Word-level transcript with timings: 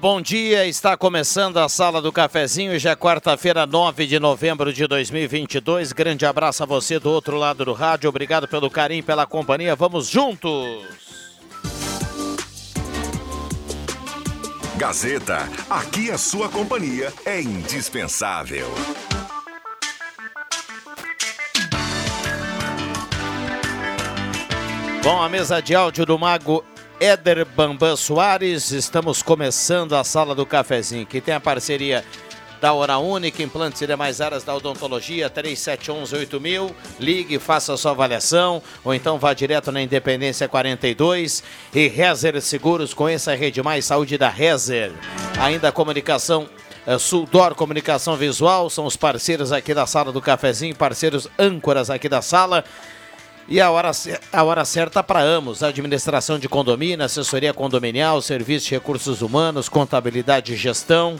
Bom 0.00 0.20
dia. 0.20 0.66
Está 0.66 0.96
começando 0.96 1.58
a 1.58 1.68
Sala 1.68 2.00
do 2.00 2.10
Cafezinho. 2.10 2.78
Já 2.78 2.92
é 2.92 2.96
quarta-feira, 2.96 3.66
9 3.66 4.06
de 4.06 4.18
novembro 4.18 4.72
de 4.72 4.86
2022. 4.86 5.92
Grande 5.92 6.24
abraço 6.24 6.62
a 6.62 6.66
você 6.66 6.98
do 6.98 7.10
outro 7.10 7.36
lado 7.36 7.66
do 7.66 7.74
rádio. 7.74 8.08
Obrigado 8.08 8.48
pelo 8.48 8.70
carinho, 8.70 9.04
pela 9.04 9.26
companhia. 9.26 9.76
Vamos 9.76 10.08
juntos. 10.08 10.50
Gazeta, 14.76 15.46
aqui 15.68 16.10
a 16.10 16.16
sua 16.16 16.48
companhia 16.48 17.12
é 17.26 17.42
indispensável. 17.42 18.66
Bom, 25.02 25.22
a 25.22 25.28
mesa 25.28 25.60
de 25.60 25.74
áudio 25.74 26.06
do 26.06 26.18
Mago 26.18 26.64
Éder 27.00 27.46
Bambam 27.46 27.96
Soares. 27.96 28.72
Estamos 28.72 29.22
começando 29.22 29.94
a 29.94 30.04
sala 30.04 30.34
do 30.34 30.44
cafezinho, 30.44 31.06
que 31.06 31.18
tem 31.18 31.32
a 31.32 31.40
parceria 31.40 32.04
da 32.60 32.74
Hora 32.74 32.98
Única, 32.98 33.42
implantes 33.42 33.80
e 33.80 33.86
demais 33.86 34.20
áreas 34.20 34.44
da 34.44 34.54
odontologia, 34.54 35.30
3711-8000. 35.30 36.70
Ligue, 37.00 37.38
faça 37.38 37.74
sua 37.78 37.92
avaliação, 37.92 38.62
ou 38.84 38.92
então 38.92 39.18
vá 39.18 39.32
direto 39.32 39.72
na 39.72 39.80
Independência 39.80 40.46
42. 40.46 41.42
E 41.74 41.88
Rezer 41.88 42.38
Seguros, 42.42 42.92
conheça 42.92 43.32
a 43.32 43.34
Rede 43.34 43.62
Mais 43.62 43.86
Saúde 43.86 44.18
da 44.18 44.28
Rezer. 44.28 44.92
Ainda 45.40 45.68
a 45.68 45.72
comunicação 45.72 46.46
é, 46.86 46.98
Suldor 46.98 47.54
Comunicação 47.54 48.14
Visual, 48.14 48.68
são 48.68 48.84
os 48.84 48.96
parceiros 48.96 49.52
aqui 49.52 49.72
da 49.72 49.86
sala 49.86 50.12
do 50.12 50.20
cafezinho, 50.20 50.76
parceiros 50.76 51.28
âncoras 51.38 51.88
aqui 51.88 52.10
da 52.10 52.20
sala. 52.20 52.62
E 53.50 53.60
a 53.60 53.68
hora, 53.68 53.90
a 54.32 54.44
hora 54.44 54.64
certa 54.64 55.02
para 55.02 55.18
Amos, 55.18 55.64
administração 55.64 56.38
de 56.38 56.48
condomínio, 56.48 57.04
assessoria 57.04 57.52
condominial, 57.52 58.22
serviço 58.22 58.68
de 58.68 58.76
recursos 58.76 59.22
humanos, 59.22 59.68
contabilidade 59.68 60.52
e 60.52 60.56
gestão. 60.56 61.18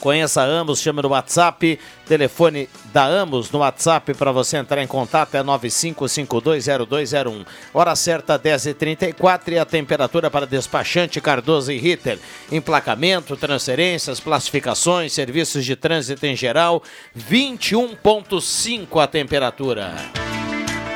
Conheça 0.00 0.42
a 0.42 0.44
Amos, 0.44 0.80
chame 0.80 1.00
no 1.00 1.10
WhatsApp, 1.10 1.78
telefone 2.06 2.68
da 2.86 3.04
Amos 3.04 3.52
no 3.52 3.60
WhatsApp 3.60 4.14
para 4.14 4.32
você 4.32 4.56
entrar 4.56 4.82
em 4.82 4.86
contato 4.88 5.36
é 5.36 5.44
95520201. 5.44 7.46
Hora 7.72 7.94
certa 7.94 8.36
10h34 8.36 9.52
e 9.52 9.58
a 9.58 9.64
temperatura 9.64 10.28
para 10.28 10.44
despachante 10.44 11.20
Cardoso 11.20 11.70
e 11.70 11.78
Ritter. 11.78 12.18
Emplacamento, 12.50 13.36
transferências, 13.36 14.18
classificações, 14.18 15.12
serviços 15.12 15.64
de 15.64 15.76
trânsito 15.76 16.26
em 16.26 16.34
geral, 16.34 16.82
21.5 17.16 19.00
a 19.00 19.06
temperatura. 19.06 19.94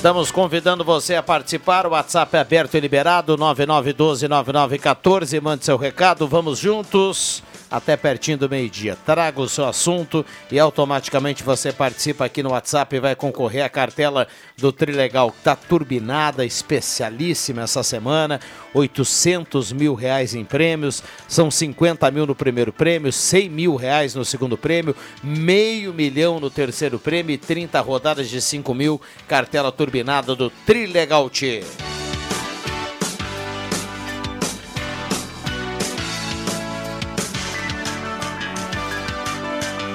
Estamos 0.00 0.32
convidando 0.32 0.82
você 0.82 1.14
a 1.14 1.22
participar. 1.22 1.84
O 1.84 1.90
WhatsApp 1.90 2.34
é 2.34 2.40
aberto 2.40 2.74
e 2.74 2.80
liberado: 2.80 3.36
9912-9914. 3.36 5.38
Mande 5.42 5.66
seu 5.66 5.76
recado. 5.76 6.26
Vamos 6.26 6.58
juntos 6.58 7.42
até 7.70 7.98
pertinho 7.98 8.38
do 8.38 8.48
meio-dia. 8.48 8.96
Traga 9.04 9.40
o 9.40 9.48
seu 9.48 9.66
assunto 9.66 10.24
e 10.50 10.58
automaticamente 10.58 11.44
você 11.44 11.70
participa 11.70 12.24
aqui 12.24 12.42
no 12.42 12.50
WhatsApp 12.50 12.96
e 12.96 12.98
vai 12.98 13.14
concorrer 13.14 13.62
à 13.62 13.68
cartela 13.68 14.26
do 14.56 14.72
Trilegal, 14.72 15.30
que 15.30 15.38
está 15.38 15.54
turbinada, 15.54 16.46
especialíssima 16.46 17.62
essa 17.62 17.82
semana. 17.82 18.40
800 18.72 19.72
mil 19.72 19.94
reais 19.94 20.34
em 20.34 20.44
prêmios, 20.44 21.02
são 21.28 21.50
50 21.50 22.10
mil 22.10 22.26
no 22.26 22.34
primeiro 22.34 22.72
prêmio, 22.72 23.12
100 23.12 23.48
mil 23.48 23.76
reais 23.76 24.14
no 24.14 24.24
segundo 24.24 24.56
prêmio, 24.56 24.96
meio 25.22 25.92
milhão 25.92 26.40
no 26.40 26.48
terceiro 26.48 26.98
prêmio 26.98 27.34
e 27.34 27.38
30 27.38 27.80
rodadas 27.80 28.28
de 28.28 28.40
5 28.40 28.72
mil, 28.72 29.00
cartela 29.28 29.70
turbinada 29.70 29.89
do 30.36 30.50
Trilegal 30.64 31.28
T. 31.28 31.64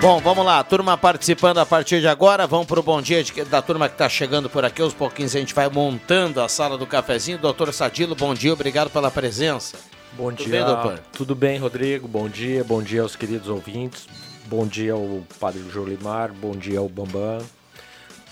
Bom, 0.01 0.19
vamos 0.19 0.45
lá, 0.45 0.63
turma 0.63 0.95
participando 0.95 1.57
a 1.57 1.66
partir 1.66 2.00
de 2.00 2.07
agora. 2.07 2.45
Vamos 2.45 2.67
para 2.67 2.79
o 2.79 2.83
bom 2.83 3.01
dia 3.01 3.23
de, 3.23 3.44
da 3.45 3.59
turma 3.59 3.88
que 3.88 3.95
está 3.95 4.07
chegando 4.07 4.47
por 4.47 4.63
aqui. 4.63 4.81
Aos 4.81 4.94
pouquinhos 4.94 5.35
a 5.35 5.39
gente 5.39 5.56
vai 5.56 5.67
montando 5.67 6.41
a 6.41 6.47
sala 6.47 6.77
do 6.77 6.85
cafezinho. 6.85 7.39
Doutor 7.39 7.73
Sadilo, 7.73 8.13
bom 8.13 8.33
dia, 8.35 8.53
obrigado 8.53 8.91
pela 8.91 9.09
presença. 9.09 9.77
Bom 10.13 10.31
Tudo 10.31 10.44
dia, 10.44 10.51
bem, 10.51 10.66
doutor? 10.66 11.00
Tudo 11.12 11.33
bem, 11.33 11.57
Rodrigo? 11.57 12.07
Bom 12.07 12.29
dia, 12.29 12.63
bom 12.63 12.83
dia 12.83 13.01
aos 13.01 13.16
queridos 13.16 13.47
ouvintes. 13.47 14.07
Bom 14.45 14.67
dia 14.67 14.94
ao 14.94 15.23
Padre 15.39 15.63
Jolimar, 15.72 16.31
bom 16.31 16.51
dia 16.51 16.77
ao 16.77 16.88
Bambam. 16.88 17.39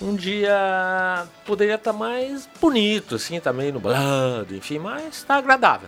Um 0.03 0.17
dia 0.17 1.25
poderia 1.45 1.75
estar 1.75 1.93
tá 1.93 1.97
mais 1.97 2.49
bonito, 2.59 3.15
assim, 3.15 3.39
tá 3.39 3.53
meio 3.53 3.71
nublado, 3.71 4.53
enfim, 4.53 4.77
mas 4.77 5.15
está 5.15 5.35
agradável. 5.37 5.87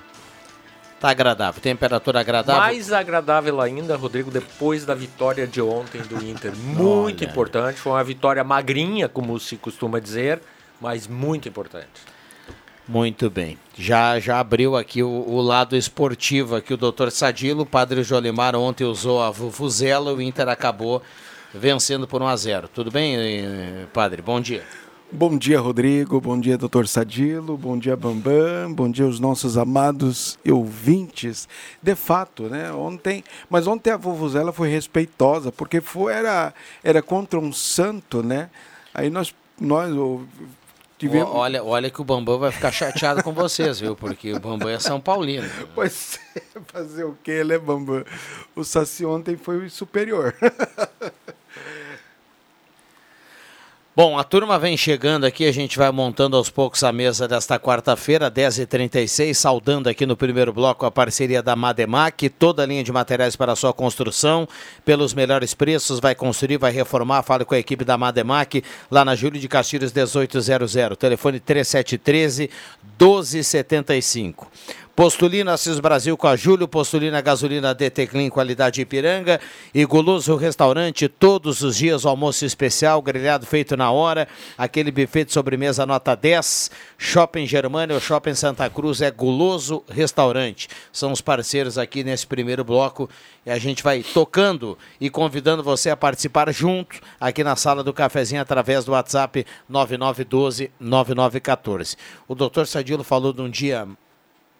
Tá 1.02 1.10
agradável, 1.10 1.62
temperatura 1.62 2.22
agradável. 2.22 2.62
Mais 2.62 2.94
agradável 2.94 3.60
ainda, 3.60 3.98
Rodrigo, 3.98 4.32
depois 4.32 4.86
da 4.86 4.96
vitória 4.96 5.46
de 5.46 5.62
ontem 5.62 6.02
do 6.04 6.26
Inter. 6.26 6.56
Muito 6.56 7.24
Olha. 7.26 7.30
importante, 7.30 7.78
foi 7.78 7.92
uma 7.92 8.04
vitória 8.06 8.42
magrinha, 8.42 9.10
como 9.10 9.38
se 9.38 9.58
costuma 9.58 10.00
dizer, 10.00 10.42
mas 10.80 11.08
muito 11.08 11.50
importante. 11.50 12.16
Muito 12.88 13.30
bem. 13.30 13.58
Já 13.78 14.18
já 14.20 14.40
abriu 14.40 14.78
aqui 14.78 15.04
o, 15.04 15.10
o 15.10 15.42
lado 15.42 15.76
esportivo 15.76 16.56
aqui 16.56 16.74
o 16.74 16.78
Dr. 16.78 17.10
Sadilo, 17.10 17.64
o 17.64 17.66
Padre 17.66 18.02
Jolimar 18.02 18.56
ontem 18.56 18.86
usou 18.86 19.22
a 19.22 19.30
Vuvuzela, 19.30 20.14
o 20.14 20.22
Inter 20.22 20.48
acabou 20.48 21.02
vencendo 21.60 22.08
por 22.08 22.22
1 22.22 22.28
a 22.28 22.36
0. 22.36 22.68
Tudo 22.68 22.92
bem, 22.92 23.16
eh, 23.16 23.86
Padre? 23.94 24.22
Bom 24.22 24.40
dia. 24.40 24.64
Bom 25.12 25.38
dia, 25.38 25.60
Rodrigo. 25.60 26.20
Bom 26.20 26.38
dia, 26.38 26.58
doutor 26.58 26.88
Sadilo. 26.88 27.58
Bom 27.58 27.78
dia, 27.78 27.96
Bambam. 27.96 28.74
Bom 28.74 28.90
dia 28.90 29.06
aos 29.06 29.20
nossos 29.20 29.58
amados 29.58 30.38
ouvintes. 30.46 31.48
De 31.82 31.96
fato, 31.96 32.44
né? 32.44 32.72
Ontem, 32.72 33.24
mas 33.50 33.68
ontem 33.68 33.92
a 33.92 33.98
vovuzela 33.98 34.52
foi 34.52 34.68
respeitosa, 34.70 35.52
porque 35.52 35.80
foi, 35.80 36.12
era, 36.12 36.54
era 36.84 37.02
contra 37.02 37.40
um 37.40 37.54
santo, 37.54 38.22
né? 38.22 38.50
Aí 38.94 39.10
nós, 39.10 39.34
nós 39.60 39.90
tivemos... 40.98 41.30
Olha, 41.32 41.64
olha 41.64 41.90
que 41.90 42.02
o 42.02 42.04
Bambam 42.04 42.40
vai 42.40 42.52
ficar 42.52 42.72
chateado 42.72 43.24
com 43.24 43.32
vocês, 43.32 43.80
viu? 43.80 43.96
Porque 43.96 44.34
o 44.34 44.40
Bambam 44.40 44.70
é 44.70 44.80
São 44.80 45.00
Paulino. 45.00 45.48
Pois 45.74 46.20
é, 46.36 46.42
fazer 46.68 47.04
o 47.06 47.16
quê, 47.24 47.44
né, 47.44 47.58
Bambam? 47.58 48.04
O 48.56 48.64
Saci 48.64 49.06
ontem 49.06 49.38
foi 49.38 49.70
superior. 49.70 50.36
Bom, 53.98 54.20
a 54.20 54.26
turma 54.26 54.60
vem 54.60 54.76
chegando 54.76 55.24
aqui, 55.24 55.46
a 55.46 55.54
gente 55.54 55.78
vai 55.78 55.90
montando 55.90 56.36
aos 56.36 56.50
poucos 56.50 56.84
a 56.84 56.92
mesa 56.92 57.30
desta 57.30 57.58
quarta-feira, 57.58 58.30
10h36, 58.30 59.34
saudando 59.34 59.88
aqui 59.88 60.06
no 60.06 60.18
primeiro 60.18 60.52
bloco 60.52 60.86
a 60.86 60.92
parceria 60.92 61.42
da 61.42 61.56
Mademac, 61.56 62.28
toda 62.28 62.62
a 62.62 62.66
linha 62.66 62.84
de 62.84 62.92
materiais 62.92 63.38
para 63.38 63.56
sua 63.56 63.72
construção, 63.72 64.46
pelos 64.84 65.14
melhores 65.14 65.54
preços, 65.54 66.02
vai 66.02 66.14
construir, 66.14 66.58
vai 66.58 66.74
reformar, 66.74 67.24
fale 67.24 67.46
com 67.46 67.56
a 67.56 67.58
equipe 67.58 67.86
da 67.86 67.98
Mademac, 67.98 68.62
lá 68.92 69.06
na 69.06 69.16
Júlio 69.16 69.40
de 69.40 69.48
Castilhos 69.48 69.94
1800, 69.94 70.98
telefone 70.98 71.40
3713 71.40 72.50
1275. 73.00 74.52
Postulina 74.96 75.52
Assis 75.52 75.78
Brasil 75.78 76.16
com 76.16 76.26
a 76.26 76.38
Júlio, 76.38 76.70
Postulina 76.70 77.20
Gasolina 77.20 77.76
DT 77.76 78.08
Clean, 78.08 78.30
qualidade 78.30 78.80
Ipiranga 78.80 79.42
e 79.74 79.84
Goloso 79.84 80.38
Restaurante, 80.38 81.10
todos 81.10 81.62
os 81.62 81.76
dias 81.76 82.06
almoço 82.06 82.46
especial, 82.46 83.02
grelhado 83.02 83.46
feito 83.46 83.76
na 83.76 83.92
hora, 83.92 84.26
aquele 84.58 84.92
buffet 84.92 85.26
de 85.26 85.34
sobremesa 85.34 85.86
nota 85.86 86.16
10, 86.16 86.72
Shopping 86.98 87.46
Germânia 87.46 87.94
ou 87.94 88.00
Shopping 88.00 88.36
Santa 88.36 88.70
Cruz 88.70 89.02
é 89.02 89.12
Goloso 89.12 89.84
Restaurante. 89.90 90.70
São 90.94 91.12
os 91.12 91.20
parceiros 91.20 91.78
aqui 91.78 92.02
nesse 92.02 92.26
primeiro 92.26 92.64
bloco 92.64 93.10
e 93.46 93.52
a 93.52 93.60
gente 93.60 93.84
vai 93.84 94.02
tocando 94.02 94.78
e 95.02 95.10
convidando 95.10 95.62
você 95.62 95.90
a 95.90 95.98
participar 95.98 96.50
junto 96.54 97.02
aqui 97.20 97.44
na 97.44 97.58
sala 97.58 97.84
do 97.84 97.92
cafezinho 97.92 98.42
através 98.42 98.86
do 98.86 98.94
WhatsApp 98.94 99.46
9912 99.68 100.72
9914. 100.80 101.98
O 102.30 102.34
doutor 102.34 102.66
Sadilo 102.66 103.04
falou 103.04 103.34
de 103.34 103.42
um 103.42 103.50
dia 103.50 103.86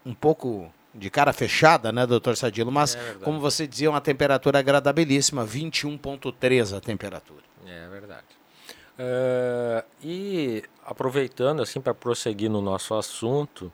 um 0.06 0.14
pouco 0.14 0.72
de 0.94 1.10
cara 1.10 1.34
fechada, 1.34 1.92
né, 1.92 2.06
doutor 2.06 2.38
Sadilo? 2.38 2.72
Mas, 2.72 2.96
é 2.96 3.16
como 3.24 3.40
você 3.40 3.68
dizia, 3.68 3.90
uma 3.90 4.02
temperatura 4.02 4.60
agradabilíssima, 4.60 5.46
21,3 5.46 6.78
a 6.78 6.80
temperatura. 6.80 7.44
É 7.66 7.88
verdade. 7.90 8.26
Uh, 8.98 9.84
e 10.02 10.64
aproveitando, 10.86 11.62
assim, 11.62 11.82
para 11.82 11.94
prosseguir 11.94 12.50
no 12.50 12.62
nosso 12.62 12.94
assunto, 12.94 13.72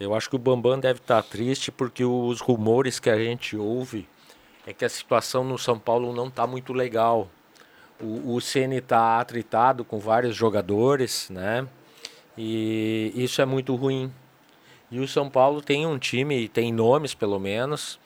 eu 0.00 0.14
acho 0.14 0.28
que 0.28 0.34
o 0.34 0.38
Bambam 0.38 0.78
deve 0.78 0.98
estar 0.98 1.22
tá 1.22 1.28
triste 1.28 1.70
porque 1.70 2.04
os 2.04 2.40
rumores 2.40 2.98
que 2.98 3.08
a 3.08 3.16
gente 3.16 3.56
ouve 3.56 4.08
é 4.66 4.72
que 4.72 4.84
a 4.84 4.88
situação 4.88 5.44
no 5.44 5.58
São 5.58 5.78
Paulo 5.78 6.12
não 6.12 6.26
está 6.28 6.46
muito 6.46 6.72
legal. 6.72 7.28
O, 8.00 8.34
o 8.34 8.40
CN 8.40 8.76
está 8.76 9.20
atritado 9.20 9.84
com 9.84 10.00
vários 10.00 10.34
jogadores, 10.34 11.28
né? 11.30 11.66
E 12.36 13.12
isso 13.14 13.40
é 13.40 13.44
muito 13.44 13.76
ruim 13.76 14.12
e 14.94 15.00
o 15.00 15.08
São 15.08 15.28
Paulo 15.28 15.60
tem 15.60 15.84
um 15.84 15.98
time, 15.98 16.48
tem 16.48 16.72
nomes 16.72 17.14
pelo 17.14 17.40
menos, 17.40 17.98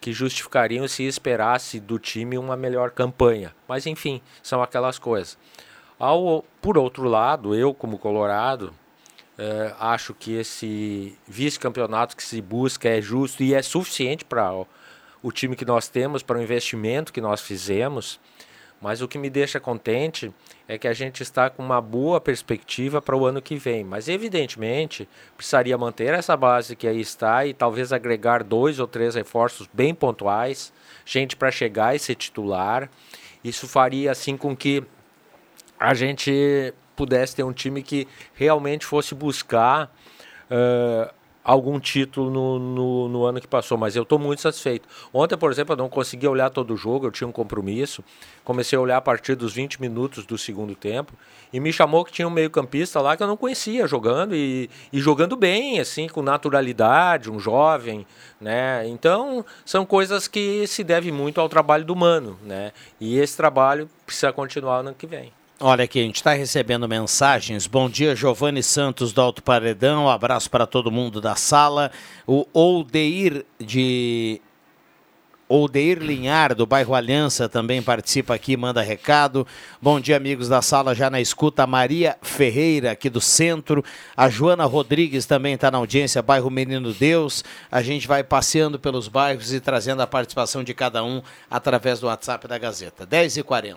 que 0.00 0.12
justificariam 0.12 0.86
se 0.86 1.02
esperasse 1.02 1.80
do 1.80 1.98
time 1.98 2.38
uma 2.38 2.56
melhor 2.56 2.92
campanha. 2.92 3.52
Mas 3.66 3.84
enfim, 3.84 4.22
são 4.40 4.62
aquelas 4.62 4.96
coisas. 4.96 5.36
Ao, 5.98 6.44
por 6.62 6.78
outro 6.78 7.08
lado, 7.08 7.52
eu 7.52 7.74
como 7.74 7.98
Colorado, 7.98 8.72
eh, 9.36 9.74
acho 9.80 10.14
que 10.14 10.34
esse 10.34 11.18
vice-campeonato 11.26 12.16
que 12.16 12.22
se 12.22 12.40
busca 12.40 12.88
é 12.88 13.02
justo 13.02 13.42
e 13.42 13.52
é 13.52 13.60
suficiente 13.60 14.24
para 14.24 14.54
o, 14.54 14.68
o 15.20 15.32
time 15.32 15.56
que 15.56 15.64
nós 15.64 15.88
temos, 15.88 16.22
para 16.22 16.38
o 16.38 16.42
investimento 16.42 17.12
que 17.12 17.20
nós 17.20 17.40
fizemos. 17.40 18.20
Mas 18.80 19.02
o 19.02 19.08
que 19.08 19.18
me 19.18 19.28
deixa 19.28 19.60
contente 19.60 20.32
é 20.66 20.78
que 20.78 20.88
a 20.88 20.92
gente 20.94 21.22
está 21.22 21.50
com 21.50 21.62
uma 21.62 21.80
boa 21.80 22.20
perspectiva 22.20 23.02
para 23.02 23.14
o 23.14 23.26
ano 23.26 23.42
que 23.42 23.56
vem. 23.56 23.84
Mas, 23.84 24.08
evidentemente, 24.08 25.06
precisaria 25.36 25.76
manter 25.76 26.14
essa 26.14 26.34
base 26.34 26.74
que 26.74 26.88
aí 26.88 27.00
está 27.00 27.44
e 27.44 27.52
talvez 27.52 27.92
agregar 27.92 28.42
dois 28.42 28.78
ou 28.78 28.86
três 28.86 29.14
reforços 29.14 29.68
bem 29.72 29.94
pontuais, 29.94 30.72
gente 31.04 31.36
para 31.36 31.50
chegar 31.50 31.94
e 31.94 31.98
ser 31.98 32.14
titular. 32.14 32.88
Isso 33.44 33.68
faria 33.68 34.10
assim 34.12 34.36
com 34.36 34.56
que 34.56 34.82
a 35.78 35.92
gente 35.92 36.72
pudesse 36.96 37.36
ter 37.36 37.42
um 37.42 37.52
time 37.52 37.82
que 37.82 38.08
realmente 38.34 38.86
fosse 38.86 39.14
buscar 39.14 39.94
uh, 40.50 41.19
algum 41.42 41.80
título 41.80 42.30
no, 42.30 42.58
no, 42.58 43.08
no, 43.08 43.24
ano 43.24 43.40
que 43.40 43.46
passou, 43.46 43.78
mas 43.78 43.96
eu 43.96 44.02
estou 44.02 44.18
muito 44.18 44.42
satisfeito. 44.42 44.88
Ontem, 45.12 45.36
por 45.36 45.50
exemplo, 45.50 45.72
eu 45.72 45.76
não 45.76 45.88
consegui 45.88 46.28
olhar 46.28 46.50
todo 46.50 46.74
o 46.74 46.76
jogo, 46.76 47.06
eu 47.06 47.10
tinha 47.10 47.26
um 47.26 47.32
compromisso. 47.32 48.04
Comecei 48.44 48.76
a 48.76 48.80
olhar 48.80 48.96
a 48.98 49.00
partir 49.00 49.34
dos 49.34 49.54
20 49.54 49.80
minutos 49.80 50.26
do 50.26 50.36
segundo 50.36 50.74
tempo 50.74 51.12
e 51.52 51.58
me 51.58 51.72
chamou 51.72 52.04
que 52.04 52.12
tinha 52.12 52.28
um 52.28 52.30
meio-campista 52.30 53.00
lá 53.00 53.16
que 53.16 53.22
eu 53.22 53.26
não 53.26 53.36
conhecia 53.36 53.86
jogando 53.86 54.34
e, 54.34 54.68
e 54.92 55.00
jogando 55.00 55.36
bem, 55.36 55.80
assim, 55.80 56.08
com 56.08 56.22
naturalidade, 56.22 57.30
um 57.30 57.38
jovem, 57.38 58.06
né? 58.40 58.86
Então, 58.86 59.44
são 59.64 59.86
coisas 59.86 60.28
que 60.28 60.66
se 60.66 60.84
deve 60.84 61.10
muito 61.10 61.40
ao 61.40 61.48
trabalho 61.48 61.84
do 61.84 61.96
Mano, 61.96 62.38
né? 62.44 62.72
E 63.00 63.18
esse 63.18 63.36
trabalho 63.36 63.88
precisa 64.04 64.32
continuar 64.32 64.82
no 64.82 64.90
ano 64.90 64.96
que 64.96 65.06
vem. 65.06 65.32
Olha 65.62 65.84
aqui, 65.84 66.00
a 66.00 66.02
gente 66.04 66.16
está 66.16 66.32
recebendo 66.32 66.88
mensagens. 66.88 67.66
Bom 67.66 67.90
dia, 67.90 68.16
Giovanni 68.16 68.62
Santos 68.62 69.12
do 69.12 69.20
Alto 69.20 69.42
Paredão. 69.42 70.04
Um 70.04 70.08
abraço 70.08 70.50
para 70.50 70.66
todo 70.66 70.90
mundo 70.90 71.20
da 71.20 71.36
sala. 71.36 71.92
O 72.26 72.46
Oldeir 72.54 73.44
de 73.58 74.40
Oldeir 75.46 75.98
Linhar, 75.98 76.54
do 76.54 76.64
bairro 76.64 76.94
Aliança, 76.94 77.46
também 77.46 77.82
participa 77.82 78.34
aqui, 78.34 78.56
manda 78.56 78.80
recado. 78.80 79.46
Bom 79.82 80.00
dia, 80.00 80.16
amigos 80.16 80.48
da 80.48 80.62
sala, 80.62 80.94
já 80.94 81.10
na 81.10 81.20
escuta. 81.20 81.66
Maria 81.66 82.16
Ferreira, 82.22 82.92
aqui 82.92 83.10
do 83.10 83.20
centro. 83.20 83.84
A 84.16 84.30
Joana 84.30 84.64
Rodrigues 84.64 85.26
também 85.26 85.56
está 85.56 85.70
na 85.70 85.76
audiência, 85.76 86.22
bairro 86.22 86.48
Menino 86.48 86.94
Deus. 86.94 87.44
A 87.70 87.82
gente 87.82 88.08
vai 88.08 88.24
passeando 88.24 88.78
pelos 88.78 89.08
bairros 89.08 89.52
e 89.52 89.60
trazendo 89.60 90.00
a 90.00 90.06
participação 90.06 90.64
de 90.64 90.72
cada 90.72 91.04
um 91.04 91.20
através 91.50 92.00
do 92.00 92.06
WhatsApp 92.06 92.48
da 92.48 92.56
Gazeta. 92.56 93.06
10h40. 93.06 93.76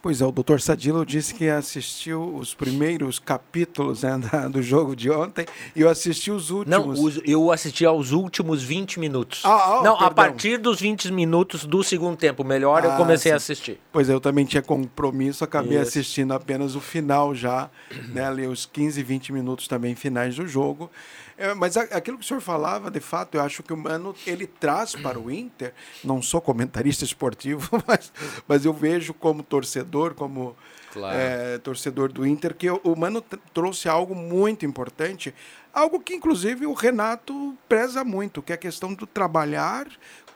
Pois 0.00 0.20
é, 0.20 0.24
o 0.24 0.30
doutor 0.30 0.60
Sadilo 0.60 1.04
disse 1.04 1.34
que 1.34 1.48
assistiu 1.48 2.36
os 2.36 2.54
primeiros 2.54 3.18
capítulos 3.18 4.02
né, 4.04 4.18
do 4.48 4.62
jogo 4.62 4.94
de 4.94 5.10
ontem 5.10 5.44
e 5.74 5.80
eu 5.80 5.88
assisti 5.88 6.30
os 6.30 6.50
últimos. 6.50 7.14
Não, 7.16 7.22
eu 7.24 7.50
assisti 7.50 7.84
aos 7.84 8.12
últimos 8.12 8.62
20 8.62 9.00
minutos. 9.00 9.42
Ah, 9.44 9.50
ah, 9.50 9.82
Não, 9.82 9.96
perdão. 9.96 10.06
a 10.06 10.10
partir 10.10 10.56
dos 10.56 10.80
20 10.80 11.12
minutos 11.12 11.64
do 11.64 11.82
segundo 11.82 12.16
tempo, 12.16 12.44
melhor, 12.44 12.84
ah, 12.84 12.90
eu 12.90 12.96
comecei 12.96 13.30
sim. 13.30 13.34
a 13.34 13.36
assistir. 13.36 13.80
Pois 13.90 14.08
é, 14.08 14.12
eu 14.12 14.20
também 14.20 14.44
tinha 14.44 14.62
compromisso, 14.62 15.42
acabei 15.42 15.78
Isso. 15.78 15.88
assistindo 15.88 16.32
apenas 16.32 16.76
o 16.76 16.80
final 16.80 17.34
já, 17.34 17.68
né, 18.10 18.24
ali 18.24 18.46
os 18.46 18.66
15, 18.66 19.02
20 19.02 19.32
minutos 19.32 19.66
também 19.66 19.96
finais 19.96 20.36
do 20.36 20.46
jogo. 20.46 20.88
É, 21.38 21.54
mas 21.54 21.76
aquilo 21.76 22.18
que 22.18 22.24
o 22.24 22.26
senhor 22.26 22.40
falava, 22.40 22.90
de 22.90 22.98
fato, 22.98 23.36
eu 23.36 23.40
acho 23.40 23.62
que 23.62 23.72
o 23.72 23.76
Mano 23.76 24.12
ele 24.26 24.44
traz 24.44 24.96
para 24.96 25.20
o 25.20 25.30
Inter, 25.30 25.72
não 26.02 26.20
sou 26.20 26.40
comentarista 26.40 27.04
esportivo, 27.04 27.70
mas, 27.86 28.12
mas 28.48 28.64
eu 28.64 28.72
vejo 28.72 29.14
como 29.14 29.44
torcedor, 29.44 30.14
como 30.14 30.56
claro. 30.92 31.16
é, 31.16 31.58
torcedor 31.58 32.10
do 32.10 32.26
Inter, 32.26 32.56
que 32.56 32.68
o, 32.68 32.96
Mano 32.96 33.24
trouxe 33.54 33.88
algo 33.88 34.16
muito 34.16 34.66
importante, 34.66 35.32
algo 35.72 36.00
que 36.00 36.12
inclusive 36.12 36.66
o 36.66 36.72
Renato 36.72 37.56
preza 37.68 38.02
muito, 38.02 38.42
que 38.42 38.50
é 38.50 38.56
a 38.56 38.58
questão 38.58 38.92
do 38.92 39.06
trabalhar 39.06 39.86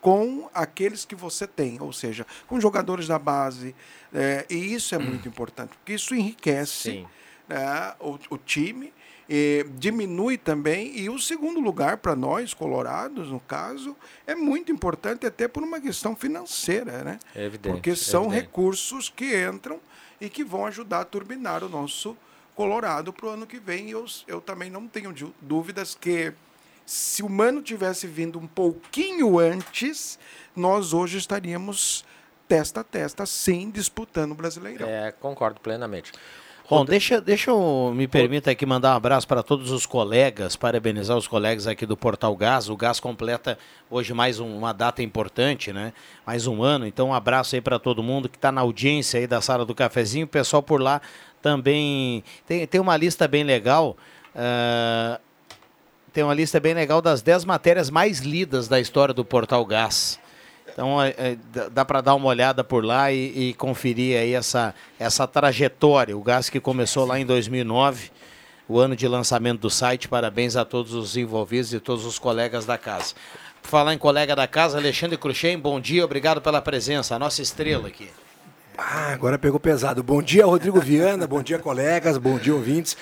com 0.00 0.48
aqueles 0.54 1.04
que 1.04 1.16
você 1.16 1.48
tem, 1.48 1.80
ou 1.80 1.92
seja, 1.92 2.24
com 2.46 2.60
jogadores 2.60 3.08
da 3.08 3.18
base. 3.18 3.74
É, 4.14 4.46
e 4.48 4.72
isso 4.72 4.94
é 4.94 4.98
muito 4.98 5.26
importante, 5.28 5.70
porque 5.78 5.94
isso 5.94 6.14
enriquece 6.14 7.04
né, 7.48 7.92
o, 7.98 8.16
o 8.30 8.38
time 8.38 8.92
eh, 9.34 9.64
diminui 9.78 10.36
também. 10.36 10.94
E 10.98 11.08
o 11.08 11.18
segundo 11.18 11.58
lugar, 11.58 11.96
para 11.96 12.14
nós, 12.14 12.52
colorados, 12.52 13.30
no 13.30 13.40
caso, 13.40 13.96
é 14.26 14.34
muito 14.34 14.70
importante 14.70 15.24
até 15.24 15.48
por 15.48 15.62
uma 15.62 15.80
questão 15.80 16.14
financeira, 16.14 17.02
né? 17.02 17.18
É 17.34 17.46
evidente. 17.46 17.76
Porque 17.76 17.96
são 17.96 18.24
evidente. 18.26 18.42
recursos 18.42 19.08
que 19.08 19.34
entram 19.42 19.80
e 20.20 20.28
que 20.28 20.44
vão 20.44 20.66
ajudar 20.66 21.00
a 21.00 21.04
turbinar 21.06 21.64
o 21.64 21.68
nosso 21.68 22.14
Colorado 22.54 23.14
para 23.14 23.26
o 23.26 23.30
ano 23.30 23.46
que 23.46 23.58
vem. 23.58 23.88
Eu, 23.88 24.04
eu 24.26 24.38
também 24.38 24.68
não 24.68 24.86
tenho 24.86 25.14
dúvidas 25.40 25.94
que 25.94 26.34
se 26.84 27.22
o 27.22 27.28
Mano 27.30 27.62
tivesse 27.62 28.06
vindo 28.06 28.38
um 28.38 28.46
pouquinho 28.46 29.38
antes, 29.38 30.18
nós 30.54 30.92
hoje 30.92 31.16
estaríamos 31.16 32.04
testa 32.46 32.80
a 32.80 32.84
testa, 32.84 33.24
sim, 33.24 33.70
disputando 33.70 34.32
o 34.32 34.34
Brasileirão. 34.34 34.86
É, 34.86 35.10
concordo 35.10 35.58
plenamente. 35.60 36.12
Bom, 36.72 36.86
deixa, 36.86 37.20
deixa 37.20 37.50
eu 37.50 37.92
me 37.94 38.08
permita 38.08 38.50
aqui 38.50 38.64
mandar 38.64 38.94
um 38.94 38.96
abraço 38.96 39.28
para 39.28 39.42
todos 39.42 39.70
os 39.70 39.84
colegas, 39.84 40.56
parabenizar 40.56 41.14
os 41.18 41.28
colegas 41.28 41.66
aqui 41.66 41.84
do 41.84 41.98
Portal 41.98 42.34
Gás. 42.34 42.70
O 42.70 42.76
Gás 42.78 42.98
completa 42.98 43.58
hoje 43.90 44.14
mais 44.14 44.40
um, 44.40 44.56
uma 44.56 44.72
data 44.72 45.02
importante, 45.02 45.70
né? 45.70 45.92
Mais 46.26 46.46
um 46.46 46.62
ano. 46.62 46.86
Então, 46.86 47.08
um 47.08 47.14
abraço 47.14 47.54
aí 47.54 47.60
para 47.60 47.78
todo 47.78 48.02
mundo 48.02 48.26
que 48.26 48.38
está 48.38 48.50
na 48.50 48.62
audiência 48.62 49.20
aí 49.20 49.26
da 49.26 49.42
sala 49.42 49.66
do 49.66 49.74
cafezinho. 49.74 50.24
O 50.24 50.28
pessoal 50.28 50.62
por 50.62 50.80
lá 50.80 51.02
também 51.42 52.24
tem, 52.46 52.66
tem 52.66 52.80
uma 52.80 52.96
lista 52.96 53.28
bem 53.28 53.44
legal. 53.44 53.94
Uh, 54.34 55.20
tem 56.10 56.24
uma 56.24 56.32
lista 56.32 56.58
bem 56.58 56.72
legal 56.72 57.02
das 57.02 57.20
10 57.20 57.44
matérias 57.44 57.90
mais 57.90 58.20
lidas 58.20 58.66
da 58.66 58.80
história 58.80 59.12
do 59.12 59.26
Portal 59.26 59.62
Gás. 59.66 60.21
Então 60.72 61.00
é, 61.02 61.14
é, 61.18 61.36
dá 61.70 61.84
para 61.84 62.00
dar 62.00 62.14
uma 62.14 62.28
olhada 62.28 62.64
por 62.64 62.84
lá 62.84 63.12
e, 63.12 63.50
e, 63.50 63.54
conferir 63.54 64.18
aí 64.18 64.32
essa, 64.32 64.74
essa 64.98 65.26
trajetória. 65.26 66.16
O 66.16 66.22
gás 66.22 66.48
que 66.48 66.58
começou 66.58 67.06
lá 67.06 67.20
em 67.20 67.26
2009, 67.26 68.10
o 68.68 68.78
ano 68.78 68.96
de 68.96 69.06
lançamento 69.06 69.60
do 69.60 69.70
site. 69.70 70.08
Parabéns 70.08 70.56
a 70.56 70.64
todos 70.64 70.94
os 70.94 71.16
envolvidos 71.16 71.72
e 71.72 71.80
todos 71.80 72.06
os 72.06 72.18
colegas 72.18 72.64
da 72.64 72.78
casa. 72.78 73.14
Por 73.60 73.68
falar 73.68 73.94
em 73.94 73.98
colega 73.98 74.34
da 74.34 74.48
casa, 74.48 74.78
Alexandre 74.78 75.16
Cruxem, 75.16 75.58
bom 75.58 75.78
dia, 75.78 76.04
obrigado 76.04 76.40
pela 76.40 76.60
presença, 76.60 77.14
a 77.14 77.18
nossa 77.18 77.42
estrela 77.42 77.86
aqui. 77.88 78.08
Ah, 78.76 79.12
agora 79.12 79.38
pegou 79.38 79.60
pesado. 79.60 80.02
Bom 80.02 80.22
dia, 80.22 80.46
Rodrigo 80.46 80.80
Viana. 80.80 81.26
bom 81.26 81.42
dia, 81.42 81.58
colegas. 81.58 82.16
Bom 82.16 82.38
dia, 82.38 82.54
ouvintes. 82.54 82.96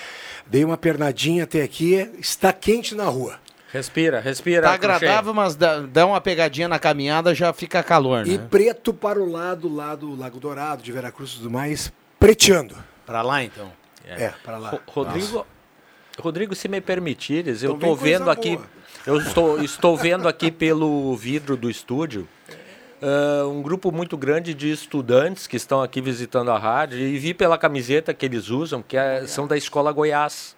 Dei 0.45 0.65
uma 0.65 0.77
pernadinha 0.77 1.45
até 1.45 1.63
aqui. 1.63 1.95
Está 2.19 2.51
quente 2.51 2.93
na 2.93 3.05
rua. 3.05 3.39
Respira, 3.71 4.19
respira. 4.19 4.63
Tá 4.63 4.73
agradável, 4.73 5.33
mas 5.33 5.55
dá, 5.55 5.79
dá, 5.79 6.05
uma 6.05 6.19
pegadinha 6.19 6.67
na 6.67 6.77
caminhada, 6.77 7.33
já 7.33 7.53
fica 7.53 7.81
calor, 7.81 8.25
né? 8.25 8.33
E 8.33 8.37
preto 8.37 8.93
para 8.93 9.19
o 9.21 9.29
lado, 9.29 9.73
lá 9.73 9.95
do 9.95 10.15
Lago 10.15 10.39
Dourado, 10.39 10.83
de 10.83 10.91
Veracruz 10.91 11.31
e 11.31 11.37
tudo 11.37 11.49
mais, 11.49 11.91
preteando. 12.19 12.75
Para 13.05 13.21
lá, 13.21 13.43
então? 13.43 13.71
É, 14.05 14.25
é 14.25 14.33
para 14.43 14.57
lá. 14.57 14.77
Rodrigo, 14.87 15.45
Rodrigo, 16.19 16.55
se 16.55 16.67
me 16.67 16.81
permitires, 16.81 17.63
eu 17.63 17.75
estou 17.75 17.95
vendo 17.95 18.29
aqui... 18.29 18.55
Boa. 18.55 18.81
Eu 19.03 19.17
estou, 19.17 19.63
estou 19.63 19.97
vendo 19.97 20.27
aqui 20.27 20.51
pelo 20.51 21.15
vidro 21.15 21.57
do 21.57 21.71
estúdio 21.71 22.27
uh, 23.01 23.49
um 23.49 23.61
grupo 23.61 23.91
muito 23.91 24.15
grande 24.15 24.53
de 24.53 24.71
estudantes 24.71 25.47
que 25.47 25.57
estão 25.57 25.81
aqui 25.81 26.01
visitando 26.01 26.51
a 26.51 26.57
rádio 26.57 26.99
e 26.99 27.17
vi 27.17 27.33
pela 27.33 27.57
camiseta 27.57 28.13
que 28.13 28.25
eles 28.25 28.49
usam, 28.49 28.81
que 28.81 28.95
é, 28.95 29.25
são 29.25 29.47
da 29.47 29.57
Escola 29.57 29.91
Goiás. 29.91 30.55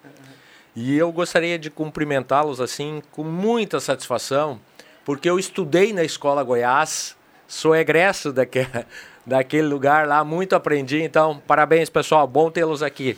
E 0.76 0.96
eu 0.96 1.12
gostaria 1.12 1.58
de 1.58 1.70
cumprimentá-los 1.70 2.60
assim 2.60 3.00
com 3.12 3.22
muita 3.22 3.78
satisfação, 3.78 4.58
porque 5.04 5.30
eu 5.30 5.38
estudei 5.38 5.92
na 5.92 6.02
Escola 6.02 6.42
Goiás, 6.42 7.16
sou 7.46 7.76
egresso 7.76 8.32
daquele, 8.32 8.68
daquele 9.24 9.68
lugar 9.68 10.06
lá, 10.06 10.24
muito 10.24 10.56
aprendi. 10.56 11.00
Então, 11.00 11.40
parabéns, 11.46 11.88
pessoal, 11.88 12.26
bom 12.26 12.50
tê-los 12.50 12.82
aqui. 12.82 13.16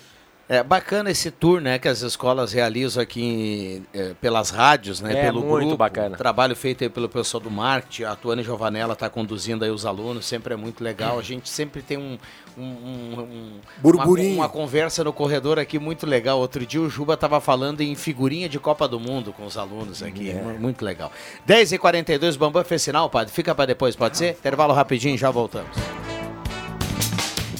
É 0.48 0.62
bacana 0.62 1.10
esse 1.10 1.28
tour, 1.30 1.60
né, 1.60 1.76
que 1.76 1.88
as 1.88 2.02
escolas 2.02 2.52
realizam 2.52 3.02
aqui 3.02 3.82
é, 3.92 4.14
pelas 4.20 4.50
rádios, 4.50 5.00
né, 5.00 5.12
é, 5.12 5.22
pelo 5.24 5.40
muito 5.40 5.66
grupo. 5.66 5.76
bacana. 5.76 6.16
Trabalho 6.16 6.54
feito 6.54 6.84
aí 6.84 6.90
pelo 6.90 7.08
pessoal 7.08 7.42
do 7.42 7.50
marketing, 7.50 8.04
a 8.04 8.14
Tuane 8.14 8.44
Giovanella 8.44 8.92
está 8.92 9.10
conduzindo 9.10 9.64
aí 9.64 9.70
os 9.72 9.84
alunos, 9.84 10.24
sempre 10.24 10.54
é 10.54 10.56
muito 10.56 10.84
legal. 10.84 11.18
A 11.18 11.22
gente 11.22 11.48
sempre 11.48 11.82
tem 11.82 11.98
um, 11.98 12.16
um, 12.56 12.62
um 12.62 13.60
burburinho, 13.78 14.34
uma, 14.34 14.44
uma, 14.44 14.48
conversa 14.48 15.02
no 15.02 15.12
corredor 15.12 15.58
aqui 15.58 15.80
muito 15.80 16.06
legal. 16.06 16.38
Outro 16.38 16.64
dia 16.64 16.80
o 16.80 16.88
Juba 16.88 17.14
estava 17.14 17.40
falando 17.40 17.80
em 17.80 17.96
figurinha 17.96 18.48
de 18.48 18.60
Copa 18.60 18.86
do 18.86 19.00
Mundo 19.00 19.32
com 19.32 19.44
os 19.44 19.58
alunos 19.58 20.00
aqui, 20.00 20.30
é. 20.30 20.40
muito 20.60 20.84
legal. 20.84 21.10
10h42, 21.48 22.36
Bambam 22.36 22.62
fez 22.64 22.82
sinal, 22.82 23.10
padre. 23.10 23.32
Fica 23.32 23.52
para 23.52 23.66
depois, 23.66 23.96
pode 23.96 24.16
ser? 24.16 24.30
Intervalo 24.30 24.72
rapidinho, 24.72 25.18
já 25.18 25.30
voltamos. 25.30 25.76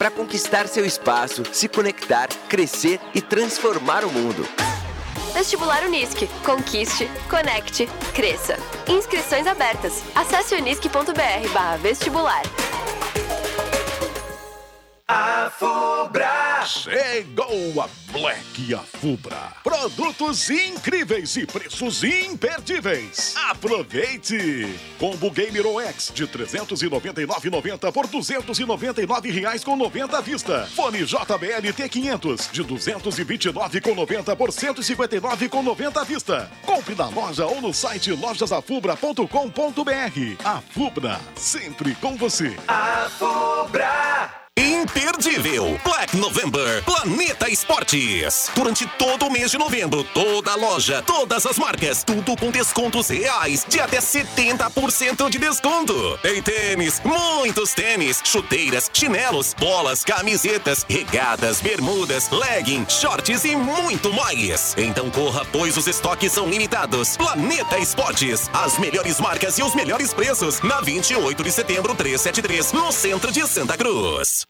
para 0.00 0.10
conquistar 0.10 0.66
seu 0.66 0.86
espaço, 0.86 1.42
se 1.52 1.68
conectar, 1.68 2.30
crescer 2.48 2.98
e 3.14 3.20
transformar 3.20 4.02
o 4.02 4.10
mundo. 4.10 4.48
Vestibular 5.34 5.84
Unisque. 5.84 6.26
Conquiste, 6.42 7.06
conecte, 7.28 7.86
cresça. 8.14 8.56
Inscrições 8.88 9.46
abertas. 9.46 10.02
Acesse 10.14 10.54
unisque.br/vestibular. 10.54 12.40
A 15.12 15.50
Fubra! 15.50 16.64
Chegou 16.64 17.82
a 17.82 17.88
Black 18.12 18.74
Afubra. 18.74 19.54
Produtos 19.64 20.48
incríveis 20.48 21.36
e 21.36 21.44
preços 21.44 22.04
imperdíveis. 22.04 23.34
Aproveite! 23.48 24.72
Combo 25.00 25.28
Gamer 25.32 25.66
OX 25.66 26.12
de 26.14 26.28
399,90 26.28 27.90
por 27.90 28.06
299 28.06 29.30
reais 29.32 29.64
com 29.64 29.76
90 29.76 30.16
à 30.16 30.20
vista. 30.20 30.64
Fone 30.76 31.04
JBL 31.04 31.72
T500 31.74 32.52
de 32.52 32.62
229,90 32.62 34.36
por 34.36 34.50
159,90 34.50 35.96
à 35.96 36.04
vista. 36.04 36.48
Compre 36.64 36.94
na 36.94 37.08
loja 37.08 37.46
ou 37.46 37.60
no 37.60 37.74
site 37.74 38.12
lojasafubra.com.br. 38.12 40.44
A 40.44 40.60
Fubra, 40.60 41.20
sempre 41.34 41.96
com 41.96 42.16
você. 42.16 42.54
A 42.68 43.10
Fubra! 43.18 44.39
Imperdível. 44.60 45.80
Black 45.82 46.14
November. 46.18 46.84
Planeta 46.84 47.48
Esportes. 47.48 48.50
Durante 48.54 48.86
todo 48.98 49.24
o 49.24 49.30
mês 49.30 49.50
de 49.50 49.56
novembro, 49.56 50.04
toda 50.04 50.54
loja, 50.54 51.02
todas 51.06 51.46
as 51.46 51.56
marcas, 51.58 52.04
tudo 52.04 52.36
com 52.36 52.50
descontos 52.50 53.08
reais 53.08 53.64
de 53.66 53.80
até 53.80 54.00
70% 54.00 55.30
de 55.30 55.38
desconto. 55.38 56.18
Tem 56.20 56.42
tênis, 56.42 57.00
muitos 57.02 57.72
tênis, 57.72 58.20
chuteiras, 58.22 58.90
chinelos, 58.92 59.54
bolas, 59.54 60.04
camisetas, 60.04 60.84
regadas, 60.86 61.62
bermudas, 61.62 62.28
legging, 62.28 62.84
shorts 62.86 63.46
e 63.46 63.56
muito 63.56 64.12
mais. 64.12 64.74
Então 64.76 65.08
corra, 65.08 65.42
pois 65.50 65.78
os 65.78 65.86
estoques 65.86 66.32
são 66.32 66.46
limitados. 66.46 67.16
Planeta 67.16 67.78
Esportes. 67.78 68.50
As 68.52 68.76
melhores 68.76 69.18
marcas 69.20 69.58
e 69.58 69.62
os 69.62 69.74
melhores 69.74 70.12
preços. 70.12 70.60
Na 70.60 70.82
28 70.82 71.42
de 71.42 71.50
setembro 71.50 71.94
373, 71.94 72.72
no 72.74 72.92
centro 72.92 73.32
de 73.32 73.46
Santa 73.46 73.74
Cruz. 73.74 74.49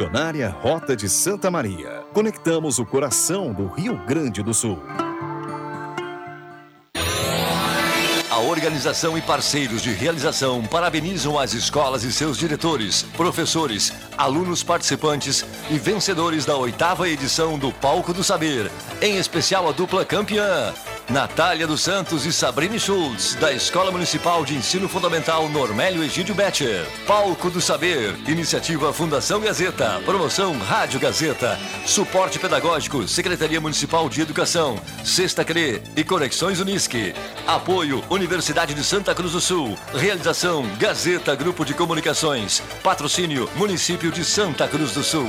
Missionária 0.00 0.48
Rota 0.48 0.96
de 0.96 1.10
Santa 1.10 1.50
Maria. 1.50 2.02
Conectamos 2.14 2.78
o 2.78 2.86
coração 2.86 3.52
do 3.52 3.66
Rio 3.66 3.98
Grande 4.06 4.42
do 4.42 4.54
Sul. 4.54 4.82
A 8.30 8.38
organização 8.38 9.18
e 9.18 9.20
parceiros 9.20 9.82
de 9.82 9.92
realização 9.92 10.64
parabenizam 10.64 11.38
as 11.38 11.52
escolas 11.52 12.02
e 12.02 12.10
seus 12.10 12.38
diretores, 12.38 13.02
professores, 13.14 13.92
alunos 14.16 14.62
participantes 14.62 15.44
e 15.68 15.78
vencedores 15.78 16.46
da 16.46 16.56
oitava 16.56 17.06
edição 17.06 17.58
do 17.58 17.70
Palco 17.70 18.14
do 18.14 18.24
Saber, 18.24 18.70
em 19.02 19.18
especial 19.18 19.68
a 19.68 19.72
dupla 19.72 20.02
campeã. 20.02 20.72
Natália 21.10 21.66
dos 21.66 21.80
Santos 21.80 22.24
e 22.24 22.32
Sabrine 22.32 22.78
Schultz, 22.78 23.34
da 23.34 23.52
Escola 23.52 23.90
Municipal 23.90 24.44
de 24.44 24.54
Ensino 24.54 24.88
Fundamental 24.88 25.48
Normélio 25.48 26.04
Egídio 26.04 26.36
Betcher. 26.36 26.86
Palco 27.04 27.50
do 27.50 27.60
Saber, 27.60 28.14
iniciativa 28.28 28.92
Fundação 28.92 29.40
Gazeta, 29.40 30.00
promoção 30.04 30.56
Rádio 30.56 31.00
Gazeta, 31.00 31.58
suporte 31.84 32.38
pedagógico, 32.38 33.08
Secretaria 33.08 33.60
Municipal 33.60 34.08
de 34.08 34.20
Educação, 34.20 34.80
Sexta 35.04 35.44
CRE 35.44 35.82
e 35.96 36.04
Conexões 36.04 36.60
Unisque. 36.60 37.12
Apoio 37.44 38.04
Universidade 38.08 38.72
de 38.72 38.84
Santa 38.84 39.12
Cruz 39.12 39.32
do 39.32 39.40
Sul. 39.40 39.76
Realização 39.92 40.64
Gazeta 40.78 41.34
Grupo 41.34 41.64
de 41.64 41.74
Comunicações. 41.74 42.62
Patrocínio 42.84 43.50
Município 43.56 44.12
de 44.12 44.24
Santa 44.24 44.68
Cruz 44.68 44.92
do 44.92 45.02
Sul. 45.02 45.28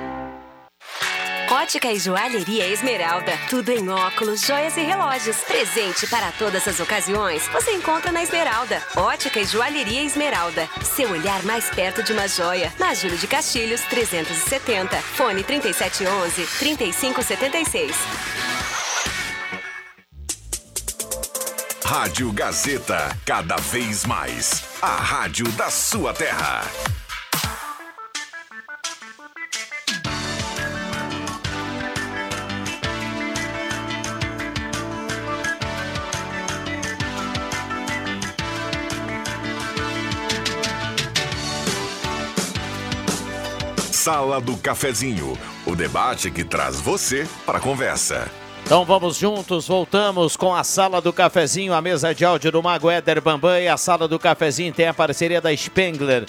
Ótica 1.51 1.91
e 1.91 1.99
Joalheria 1.99 2.65
Esmeralda. 2.65 3.33
Tudo 3.49 3.71
em 3.71 3.89
óculos, 3.89 4.39
joias 4.39 4.77
e 4.77 4.83
relógios. 4.83 5.35
Presente 5.41 6.07
para 6.07 6.31
todas 6.31 6.65
as 6.65 6.79
ocasiões. 6.79 7.45
Você 7.49 7.73
encontra 7.73 8.09
na 8.09 8.23
Esmeralda. 8.23 8.81
Ótica 8.95 9.37
e 9.37 9.43
Joalheria 9.43 10.01
Esmeralda. 10.01 10.69
Seu 10.81 11.11
olhar 11.11 11.43
mais 11.43 11.69
perto 11.69 12.01
de 12.03 12.13
uma 12.13 12.25
joia. 12.25 12.71
Na 12.79 12.93
Júlio 12.93 13.17
de 13.17 13.27
Castilhos, 13.27 13.81
370. 13.81 14.95
Fone 14.95 15.43
3711 15.43 16.47
3576. 16.57 17.97
Rádio 21.83 22.31
Gazeta, 22.31 23.17
cada 23.25 23.57
vez 23.57 24.05
mais. 24.05 24.63
A 24.81 24.95
rádio 24.95 25.51
da 25.51 25.69
sua 25.69 26.13
terra. 26.13 26.63
Sala 44.01 44.41
do 44.41 44.57
Cafezinho, 44.57 45.37
o 45.63 45.75
debate 45.75 46.31
que 46.31 46.43
traz 46.43 46.81
você 46.81 47.27
para 47.45 47.59
a 47.59 47.61
conversa. 47.61 48.27
Então 48.65 48.83
vamos 48.83 49.15
juntos, 49.15 49.67
voltamos 49.67 50.35
com 50.35 50.55
a 50.55 50.63
Sala 50.63 50.99
do 50.99 51.13
Cafezinho, 51.13 51.71
a 51.71 51.83
mesa 51.83 52.11
de 52.11 52.25
áudio 52.25 52.51
do 52.51 52.63
Mago 52.63 52.89
Éder 52.89 53.21
Bambam 53.21 53.59
e 53.59 53.67
a 53.67 53.77
Sala 53.77 54.07
do 54.07 54.17
Cafezinho 54.17 54.73
tem 54.73 54.87
a 54.87 54.93
parceria 54.93 55.39
da 55.39 55.55
Spengler. 55.55 56.25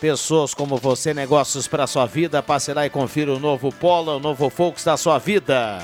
Pessoas 0.00 0.54
como 0.54 0.76
você, 0.76 1.12
negócios 1.12 1.66
para 1.66 1.88
sua 1.88 2.06
vida, 2.06 2.40
passe 2.44 2.72
lá 2.72 2.86
e 2.86 2.90
confira 2.90 3.34
o 3.34 3.40
novo 3.40 3.72
Polo, 3.72 4.18
o 4.18 4.20
novo 4.20 4.48
Focus 4.48 4.84
da 4.84 4.96
sua 4.96 5.18
vida. 5.18 5.82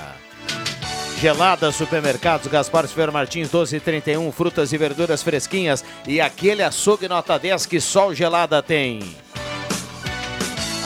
Gelada 1.19 1.73
Supermercados, 1.73 2.47
Gaspar 2.47 2.87
Silveira 2.87 3.11
Martins, 3.11 3.49
1231, 3.49 4.31
frutas 4.31 4.73
e 4.73 4.79
verduras 4.79 5.25
fresquinhas 5.25 5.85
e 6.07 6.21
aquele 6.21 6.63
açougue 6.63 7.09
nota 7.09 7.37
10 7.37 7.67
que 7.67 7.81
só 7.81 8.11
o 8.11 8.15
Gelada 8.15 8.63
tem. 8.63 9.17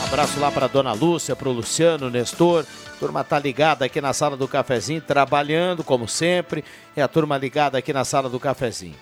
Abraço 0.07 0.39
lá 0.39 0.49
para 0.49 0.67
Dona 0.67 0.93
Lúcia, 0.93 1.35
para 1.35 1.49
o 1.49 1.51
Luciano, 1.51 2.09
Nestor. 2.09 2.65
Turma 2.97 3.25
tá 3.25 3.37
ligada 3.37 3.83
aqui 3.83 3.99
na 3.99 4.13
sala 4.13 4.37
do 4.37 4.47
cafezinho, 4.47 5.01
trabalhando 5.01 5.83
como 5.83 6.07
sempre. 6.07 6.63
É 6.95 7.01
a 7.01 7.09
turma 7.09 7.37
ligada 7.37 7.77
aqui 7.77 7.91
na 7.91 8.05
sala 8.05 8.29
do 8.29 8.39
cafezinho. 8.39 8.95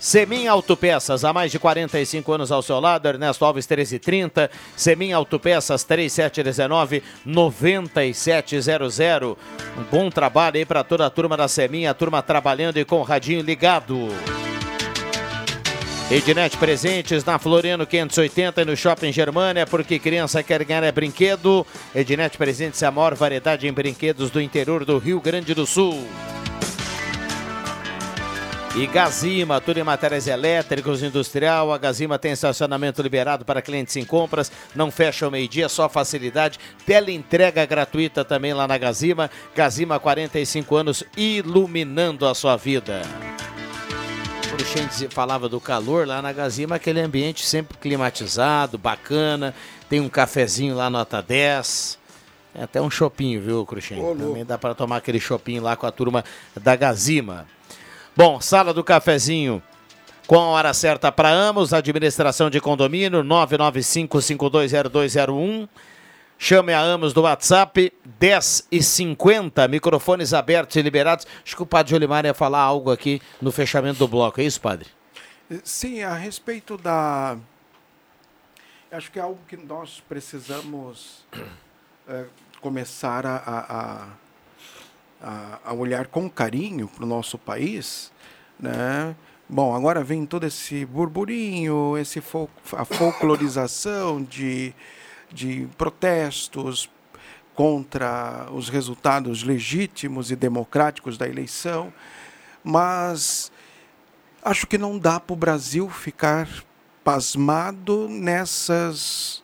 Semin 0.00 0.46
Autopeças, 0.46 1.24
há 1.24 1.32
mais 1.32 1.52
de 1.52 1.58
45 1.58 2.32
anos 2.32 2.50
ao 2.50 2.62
seu 2.62 2.80
lado, 2.80 3.06
Ernesto 3.06 3.44
Alves 3.44 3.66
1330, 3.66 4.50
Semin 4.74 5.12
Autopeças 5.12 5.84
3719 5.84 7.02
9700. 7.24 9.36
Um 9.76 9.82
bom 9.90 10.10
trabalho 10.10 10.56
aí 10.56 10.64
para 10.64 10.84
toda 10.84 11.04
a 11.04 11.10
turma 11.10 11.36
da 11.36 11.48
Semin, 11.48 11.86
a 11.86 11.92
turma 11.92 12.22
trabalhando 12.22 12.78
e 12.78 12.84
com 12.84 13.00
o 13.00 13.02
radinho 13.02 13.42
ligado. 13.42 14.08
Ednet 16.08 16.56
Presentes 16.56 17.24
na 17.24 17.36
Floriano 17.36 17.84
580 17.84 18.62
e 18.62 18.64
no 18.64 18.76
Shopping 18.76 19.12
Germânia, 19.12 19.66
porque 19.66 19.98
criança 19.98 20.40
quer 20.40 20.62
ganhar 20.62 20.84
é 20.84 20.92
brinquedo. 20.92 21.66
Ednet 21.92 22.38
Presentes 22.38 22.80
é 22.80 22.86
a 22.86 22.92
maior 22.92 23.16
variedade 23.16 23.66
em 23.66 23.72
brinquedos 23.72 24.30
do 24.30 24.40
interior 24.40 24.84
do 24.84 24.98
Rio 24.98 25.20
Grande 25.20 25.52
do 25.52 25.66
Sul. 25.66 26.06
E 28.76 28.86
Gazima, 28.86 29.60
tudo 29.60 29.80
em 29.80 29.82
matérias 29.82 30.28
elétricos, 30.28 31.02
industrial. 31.02 31.72
A 31.72 31.78
Gazima 31.78 32.20
tem 32.20 32.30
estacionamento 32.30 33.02
liberado 33.02 33.44
para 33.44 33.60
clientes 33.60 33.96
em 33.96 34.04
compras. 34.04 34.52
Não 34.76 34.92
fecha 34.92 35.24
ao 35.24 35.30
meio-dia, 35.30 35.68
só 35.68 35.88
facilidade. 35.88 36.60
Tela 36.86 37.10
entrega 37.10 37.66
gratuita 37.66 38.24
também 38.24 38.54
lá 38.54 38.68
na 38.68 38.78
Gazima. 38.78 39.28
Gazima, 39.56 39.98
45 39.98 40.76
anos, 40.76 41.02
iluminando 41.16 42.28
a 42.28 42.34
sua 42.34 42.54
vida. 42.56 43.02
O 44.56 44.58
Cruxente 44.58 45.08
falava 45.08 45.50
do 45.50 45.60
calor 45.60 46.08
lá 46.08 46.22
na 46.22 46.32
Gazima, 46.32 46.76
aquele 46.76 46.98
ambiente 46.98 47.44
sempre 47.44 47.76
climatizado, 47.76 48.78
bacana. 48.78 49.54
Tem 49.86 50.00
um 50.00 50.08
cafezinho 50.08 50.74
lá, 50.74 50.88
nota 50.88 51.20
10. 51.20 51.98
É 52.54 52.62
até 52.62 52.80
um 52.80 52.88
chopinho, 52.88 53.38
viu, 53.42 53.66
Cruxente? 53.66 54.00
Também 54.00 54.46
dá 54.46 54.56
para 54.56 54.74
tomar 54.74 54.96
aquele 54.96 55.20
chopinho 55.20 55.62
lá 55.62 55.76
com 55.76 55.86
a 55.86 55.92
turma 55.92 56.24
da 56.58 56.74
Gazima. 56.74 57.46
Bom, 58.16 58.40
sala 58.40 58.72
do 58.72 58.82
cafezinho 58.82 59.62
com 60.26 60.38
a 60.38 60.46
hora 60.46 60.72
certa 60.72 61.12
para 61.12 61.28
Amos, 61.28 61.74
administração 61.74 62.48
de 62.48 62.58
condomínio 62.58 63.22
995520201. 63.24 65.68
Chame 66.38 66.72
a 66.72 66.80
Amos 66.80 67.12
do 67.12 67.22
WhatsApp 67.22 67.92
10 68.18 68.68
e 68.70 68.82
50, 68.82 69.66
microfones 69.68 70.34
abertos 70.34 70.76
e 70.76 70.82
liberados. 70.82 71.26
Acho 71.42 71.56
que 71.56 71.62
o 71.62 71.66
padre 71.66 71.94
Olimar 71.94 72.24
ia 72.26 72.34
falar 72.34 72.60
algo 72.60 72.90
aqui 72.90 73.22
no 73.40 73.50
fechamento 73.50 73.98
do 73.98 74.06
bloco, 74.06 74.40
é 74.40 74.44
isso, 74.44 74.60
padre? 74.60 74.88
Sim, 75.64 76.02
a 76.02 76.14
respeito 76.14 76.76
da. 76.76 77.38
Acho 78.92 79.10
que 79.10 79.18
é 79.18 79.22
algo 79.22 79.38
que 79.48 79.56
nós 79.56 80.02
precisamos 80.08 81.24
é, 82.08 82.24
começar 82.60 83.24
a, 83.26 84.08
a, 85.20 85.58
a, 85.64 85.72
olhar 85.72 86.06
com 86.06 86.28
carinho 86.28 86.86
para 86.88 87.04
o 87.04 87.06
nosso 87.06 87.38
país. 87.38 88.12
Né? 88.58 89.14
Bom, 89.48 89.74
agora 89.74 90.04
vem 90.04 90.26
todo 90.26 90.44
esse 90.44 90.84
burburinho, 90.84 91.96
esse 91.96 92.20
fol 92.20 92.50
a 92.72 92.84
folclorização 92.84 94.22
de 94.22 94.74
de 95.32 95.68
protestos 95.76 96.88
contra 97.54 98.48
os 98.52 98.68
resultados 98.68 99.42
legítimos 99.42 100.30
e 100.30 100.36
democráticos 100.36 101.16
da 101.16 101.26
eleição, 101.26 101.92
mas 102.62 103.50
acho 104.42 104.66
que 104.66 104.76
não 104.76 104.98
dá 104.98 105.18
para 105.18 105.32
o 105.32 105.36
Brasil 105.36 105.88
ficar 105.88 106.48
pasmado 107.02 108.08
nessas 108.08 109.42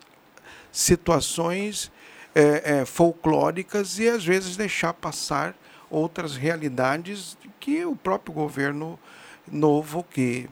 situações 0.71 1.91
é, 2.35 2.81
é, 2.81 2.85
folclóricas 2.85 3.99
e 3.99 4.09
às 4.09 4.25
vezes 4.25 4.57
deixar 4.57 4.93
passar 4.95 5.55
outras 5.91 6.37
realidades 6.37 7.37
que 7.61 7.85
o 7.85 7.95
próprio 7.95 8.35
governo 8.35 8.99
novo 9.51 10.03
que 10.03 10.49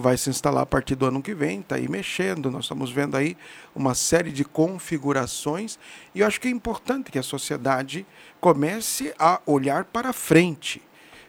vai 0.00 0.16
se 0.16 0.30
instalar 0.30 0.62
a 0.62 0.66
partir 0.66 0.94
do 0.94 1.06
ano 1.06 1.22
que 1.22 1.34
vem, 1.34 1.60
está 1.60 1.76
aí 1.76 1.88
mexendo, 1.88 2.50
nós 2.50 2.64
estamos 2.64 2.90
vendo 2.90 3.16
aí 3.16 3.36
uma 3.74 3.94
série 3.94 4.30
de 4.30 4.44
configurações 4.44 5.78
e 6.14 6.20
eu 6.20 6.26
acho 6.26 6.40
que 6.40 6.48
é 6.48 6.50
importante 6.50 7.10
que 7.10 7.18
a 7.18 7.22
sociedade 7.22 8.06
comece 8.40 9.14
a 9.18 9.40
olhar 9.46 9.84
para 9.84 10.12
frente, 10.12 10.82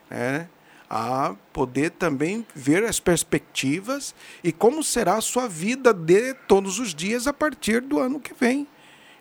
né? 0.09 0.47
a 0.89 1.35
poder 1.51 1.91
também 1.91 2.45
ver 2.55 2.83
as 2.83 2.99
perspectivas 2.99 4.15
e 4.43 4.51
como 4.51 4.81
será 4.83 5.15
a 5.15 5.21
sua 5.21 5.47
vida 5.47 5.93
de 5.93 6.33
todos 6.47 6.79
os 6.79 6.93
dias 6.93 7.27
a 7.27 7.33
partir 7.33 7.81
do 7.81 7.99
ano 7.99 8.19
que 8.19 8.33
vem. 8.33 8.67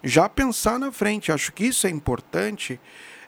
Já 0.02 0.28
pensar 0.28 0.78
na 0.78 0.92
frente, 0.92 1.32
acho 1.32 1.52
que 1.52 1.66
isso 1.66 1.86
é 1.86 1.90
importante 1.90 2.78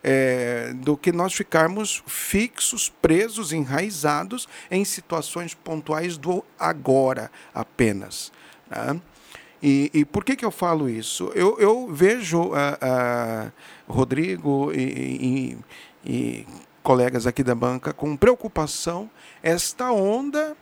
é, 0.02 0.72
do 0.74 0.96
que 0.96 1.12
nós 1.12 1.34
ficarmos 1.34 2.02
fixos, 2.06 2.88
presos, 2.88 3.52
enraizados 3.52 4.48
em 4.70 4.84
situações 4.84 5.54
pontuais 5.54 6.16
do 6.16 6.44
agora 6.58 7.30
apenas. 7.54 8.32
Né? 8.70 9.00
E, 9.62 9.90
e, 9.92 10.04
por 10.04 10.24
que, 10.24 10.37
que 10.37 10.44
eu 10.44 10.52
falo 10.52 10.88
isso? 10.88 11.32
Eu, 11.34 11.58
eu 11.58 11.88
vejo 11.92 12.42
uh, 12.42 12.52
uh, 12.52 13.52
Rodrigo 13.88 14.72
e, 14.72 14.78
e, 14.80 15.58
e 16.06 16.46
colegas 16.82 17.26
aqui 17.26 17.42
da 17.42 17.54
banca 17.54 17.92
com 17.92 18.16
preocupação 18.16 19.11
esta 19.42 19.90
onda 19.90 20.56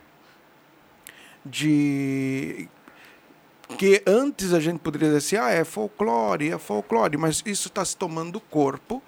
de 1.44 2.68
que 3.78 4.02
antes 4.06 4.52
a 4.52 4.60
gente 4.60 4.78
poderia 4.78 5.08
dizer 5.08 5.18
assim, 5.18 5.36
ah, 5.36 5.50
é 5.50 5.64
folclore, 5.64 6.50
é 6.50 6.58
folclore, 6.58 7.16
mas 7.16 7.42
isso 7.44 7.68
está 7.68 7.84
se 7.84 7.96
tomando 7.96 8.40
corpo 8.40 9.02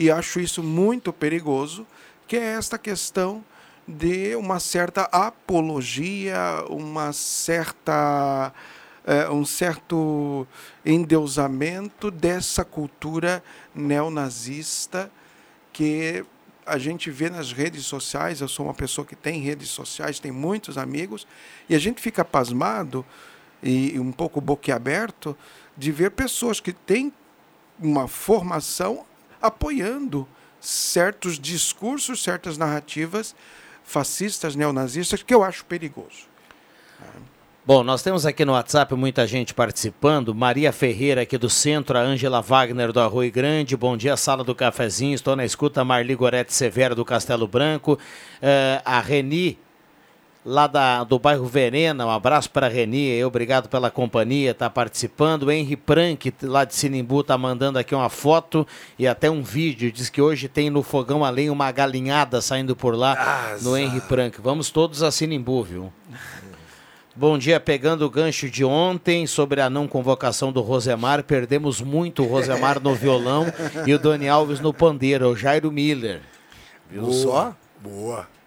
e 0.00 0.10
acho 0.10 0.40
isso 0.40 0.62
muito 0.62 1.12
perigoso, 1.12 1.86
que 2.26 2.34
é 2.34 2.54
esta 2.54 2.78
questão 2.78 3.44
de 3.86 4.34
uma 4.34 4.58
certa 4.58 5.02
apologia, 5.12 6.64
uma 6.70 7.12
certa 7.12 8.50
é, 9.04 9.28
um 9.28 9.44
certo 9.44 10.46
endeusamento 10.86 12.10
dessa 12.10 12.64
cultura 12.64 13.44
neonazista 13.74 15.12
que 15.70 16.24
a 16.64 16.78
gente 16.78 17.10
vê 17.10 17.28
nas 17.28 17.52
redes 17.52 17.84
sociais. 17.84 18.40
Eu 18.40 18.48
sou 18.48 18.64
uma 18.64 18.74
pessoa 18.74 19.06
que 19.06 19.14
tem 19.14 19.42
redes 19.42 19.68
sociais, 19.68 20.18
tem 20.18 20.32
muitos 20.32 20.78
amigos, 20.78 21.26
e 21.68 21.74
a 21.74 21.78
gente 21.78 22.00
fica 22.00 22.24
pasmado 22.24 23.04
e 23.62 24.00
um 24.00 24.12
pouco 24.12 24.40
boquiaberto 24.40 25.36
de 25.76 25.92
ver 25.92 26.12
pessoas 26.12 26.58
que 26.58 26.72
têm 26.72 27.12
uma 27.78 28.08
formação 28.08 29.04
apoiando 29.40 30.26
certos 30.60 31.38
discursos, 31.38 32.22
certas 32.22 32.58
narrativas 32.58 33.34
fascistas, 33.82 34.54
neonazistas, 34.54 35.22
que 35.22 35.34
eu 35.34 35.42
acho 35.42 35.64
perigoso. 35.64 36.30
Bom, 37.66 37.84
nós 37.84 38.02
temos 38.02 38.24
aqui 38.24 38.44
no 38.44 38.52
WhatsApp 38.52 38.94
muita 38.94 39.26
gente 39.26 39.52
participando. 39.52 40.34
Maria 40.34 40.72
Ferreira 40.72 41.22
aqui 41.22 41.36
do 41.36 41.50
centro, 41.50 41.96
a 41.96 42.00
Ângela 42.00 42.40
Wagner 42.40 42.90
do 42.90 43.00
Arroio 43.00 43.30
Grande. 43.30 43.76
Bom 43.76 43.96
dia, 43.96 44.16
sala 44.16 44.42
do 44.42 44.54
cafezinho. 44.54 45.14
Estou 45.14 45.36
na 45.36 45.44
escuta. 45.44 45.84
Marli 45.84 46.14
Gorete 46.14 46.52
Severo 46.52 46.94
do 46.94 47.04
Castelo 47.04 47.46
Branco. 47.46 47.92
Uh, 47.94 48.82
a 48.84 48.98
Reni 49.00 49.58
lá 50.44 50.66
da, 50.66 51.04
do 51.04 51.18
bairro 51.18 51.46
Verena. 51.46 52.06
Um 52.06 52.10
abraço 52.10 52.50
para 52.50 52.66
a 52.66 52.68
Reni, 52.68 53.22
obrigado 53.24 53.68
pela 53.68 53.90
companhia, 53.90 54.52
está 54.52 54.68
participando. 54.70 55.44
O 55.44 55.50
Henry 55.50 55.76
Prank, 55.76 56.32
lá 56.42 56.64
de 56.64 56.74
Sinimbu, 56.74 57.20
está 57.20 57.36
mandando 57.36 57.78
aqui 57.78 57.94
uma 57.94 58.08
foto 58.08 58.66
e 58.98 59.06
até 59.06 59.30
um 59.30 59.42
vídeo. 59.42 59.92
Diz 59.92 60.08
que 60.08 60.20
hoje 60.20 60.48
tem 60.48 60.70
no 60.70 60.82
fogão 60.82 61.24
além 61.24 61.50
uma 61.50 61.70
galinhada 61.70 62.40
saindo 62.40 62.74
por 62.74 62.94
lá 62.94 63.12
Asa. 63.52 63.68
no 63.68 63.76
Henry 63.76 64.00
Prank. 64.02 64.40
Vamos 64.40 64.70
todos 64.70 65.02
a 65.02 65.10
Sinimbu, 65.10 65.62
viu? 65.62 65.92
Bom 67.14 67.36
dia, 67.36 67.60
pegando 67.60 68.06
o 68.06 68.10
gancho 68.10 68.48
de 68.48 68.64
ontem 68.64 69.26
sobre 69.26 69.60
a 69.60 69.68
não 69.68 69.86
convocação 69.86 70.52
do 70.52 70.62
Rosemar, 70.62 71.22
perdemos 71.24 71.80
muito 71.80 72.22
o 72.22 72.26
Rosemar 72.26 72.80
no 72.80 72.94
violão 72.96 73.46
e 73.84 73.92
o 73.92 73.98
Dani 73.98 74.28
Alves 74.28 74.60
no 74.60 74.72
pandeiro, 74.72 75.28
o 75.28 75.36
Jairo 75.36 75.70
Miller. 75.70 76.22
Viu 76.88 77.02
Boa. 77.02 77.12
só? 77.12 77.56
Boa. 77.82 78.39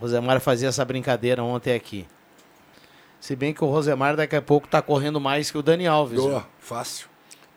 Rosemar 0.00 0.40
fazia 0.40 0.68
essa 0.68 0.84
brincadeira 0.84 1.42
ontem 1.42 1.74
aqui. 1.74 2.06
Se 3.20 3.34
bem 3.34 3.54
que 3.54 3.64
o 3.64 3.66
Rosemar 3.66 4.16
daqui 4.16 4.36
a 4.36 4.42
pouco 4.42 4.66
está 4.66 4.82
correndo 4.82 5.20
mais 5.20 5.50
que 5.50 5.56
o 5.56 5.62
Dani 5.62 5.86
Alves. 5.86 6.20
Boa, 6.20 6.46
fácil. 6.58 7.08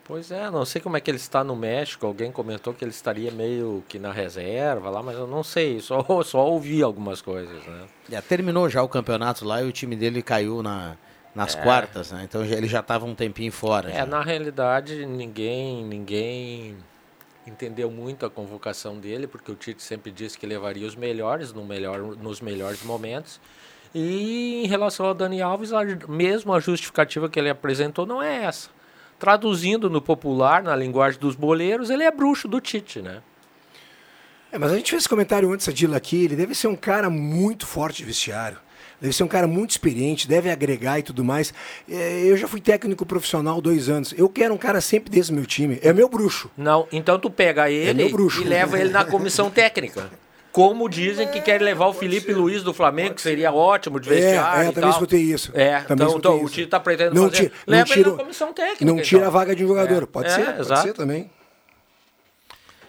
Pois 0.06 0.32
é, 0.32 0.50
não 0.50 0.64
sei 0.64 0.80
como 0.82 0.96
é 0.96 1.02
que 1.02 1.12
ele 1.12 1.18
está 1.18 1.44
no 1.44 1.54
México. 1.54 2.06
Alguém 2.06 2.32
comentou 2.32 2.74
que 2.74 2.86
ele 2.86 2.92
estaria 2.92 3.30
meio 3.30 3.84
que 3.90 4.00
na 4.00 4.14
reserva 4.14 4.90
lá, 4.90 5.04
mas 5.04 5.18
eu 5.18 5.28
não 5.28 5.44
sei. 5.44 5.82
Só, 5.82 6.02
só 6.24 6.48
ouvi 6.48 6.82
algumas 6.82 7.22
coisas, 7.22 7.62
né? 7.66 7.86
Já 8.10 8.22
terminou 8.22 8.70
já 8.70 8.82
o 8.82 8.88
campeonato 8.88 9.44
lá 9.44 9.62
e 9.62 9.66
o 9.66 9.72
time 9.74 9.98
dele 9.98 10.22
caiu 10.22 10.64
na, 10.64 10.96
nas 11.36 11.58
é. 11.58 11.62
quartas, 11.62 12.14
né? 12.14 12.22
Então 12.24 12.46
ele 12.46 12.68
já 12.68 12.80
estava 12.80 13.06
um 13.06 13.14
tempinho 13.14 13.52
fora. 13.52 13.92
É, 13.92 13.96
já. 13.98 14.06
na 14.06 14.22
realidade 14.22 15.06
ninguém, 15.06 15.84
ninguém 15.84 16.78
entendeu 17.50 17.90
muito 17.90 18.26
a 18.26 18.30
convocação 18.30 18.98
dele, 18.98 19.28
porque 19.28 19.52
o 19.52 19.56
Tite 19.56 19.82
sempre 19.82 20.12
disse 20.12 20.38
que 20.38 20.46
levaria 20.46 20.86
os 20.88 20.96
melhores 20.96 21.54
no 21.54 21.64
melhor, 21.66 22.00
nos 22.00 22.42
melhores 22.42 22.84
momentos. 22.84 23.40
E 23.94 24.64
em 24.64 24.68
relação 24.68 25.06
ao 25.06 25.14
Dani 25.14 25.42
Alves, 25.42 25.72
a, 25.74 25.84
mesmo 26.08 26.54
a 26.54 26.60
justificativa 26.60 27.30
que 27.30 27.40
ele 27.40 27.50
apresentou 27.50 28.06
não 28.06 28.22
é 28.22 28.44
essa. 28.44 28.70
Traduzindo 29.18 29.90
no 29.90 30.02
popular, 30.02 30.62
na 30.62 30.76
linguagem 30.76 31.20
dos 31.20 31.36
boleiros, 31.36 31.90
ele 31.90 32.04
é 32.04 32.12
bruxo 32.12 32.48
do 32.48 32.62
Tite, 32.62 33.02
né? 33.02 33.22
É, 34.52 34.58
mas 34.58 34.72
a 34.72 34.76
gente 34.76 34.90
fez 34.92 35.02
esse 35.02 35.10
comentário 35.10 35.52
antes, 35.52 35.68
Adila, 35.68 35.98
aqui. 35.98 36.26
Ele 36.26 36.36
deve 36.36 36.54
ser 36.54 36.68
um 36.68 36.76
cara 36.76 37.10
muito 37.10 37.66
forte 37.66 37.98
de 37.98 38.06
vestiário 38.06 38.60
deve 39.02 39.14
ser 39.14 39.24
um 39.24 39.28
cara 39.28 39.48
muito 39.48 39.72
experiente, 39.72 40.28
deve 40.28 40.50
agregar 40.50 41.00
e 41.00 41.04
tudo 41.04 41.24
mais. 41.24 41.54
É, 41.90 42.24
eu 42.26 42.38
já 42.38 42.48
fui 42.48 42.62
técnico 42.62 43.06
profissional 43.06 43.62
dois 43.62 43.90
anos. 43.90 44.14
Eu 44.18 44.30
quero 44.30 44.54
um 44.54 44.58
cara 44.58 44.82
sempre 44.82 45.10
desse 45.10 45.32
meu 45.32 45.46
time. 45.46 45.80
É 45.82 45.94
meu 45.94 46.10
bruxo. 46.10 46.50
Não, 46.58 46.88
então 46.92 47.20
tu 47.20 47.30
pega 47.30 47.70
ele 47.70 48.04
é 48.04 48.08
e 48.08 48.44
leva 48.44 48.80
ele 48.80 48.90
na 48.90 49.06
comissão 49.06 49.50
técnica. 49.50 50.10
Como 50.52 50.90
dizem 50.90 51.28
que 51.28 51.40
quer 51.40 51.62
levar 51.62 51.86
o 51.86 51.94
Felipe 51.94 52.34
Luiz 52.34 52.64
do 52.64 52.74
Flamengo, 52.74 53.14
que 53.14 53.22
seria 53.22 53.54
ótimo 53.54 54.00
de 54.00 54.10
vestiário. 54.10 54.64
É, 54.64 54.68
é 54.70 54.72
também 54.72 54.90
escutei 54.90 55.22
isso. 55.22 55.52
É, 55.54 55.82
também 55.82 56.08
então, 56.08 56.18
então 56.18 56.44
o 56.44 56.50
Tite 56.50 56.64
está 56.64 56.80
pretendendo 56.80 57.16
não 57.16 57.30
fazer. 57.30 57.44
Tira, 57.44 57.54
leva 57.68 57.80
não 57.80 57.86
tira, 57.86 58.00
ele 58.00 58.10
na 58.10 58.24
comissão 58.24 58.54
técnica. 58.54 58.86
Não 58.86 58.96
tira 58.96 59.22
então. 59.22 59.28
a 59.28 59.32
vaga 59.32 59.56
de 59.56 59.64
um 59.64 59.68
jogador. 59.68 60.04
É, 60.04 60.06
pode 60.08 60.28
é, 60.30 60.32
ser, 60.32 60.42
exato. 60.42 60.68
pode 60.68 60.82
ser 60.82 60.94
também. 60.94 61.30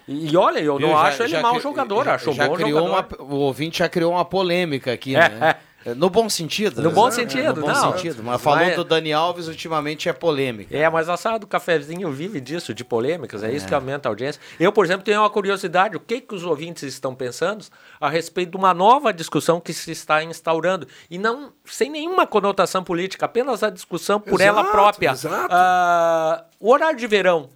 E 0.07 0.35
olha, 0.35 0.57
eu 0.57 0.79
não 0.79 0.89
já, 0.89 1.01
acho 1.01 1.21
ele 1.21 1.29
já, 1.29 1.41
mau 1.41 1.59
jogador, 1.59 2.05
já, 2.05 2.15
acho 2.15 2.33
bom 2.33 2.55
criou 2.55 2.87
jogador. 2.87 3.15
Uma, 3.19 3.31
o 3.31 3.35
ouvinte 3.41 3.77
já 3.77 3.87
criou 3.87 4.13
uma 4.13 4.25
polêmica 4.25 4.91
aqui, 4.91 5.13
né? 5.13 5.55
É, 5.85 5.93
no 5.93 6.09
bom 6.09 6.29
sentido. 6.29 6.81
No 6.81 6.89
né? 6.89 6.95
bom 6.95 7.09
sentido, 7.09 7.55
no 7.55 7.61
bom 7.61 7.67
não. 7.67 7.93
sentido. 7.93 8.23
Mas 8.23 8.41
falou 8.41 8.65
mas... 8.65 8.75
do 8.75 8.83
Dani 8.83 9.13
Alves, 9.13 9.47
ultimamente 9.47 10.09
é 10.09 10.13
polêmica. 10.13 10.75
É, 10.75 10.89
mas 10.89 11.07
a 11.07 11.15
sala 11.15 11.39
do 11.39 11.47
cafezinho 11.47 12.11
vive 12.11 12.41
disso, 12.41 12.73
de 12.73 12.83
polêmicas, 12.83 13.43
é, 13.43 13.49
é, 13.49 13.55
isso 13.55 13.67
que 13.67 13.73
aumenta 13.73 14.09
a 14.09 14.11
audiência. 14.11 14.41
Eu, 14.59 14.71
por 14.71 14.83
exemplo, 14.83 15.03
tenho 15.03 15.21
uma 15.21 15.29
curiosidade, 15.29 15.95
o 15.95 15.99
que, 15.99 16.19
que 16.19 16.35
os 16.35 16.43
ouvintes 16.43 16.83
estão 16.83 17.15
pensando 17.15 17.65
a 17.99 18.09
respeito 18.09 18.51
de 18.51 18.57
uma 18.57 18.73
nova 18.73 19.13
discussão 19.13 19.59
que 19.59 19.73
se 19.73 19.91
está 19.91 20.23
instaurando, 20.23 20.87
e 21.09 21.17
não 21.17 21.53
sem 21.65 21.89
nenhuma 21.89 22.27
conotação 22.27 22.83
política, 22.83 23.25
apenas 23.25 23.63
a 23.63 23.69
discussão 23.69 24.19
por 24.19 24.41
exato, 24.41 24.59
ela 24.59 24.71
própria. 24.71 25.11
Exato. 25.11 25.53
Uh, 25.53 26.45
o 26.59 26.71
horário 26.71 26.97
de 26.97 27.07
verão, 27.07 27.49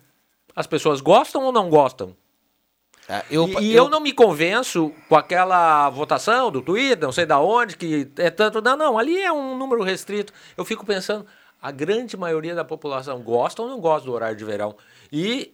as 0.55 0.65
pessoas 0.65 1.01
gostam 1.01 1.43
ou 1.43 1.51
não 1.51 1.69
gostam? 1.69 2.15
É, 3.07 3.23
eu, 3.29 3.47
e, 3.47 3.65
e 3.65 3.75
eu, 3.75 3.85
eu, 3.85 3.89
não 3.89 3.99
me 3.99 4.13
convenço 4.13 4.91
com 5.09 5.15
aquela 5.15 5.89
votação 5.89 6.49
do 6.49 6.61
Twitter, 6.61 7.03
não 7.03 7.11
sei 7.11 7.25
da 7.25 7.39
onde, 7.39 7.75
que 7.75 8.09
é 8.17 8.29
tanto. 8.29 8.61
Não, 8.61 8.77
não, 8.77 8.97
ali 8.97 9.21
é 9.21 9.31
um 9.31 9.57
número 9.57 9.83
restrito. 9.83 10.31
Eu 10.55 10.63
fico 10.63 10.85
pensando, 10.85 11.25
a 11.61 11.71
grande 11.71 12.15
maioria 12.15 12.55
da 12.55 12.63
população 12.63 13.21
gosta 13.21 13.61
ou 13.61 13.67
não 13.67 13.79
gosta 13.79 14.05
do 14.05 14.13
horário 14.13 14.37
de 14.37 14.45
verão. 14.45 14.75
E 15.11 15.53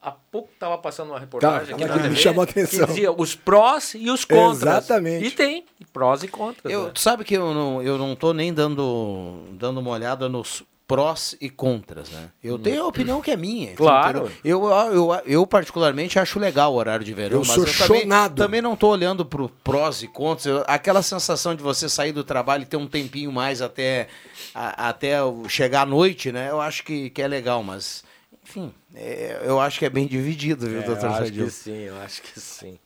há 0.00 0.10
pouco 0.10 0.50
estava 0.52 0.78
passando 0.78 1.10
uma 1.10 1.18
reportagem 1.18 1.68
tá, 1.68 1.74
aqui 1.74 1.84
na 1.84 1.94
TV, 1.94 2.08
me 2.10 2.16
chamou 2.16 2.42
a 2.42 2.44
atenção. 2.44 2.80
que 2.80 2.86
dizia 2.86 3.12
os 3.12 3.34
prós 3.34 3.94
e 3.94 4.10
os 4.10 4.24
contras. 4.24 4.84
Exatamente. 4.84 5.26
E 5.26 5.30
tem 5.30 5.66
prós 5.92 6.22
e 6.22 6.28
contras. 6.28 6.72
Eu, 6.72 6.84
né? 6.84 6.90
Tu 6.94 7.00
sabe 7.00 7.24
que 7.24 7.34
eu 7.34 7.52
não, 7.52 7.82
eu 7.82 7.98
não 7.98 8.14
tô 8.14 8.32
nem 8.32 8.54
dando, 8.54 9.44
dando 9.52 9.80
uma 9.80 9.90
olhada 9.90 10.28
nos 10.28 10.62
prós 10.86 11.36
e 11.40 11.50
contras, 11.50 12.10
né? 12.10 12.30
Eu 12.42 12.58
tenho 12.58 12.82
a 12.82 12.86
opinião 12.86 13.20
que 13.20 13.30
é 13.30 13.36
minha. 13.36 13.74
Claro. 13.74 14.30
Eu, 14.44 14.64
eu, 14.64 14.92
eu, 14.92 15.22
eu, 15.26 15.46
particularmente 15.46 16.18
acho 16.18 16.38
legal 16.38 16.72
o 16.72 16.76
horário 16.76 17.04
de 17.04 17.12
verão, 17.12 17.38
eu 17.38 17.44
mas 17.44 17.54
sou 17.54 17.64
eu 17.64 17.72
chonado. 17.72 18.36
também, 18.36 18.46
também 18.46 18.62
não 18.62 18.74
estou 18.74 18.92
olhando 18.92 19.24
para 19.24 19.48
prós 19.64 20.02
e 20.02 20.08
contras. 20.08 20.46
Eu, 20.46 20.64
aquela 20.66 21.02
sensação 21.02 21.54
de 21.54 21.62
você 21.62 21.88
sair 21.88 22.12
do 22.12 22.22
trabalho 22.22 22.62
e 22.62 22.66
ter 22.66 22.76
um 22.76 22.86
tempinho 22.86 23.32
mais 23.32 23.60
até, 23.60 24.06
a, 24.54 24.88
até 24.88 25.16
chegar 25.48 25.82
à 25.82 25.86
noite, 25.86 26.30
né? 26.30 26.50
Eu 26.50 26.60
acho 26.60 26.84
que, 26.84 27.10
que 27.10 27.20
é 27.20 27.26
legal, 27.26 27.64
mas 27.64 28.04
enfim, 28.44 28.72
é, 28.94 29.42
eu 29.44 29.60
acho 29.60 29.80
que 29.80 29.86
é 29.86 29.90
bem 29.90 30.06
dividido, 30.06 30.68
viu, 30.68 30.80
é, 30.80 30.82
doutor 30.82 31.06
Eu 31.06 31.14
acho 31.14 31.32
que 31.32 31.50
sim, 31.50 31.82
eu 31.82 31.96
acho 32.00 32.22
que 32.22 32.40
sim. 32.40 32.78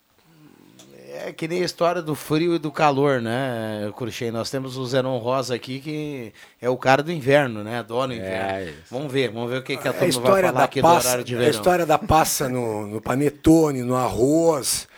É 1.27 1.33
que 1.33 1.47
nem 1.47 1.63
a 1.63 1.65
história 1.65 2.01
do 2.01 2.15
frio 2.15 2.55
e 2.55 2.59
do 2.59 2.71
calor, 2.71 3.21
né, 3.21 3.93
Cruxem? 3.97 4.31
Nós 4.31 4.51
temos 4.51 4.77
o 4.77 4.87
Zenon 4.87 5.19
Rosa 5.19 5.55
aqui, 5.55 5.81
que 5.81 6.33
é 6.61 6.69
o 6.69 6.77
cara 6.77 7.03
do 7.03 7.13
inverno, 7.13 7.63
né? 7.63 7.79
Adora 7.79 8.11
o 8.11 8.15
inverno. 8.15 8.71
É 8.71 8.73
vamos 8.91 9.13
ver, 9.13 9.31
vamos 9.31 9.51
ver 9.51 9.59
o 9.59 9.63
que, 9.63 9.77
que 9.77 9.89
a 9.89 9.93
turma 9.93 10.21
vai 10.21 10.43
falar 10.43 10.65
aqui 10.65 10.81
passa, 10.81 11.01
do 11.01 11.07
horário 11.07 11.25
de 11.25 11.35
verão. 11.35 11.47
A 11.47 11.51
história 11.51 11.87
da 11.87 11.99
passa 11.99 12.49
no, 12.49 12.87
no 12.87 13.01
panetone, 13.01 13.83
no 13.83 13.97
arroz, 13.97 14.89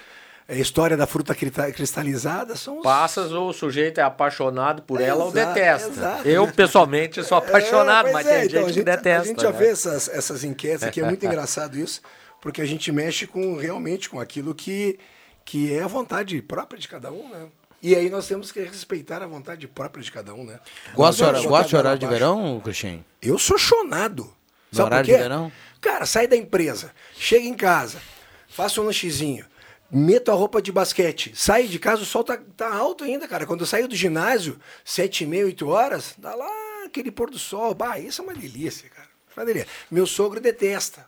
a 0.48 0.54
história 0.54 0.96
da 0.96 1.06
fruta 1.06 1.34
cristalizada 1.34 2.56
são 2.56 2.78
os... 2.78 2.82
Passas 2.82 3.32
ou 3.32 3.48
o 3.48 3.52
sujeito 3.52 3.98
é 3.98 4.02
apaixonado 4.02 4.82
por 4.82 5.00
ela 5.00 5.24
ou 5.24 5.32
detesta. 5.32 5.88
Exato. 5.88 6.28
Eu, 6.28 6.46
pessoalmente, 6.52 7.22
sou 7.24 7.38
apaixonado, 7.38 8.08
é, 8.08 8.12
mas 8.12 8.26
é, 8.26 8.30
tem 8.30 8.48
então, 8.48 8.60
gente, 8.60 8.66
gente, 8.68 8.78
que 8.78 8.84
detesta. 8.84 9.22
A 9.22 9.24
gente 9.24 9.42
já 9.42 9.50
né? 9.50 9.58
vê 9.58 9.68
essas, 9.68 10.08
essas 10.08 10.44
enquetes 10.44 10.82
aqui, 10.82 11.00
é 11.00 11.04
muito 11.04 11.24
engraçado 11.26 11.78
isso, 11.78 12.00
porque 12.40 12.60
a 12.60 12.66
gente 12.66 12.92
mexe 12.92 13.26
com 13.26 13.56
realmente 13.56 14.10
com 14.10 14.20
aquilo 14.20 14.54
que 14.54 14.98
que 15.44 15.72
é 15.72 15.82
a 15.82 15.86
vontade 15.86 16.40
própria 16.42 16.78
de 16.78 16.88
cada 16.88 17.10
um, 17.12 17.28
né? 17.28 17.48
E 17.82 17.96
aí 17.96 18.08
nós 18.08 18.28
temos 18.28 18.52
que 18.52 18.60
respeitar 18.60 19.22
a 19.22 19.26
vontade 19.26 19.66
própria 19.66 20.02
de 20.02 20.12
cada 20.12 20.32
um, 20.32 20.44
né? 20.44 20.60
Gosta 20.94 21.32
de 21.32 21.76
horário, 21.76 21.98
de 21.98 22.06
verão, 22.06 22.60
Cristian? 22.60 23.00
Eu 23.20 23.38
sou 23.38 23.58
chonado. 23.58 24.32
Sabe 24.70 24.86
horário 24.86 25.06
de 25.06 25.12
verão? 25.12 25.52
Cara, 25.80 26.06
sai 26.06 26.28
da 26.28 26.36
empresa, 26.36 26.92
chega 27.16 27.44
em 27.44 27.54
casa, 27.54 28.00
faça 28.48 28.80
um 28.80 28.84
lanchezinho, 28.84 29.44
meto 29.90 30.30
a 30.30 30.34
roupa 30.34 30.62
de 30.62 30.70
basquete, 30.70 31.32
sai 31.34 31.66
de 31.66 31.78
casa, 31.78 32.02
o 32.02 32.06
sol 32.06 32.22
tá, 32.22 32.38
tá 32.56 32.72
alto 32.72 33.02
ainda, 33.02 33.26
cara. 33.26 33.44
Quando 33.46 33.62
eu 33.62 33.66
saio 33.66 33.88
do 33.88 33.96
ginásio, 33.96 34.60
sete 34.84 35.24
e 35.24 35.26
meia, 35.26 35.44
oito 35.44 35.68
horas, 35.68 36.14
dá 36.16 36.36
lá 36.36 36.48
aquele 36.84 37.10
pôr 37.10 37.30
do 37.30 37.38
sol. 37.38 37.74
Bah, 37.74 37.98
isso 37.98 38.22
é 38.22 38.24
uma 38.24 38.34
delícia, 38.34 38.88
cara. 38.88 39.08
Uma 39.36 39.44
delícia. 39.44 39.68
Meu 39.90 40.06
sogro 40.06 40.40
detesta. 40.40 41.04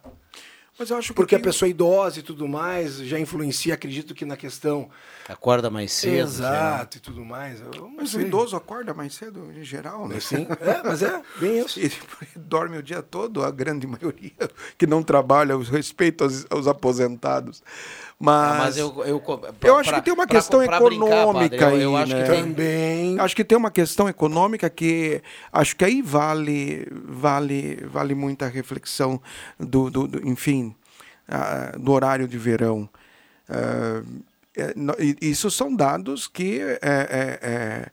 Mas 0.78 0.90
eu 0.90 0.96
acho 0.96 1.08
que 1.08 1.14
Porque 1.14 1.36
tem- 1.36 1.40
a 1.40 1.44
pessoa 1.44 1.68
idosa 1.68 2.18
e 2.18 2.22
tudo 2.22 2.48
mais 2.48 2.96
já 2.98 3.18
influencia, 3.18 3.74
acredito 3.74 4.12
que 4.14 4.24
na 4.24 4.36
questão. 4.36 4.90
Acorda 5.28 5.70
mais 5.70 5.92
cedo. 5.92 6.16
Exato 6.26 6.96
e 6.96 7.00
tudo 7.00 7.24
mais. 7.24 7.60
Eu 7.60 7.88
Mas 7.88 8.08
o 8.14 8.18
sei. 8.18 8.26
idoso 8.26 8.56
acorda 8.56 8.92
mais 8.92 9.14
cedo, 9.14 9.50
em 9.56 9.62
geral, 9.62 10.08
né? 10.08 10.18
Sim, 10.20 10.46
é, 10.60 10.82
mas 10.82 11.00
é, 11.02 11.22
bem 11.38 11.58
isso. 11.64 11.78
Ele 11.80 11.94
dorme 12.36 12.76
o 12.78 12.82
dia 12.82 13.02
todo, 13.02 13.44
a 13.44 13.50
grande 13.52 13.86
maioria 13.86 14.32
que 14.76 14.86
não 14.86 15.02
trabalha, 15.02 15.52
eu 15.52 15.60
respeito 15.60 16.24
aos, 16.24 16.44
aos 16.50 16.66
aposentados. 16.66 17.62
Mas, 18.24 18.50
Ah, 18.52 18.58
mas 18.58 18.76
eu, 18.78 19.04
eu, 19.04 19.22
eu 19.62 19.76
acho 19.76 19.92
que 19.92 20.00
tem 20.02 20.14
uma 20.14 20.26
questão 20.26 20.62
econômica 20.62 21.56
eu, 21.56 21.68
aí, 21.68 21.82
eu 21.82 21.94
acho 21.96 22.14
né? 22.14 22.22
que 22.22 22.30
tem, 22.30 22.42
Também. 22.44 23.20
Acho 23.20 23.36
que 23.36 23.44
tem 23.44 23.58
uma 23.58 23.70
questão 23.70 24.08
econômica 24.08 24.70
que 24.70 25.20
acho 25.52 25.76
que 25.76 25.84
aí 25.84 26.00
vale 26.00 26.86
vale 26.90 27.76
vale 27.84 28.14
muita 28.14 28.46
reflexão 28.48 29.20
do, 29.60 29.90
do- 29.90 30.08
do- 30.08 30.26
enfim 30.26 30.74
ah, 31.28 31.72
do 31.78 31.92
horário 31.92 32.26
de 32.26 32.38
verão. 32.38 32.88
Ah, 33.48 34.02
e 34.98 35.16
isso 35.30 35.50
são 35.50 35.74
dados 35.74 36.26
que 36.26 36.60
é, 36.60 36.78
é, 36.80 37.38
é, 37.42 37.90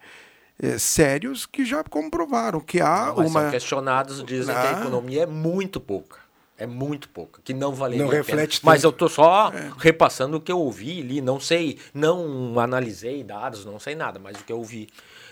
é, 0.70 0.78
sérios 0.78 1.46
que 1.46 1.66
já 1.66 1.84
comprovaram 1.84 2.60
que 2.62 2.80
há 2.80 3.08
Não, 3.08 3.16
mas 3.18 3.32
uma 3.32 3.42
são 3.42 3.52
questionados, 3.52 4.24
dizem 4.24 4.54
que 4.56 4.62
a 4.62 4.78
Ah. 4.78 4.80
economia 4.80 5.24
é 5.24 5.26
muito 5.26 5.80
pouca. 5.82 6.21
É 6.62 6.68
muito 6.68 7.10
pouca, 7.10 7.42
que 7.44 7.56
não 7.56 7.74
valeria 7.74 8.06
Não 8.06 8.12
reflete 8.12 8.62
pena. 8.62 8.72
Mas 8.72 8.84
eu 8.84 8.92
tô 8.92 9.10
só 9.10 9.52
repassando 9.80 10.38
o 10.38 10.40
que 10.40 10.52
eu 10.52 10.60
ouvi 10.60 11.02
ali, 11.02 11.20
não 11.20 11.40
sei, 11.40 11.80
não 11.92 12.60
analisei 12.60 13.24
dados, 13.24 13.66
não 13.66 13.80
sei 13.80 13.96
nada, 13.96 14.20
mas 14.20 14.40
o 14.40 14.44
que 14.44 14.54
eu 14.54 14.60
ouvi. 14.60 14.88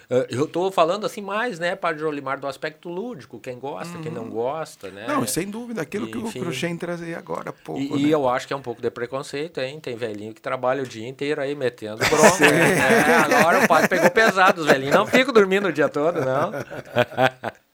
Eh, 0.09 0.27
Eu 0.31 0.47
tô 0.47 0.71
falando 0.71 1.05
assim 1.05 1.21
mais, 1.21 1.59
né, 1.59 1.75
Padre 1.75 2.03
Olimar, 2.03 2.39
do 2.39 2.47
aspecto 2.47 2.89
lúdico, 2.89 3.39
quem 3.39 3.59
gosta, 3.59 3.99
quem 3.99 4.11
não 4.11 4.27
gosta, 4.27 4.89
né? 4.89 5.05
Não, 5.07 5.25
sem 5.27 5.47
dúvida, 5.47 5.83
aquilo 5.83 6.07
que 6.07 6.17
Enfim. 6.17 6.39
o 6.39 6.41
Cruxem 6.41 6.75
trazia 6.75 7.19
agora 7.19 7.51
há 7.51 7.53
pouco. 7.53 7.79
E, 7.79 8.01
e 8.01 8.07
né? 8.07 8.09
eu 8.09 8.27
acho 8.27 8.47
que 8.47 8.53
é 8.53 8.55
um 8.55 8.61
pouco 8.61 8.81
de 8.81 8.89
preconceito, 8.89 9.61
hein? 9.61 9.79
Tem 9.79 9.95
velhinho 9.95 10.33
que 10.33 10.41
trabalha 10.41 10.81
o 10.81 10.87
dia 10.87 11.07
inteiro 11.07 11.39
aí 11.41 11.53
metendo 11.53 11.97
bronca. 11.97 12.39
né? 12.49 13.17
Agora 13.17 13.65
o 13.65 13.67
padre 13.67 13.87
pegou 13.87 14.09
pesado, 14.09 14.61
os 14.61 14.67
velhinhos 14.67 14.95
não 14.95 15.05
ficam 15.05 15.31
dormindo 15.31 15.67
o 15.67 15.71
dia 15.71 15.87
todo, 15.87 16.19
não. 16.25 16.51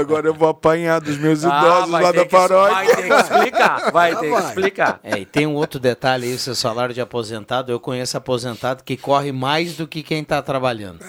Agora 0.00 0.26
eu 0.26 0.34
vou 0.34 0.48
apanhar 0.48 1.00
dos 1.00 1.16
meus 1.18 1.44
Ah, 1.44 1.58
idosos 1.58 1.90
vai 1.90 2.02
lá 2.02 2.12
da 2.12 2.24
que- 2.24 2.30
paróquia. 2.30 2.74
Vai 2.74 2.86
ter 2.86 3.02
que 3.02 3.12
explicar, 3.14 3.90
vai 3.92 4.16
ter 4.16 4.30
que 4.30 4.38
explicar. 4.38 5.00
É, 5.02 5.18
e 5.18 5.24
tem 5.26 5.46
um 5.46 5.54
outro 5.54 5.78
detalhe 5.80 6.26
aí, 6.28 6.38
vocês 6.38 6.60
falaram 6.60 6.92
de 6.94 7.00
aposentado. 7.00 7.70
Eu 7.72 7.80
conheço 7.80 8.16
aposentado 8.16 8.82
que 8.84 8.96
corre 8.96 9.32
mais 9.32 9.76
do 9.76 9.86
que 9.86 10.02
quem 10.02 10.22
está 10.22 10.40
trabalhando. 10.42 11.00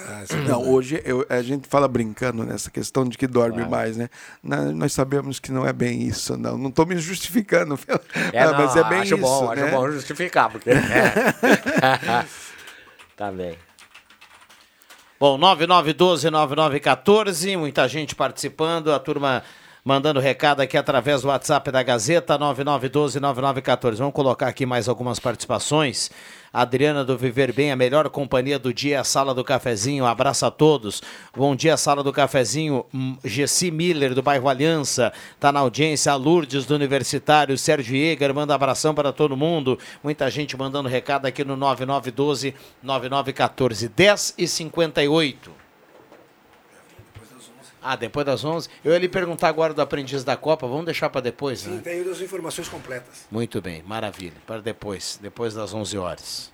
Não, 0.47 0.67
hoje 0.69 1.01
eu- 1.05 1.25
a 1.29 1.41
gente 1.41 1.67
fala 1.67 1.87
brincando 1.87 2.43
nessa 2.43 2.69
questão 2.69 3.05
de 3.05 3.17
que 3.17 3.27
dorme 3.27 3.65
mais, 3.67 3.97
né? 3.97 4.09
Nós 4.43 4.93
sabemos 4.93 5.39
que 5.39 5.51
não 5.51 5.65
é 5.67 5.73
bem 5.73 6.03
isso, 6.03 6.37
não. 6.37 6.57
Não 6.57 6.69
estou 6.69 6.85
me 6.85 6.97
justificando? 6.97 7.77
É, 8.33 8.39
Ah, 8.41 8.51
não, 8.51 8.57
mas 8.57 8.75
é 8.75 8.83
bem 8.83 8.99
acho 9.01 9.15
isso, 9.15 9.23
bom, 9.23 9.53
né? 9.53 9.63
acho 9.63 9.71
bom 9.71 9.91
justificar, 9.91 10.49
porque... 10.49 10.69
tá 13.15 13.31
bem. 13.31 13.55
Bom, 15.21 15.37
9912-9914, 15.37 17.55
muita 17.55 17.87
gente 17.87 18.15
participando, 18.15 18.91
a 18.91 18.97
turma 18.97 19.43
mandando 19.83 20.19
recado 20.19 20.61
aqui 20.61 20.77
através 20.77 21.23
do 21.23 21.27
WhatsApp 21.27 21.71
da 21.71 21.81
Gazeta, 21.81 22.37
9912-9914. 22.37 23.95
Vamos 23.95 24.13
colocar 24.13 24.47
aqui 24.47 24.63
mais 24.65 24.87
algumas 24.87 25.19
participações. 25.19 26.11
Adriana 26.53 27.05
do 27.05 27.17
Viver 27.17 27.53
Bem, 27.53 27.71
a 27.71 27.75
melhor 27.75 28.09
companhia 28.09 28.59
do 28.59 28.71
dia, 28.73 28.99
a 28.99 29.05
Sala 29.05 29.33
do 29.33 29.41
Cafezinho. 29.43 30.05
Abraço 30.05 30.45
a 30.45 30.51
todos. 30.51 31.01
Bom 31.35 31.55
dia, 31.55 31.77
Sala 31.77 32.03
do 32.03 32.11
Cafezinho. 32.11 32.85
Gessi 33.23 33.71
Miller, 33.71 34.13
do 34.13 34.21
bairro 34.21 34.49
Aliança, 34.49 35.13
está 35.33 35.49
na 35.51 35.61
audiência. 35.61 36.11
A 36.11 36.15
Lourdes, 36.15 36.65
do 36.65 36.75
Universitário. 36.75 37.57
Sérgio 37.57 37.95
Eger, 37.95 38.33
manda 38.33 38.53
abração 38.53 38.93
para 38.93 39.13
todo 39.13 39.37
mundo. 39.37 39.79
Muita 40.03 40.29
gente 40.29 40.57
mandando 40.57 40.89
recado 40.89 41.25
aqui 41.25 41.45
no 41.45 41.55
9912-9914. 41.57 43.89
10 43.95 44.33
e 44.37 44.47
58. 44.47 45.70
Ah, 47.83 47.95
depois 47.95 48.25
das 48.25 48.43
11. 48.43 48.69
Eu 48.85 48.91
ia 48.93 48.99
lhe 48.99 49.09
perguntar 49.09 49.47
agora 49.47 49.73
do 49.73 49.81
aprendiz 49.81 50.23
da 50.23 50.37
Copa. 50.37 50.67
Vamos 50.67 50.85
deixar 50.85 51.09
para 51.09 51.21
depois, 51.21 51.61
Sim, 51.61 51.71
né? 51.71 51.81
tem 51.83 52.01
as 52.09 52.21
informações 52.21 52.69
completas. 52.69 53.25
Muito 53.31 53.59
bem, 53.59 53.81
maravilha. 53.83 54.37
Para 54.45 54.61
depois, 54.61 55.17
depois 55.21 55.53
das 55.55 55.73
11 55.73 55.97
horas. 55.97 56.51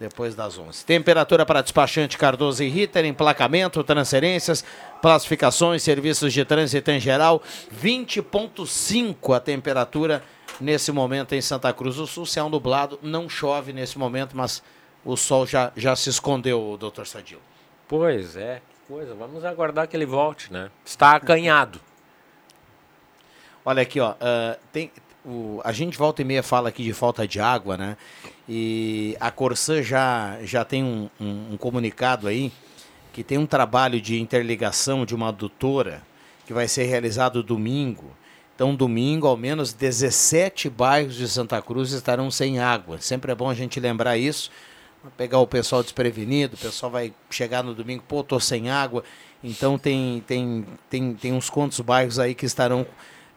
Depois 0.00 0.34
das 0.34 0.56
11. 0.56 0.84
Temperatura 0.84 1.44
para 1.44 1.60
despachante 1.60 2.16
Cardoso 2.16 2.62
e 2.62 2.68
Ritter, 2.68 3.04
emplacamento, 3.04 3.82
transferências, 3.82 4.64
classificações, 5.02 5.82
serviços 5.82 6.32
de 6.32 6.44
trânsito 6.44 6.90
em 6.90 7.00
geral. 7.00 7.42
20,5 7.82 9.34
a 9.36 9.40
temperatura 9.40 10.22
nesse 10.60 10.92
momento 10.92 11.34
em 11.34 11.40
Santa 11.40 11.72
Cruz 11.72 11.96
do 11.96 12.06
Sul. 12.06 12.24
Céu 12.24 12.48
nublado, 12.48 12.98
não 13.02 13.28
chove 13.28 13.72
nesse 13.72 13.98
momento, 13.98 14.36
mas 14.36 14.62
o 15.04 15.16
sol 15.16 15.46
já, 15.46 15.72
já 15.76 15.94
se 15.96 16.08
escondeu, 16.08 16.76
doutor 16.78 17.06
Sadil. 17.06 17.40
Pois 17.88 18.36
é, 18.36 18.62
coisa. 18.88 19.14
Vamos 19.14 19.44
aguardar 19.44 19.86
que 19.86 19.96
ele 19.96 20.06
volte, 20.06 20.52
né? 20.52 20.70
Está 20.84 21.14
acanhado. 21.14 21.78
Olha 23.64 23.82
aqui, 23.82 24.00
ó. 24.00 24.14
ah, 24.20 24.56
tem, 24.72 24.90
o, 25.24 25.60
a 25.62 25.72
gente 25.72 25.98
volta 25.98 26.22
e 26.22 26.24
meia 26.24 26.42
fala 26.42 26.70
aqui 26.70 26.82
de 26.82 26.92
falta 26.94 27.28
de 27.28 27.38
água, 27.38 27.76
né? 27.76 27.96
E 28.48 29.16
a 29.20 29.30
Corsã 29.30 29.82
já, 29.82 30.38
já 30.42 30.64
tem 30.64 30.82
um, 30.82 31.10
um- 31.20 31.52
um 31.52 31.56
comunicado 31.58 32.26
aí 32.26 32.50
que 33.12 33.22
tem 33.22 33.36
um 33.36 33.46
trabalho 33.46 34.00
de 34.00 34.18
interligação 34.20 35.04
de 35.04 35.14
uma 35.14 35.28
adutora 35.28 36.02
que 36.46 36.52
vai 36.54 36.66
ser 36.66 36.84
realizado 36.84 37.42
domingo. 37.42 38.10
Então, 38.54 38.74
domingo, 38.74 39.26
ao 39.26 39.36
menos 39.36 39.72
17 39.72 40.70
bairros 40.70 41.14
de 41.14 41.28
Santa 41.28 41.60
Cruz 41.60 41.92
estarão 41.92 42.30
sem 42.30 42.58
água. 42.58 42.98
Sempre 43.00 43.30
é 43.30 43.34
bom 43.34 43.50
a 43.50 43.54
gente 43.54 43.78
lembrar 43.78 44.16
isso. 44.16 44.50
Pegar 45.16 45.38
o 45.38 45.46
pessoal 45.46 45.82
desprevenido, 45.82 46.54
o 46.54 46.58
pessoal 46.58 46.90
vai 46.90 47.12
chegar 47.30 47.62
no 47.62 47.74
domingo, 47.74 48.02
pô, 48.06 48.22
tô 48.22 48.38
sem 48.40 48.70
água. 48.70 49.04
Então 49.42 49.78
tem, 49.78 50.22
tem, 50.26 50.66
tem, 50.90 51.14
tem 51.14 51.32
uns 51.32 51.48
quantos 51.48 51.80
bairros 51.80 52.18
aí 52.18 52.34
que 52.34 52.44
estarão 52.44 52.86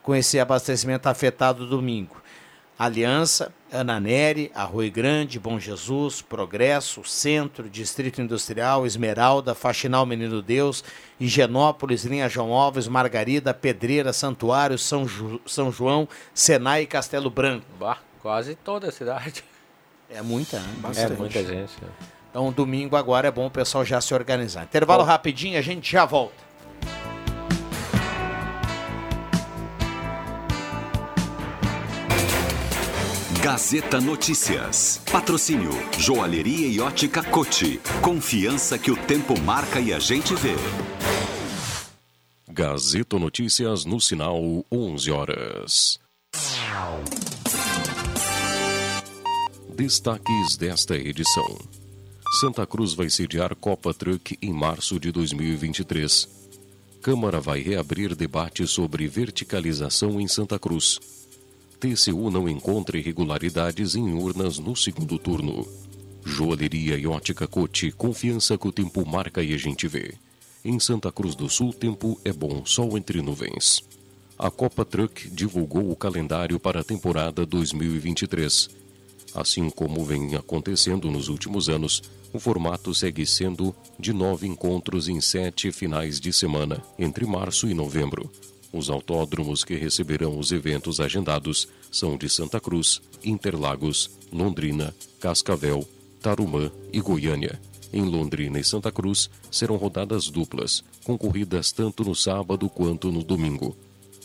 com 0.01 0.15
esse 0.15 0.39
abastecimento 0.39 1.07
afetado 1.07 1.67
domingo. 1.67 2.21
Aliança, 2.79 3.53
Ananeri, 3.71 4.51
Arroio 4.55 4.91
Grande, 4.91 5.39
Bom 5.39 5.59
Jesus, 5.59 6.19
Progresso, 6.19 7.03
Centro, 7.03 7.69
Distrito 7.69 8.19
Industrial, 8.19 8.87
Esmeralda, 8.87 9.53
Faxinal 9.53 10.03
Menino 10.03 10.41
Deus, 10.41 10.83
Higienópolis, 11.19 12.03
Linha 12.03 12.27
João 12.27 12.53
Alves, 12.53 12.87
Margarida, 12.87 13.53
Pedreira, 13.53 14.11
Santuário, 14.11 14.79
São, 14.79 15.07
Ju- 15.07 15.39
São 15.45 15.71
João, 15.71 16.09
Senai 16.33 16.81
e 16.81 16.87
Castelo 16.87 17.29
Branco. 17.29 17.67
Bah, 17.79 17.99
quase 18.19 18.55
toda 18.55 18.89
a 18.89 18.91
cidade. 18.91 19.43
É 20.13 20.21
muita, 20.21 20.59
né? 20.59 20.73
É 20.97 21.09
muita 21.09 21.39
gente. 21.43 21.71
né? 21.81 21.89
Então, 22.29 22.51
domingo 22.51 22.95
agora 22.95 23.27
é 23.27 23.31
bom 23.31 23.47
o 23.47 23.51
pessoal 23.51 23.85
já 23.85 23.99
se 23.99 24.13
organizar. 24.13 24.63
Intervalo 24.63 25.03
rapidinho, 25.03 25.57
a 25.57 25.61
gente 25.61 25.91
já 25.91 26.05
volta. 26.05 26.51
Gazeta 33.41 33.99
Notícias. 33.99 35.01
Patrocínio 35.11 35.71
Joalheria 35.97 36.67
e 36.67 36.79
Ótica 36.79 37.23
Cote. 37.23 37.81
Confiança 38.01 38.77
que 38.77 38.91
o 38.91 38.95
tempo 38.95 39.39
marca 39.41 39.79
e 39.79 39.91
a 39.91 39.99
gente 39.99 40.35
vê. 40.35 40.55
Gazeta 42.47 43.17
Notícias 43.17 43.83
no 43.83 43.99
sinal 43.99 44.39
11 44.71 45.11
horas. 45.11 45.99
Destaques 49.75 50.57
desta 50.57 50.95
edição. 50.95 51.57
Santa 52.39 52.67
Cruz 52.67 52.93
vai 52.93 53.09
sediar 53.09 53.55
Copa 53.55 53.93
Truck 53.93 54.37
em 54.41 54.51
março 54.51 54.99
de 54.99 55.11
2023. 55.11 56.27
Câmara 57.01 57.39
vai 57.39 57.61
reabrir 57.61 58.13
debate 58.13 58.67
sobre 58.67 59.07
verticalização 59.07 60.19
em 60.19 60.27
Santa 60.27 60.59
Cruz. 60.59 60.99
TCU 61.79 62.29
não 62.29 62.47
encontra 62.49 62.97
irregularidades 62.97 63.95
em 63.95 64.13
urnas 64.13 64.59
no 64.59 64.75
segundo 64.75 65.17
turno. 65.17 65.65
Joalheria 66.25 66.97
e 66.97 67.07
ótica 67.07 67.47
Cote, 67.47 67.91
confiança 67.91 68.57
que 68.57 68.67
o 68.67 68.71
tempo 68.71 69.05
marca 69.07 69.41
e 69.41 69.53
a 69.53 69.57
gente 69.57 69.87
vê. 69.87 70.13
Em 70.63 70.79
Santa 70.79 71.11
Cruz 71.11 71.33
do 71.33 71.49
Sul, 71.49 71.73
tempo 71.73 72.19
é 72.23 72.33
bom, 72.33 72.63
sol 72.65 72.97
entre 72.97 73.21
nuvens. 73.21 73.81
A 74.37 74.51
Copa 74.51 74.83
Truck 74.83 75.29
divulgou 75.29 75.89
o 75.89 75.95
calendário 75.95 76.59
para 76.59 76.81
a 76.81 76.83
temporada 76.83 77.45
2023. 77.45 78.80
Assim 79.33 79.69
como 79.69 80.03
vem 80.03 80.35
acontecendo 80.35 81.09
nos 81.09 81.27
últimos 81.29 81.69
anos, 81.69 82.01
o 82.33 82.39
formato 82.39 82.93
segue 82.93 83.25
sendo 83.25 83.75
de 83.99 84.13
nove 84.13 84.47
encontros 84.47 85.07
em 85.07 85.19
sete 85.21 85.71
finais 85.71 86.19
de 86.19 86.31
semana, 86.31 86.81
entre 86.97 87.25
março 87.25 87.67
e 87.67 87.73
novembro. 87.73 88.29
Os 88.73 88.89
autódromos 88.89 89.63
que 89.65 89.75
receberão 89.75 90.39
os 90.39 90.51
eventos 90.51 91.01
agendados 91.01 91.67
são 91.91 92.17
de 92.17 92.29
Santa 92.29 92.59
Cruz, 92.59 93.01
Interlagos, 93.23 94.09
Londrina, 94.31 94.95
Cascavel, 95.19 95.85
Tarumã 96.21 96.71
e 96.93 97.01
Goiânia. 97.01 97.59
Em 97.91 98.03
Londrina 98.03 98.57
e 98.59 98.63
Santa 98.63 98.91
Cruz 98.91 99.29
serão 99.51 99.75
rodadas 99.75 100.29
duplas, 100.29 100.83
com 101.03 101.17
corridas 101.17 101.73
tanto 101.73 102.05
no 102.05 102.15
sábado 102.15 102.69
quanto 102.69 103.11
no 103.11 103.21
domingo. 103.21 103.75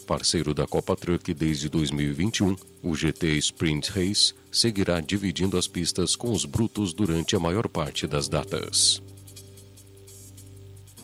Parceiro 0.07 0.55
da 0.55 0.69
Copa 0.69 0.95
Truck 0.95 1.35
desde 1.35 1.69
2021, 1.69 2.57
o 2.81 2.95
GT 2.95 3.37
Sprint 3.39 3.91
Race 3.91 4.33
seguirá 4.53 5.01
dividindo 5.01 5.59
as 5.59 5.67
pistas 5.67 6.15
com 6.15 6.33
os 6.33 6.45
brutos 6.45 6.95
durante 6.95 7.35
a 7.35 7.41
maior 7.41 7.69
parte 7.69 8.07
das 8.07 8.29
datas. 8.29 9.03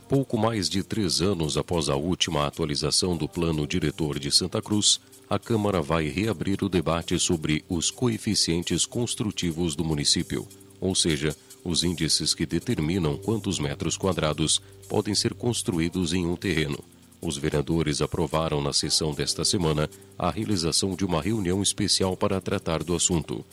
Pouco 0.08 0.38
mais 0.38 0.68
de 0.68 0.84
três 0.84 1.20
anos 1.20 1.56
após 1.56 1.88
a 1.88 1.96
última 1.96 2.46
atualização 2.46 3.16
do 3.16 3.28
Plano 3.28 3.66
Diretor 3.66 4.20
de 4.20 4.30
Santa 4.30 4.62
Cruz, 4.62 5.00
a 5.28 5.38
Câmara 5.38 5.82
vai 5.82 6.08
reabrir 6.08 6.62
o 6.62 6.68
debate 6.68 7.18
sobre 7.18 7.64
os 7.68 7.90
coeficientes 7.90 8.86
construtivos 8.86 9.74
do 9.74 9.84
município, 9.84 10.46
ou 10.80 10.94
seja, 10.94 11.34
os 11.64 11.82
índices 11.82 12.34
que 12.34 12.46
determinam 12.46 13.16
quantos 13.16 13.58
metros 13.58 13.96
quadrados 13.96 14.62
podem 14.88 15.14
ser 15.14 15.34
construídos 15.34 16.12
em 16.12 16.24
um 16.24 16.36
terreno. 16.36 16.91
Os 17.22 17.36
vereadores 17.36 18.02
aprovaram 18.02 18.60
na 18.60 18.72
sessão 18.72 19.14
desta 19.14 19.44
semana 19.44 19.88
a 20.18 20.28
realização 20.28 20.96
de 20.96 21.04
uma 21.04 21.22
reunião 21.22 21.62
especial 21.62 22.16
para 22.16 22.40
tratar 22.40 22.82
do 22.82 22.96
assunto. 22.96 23.44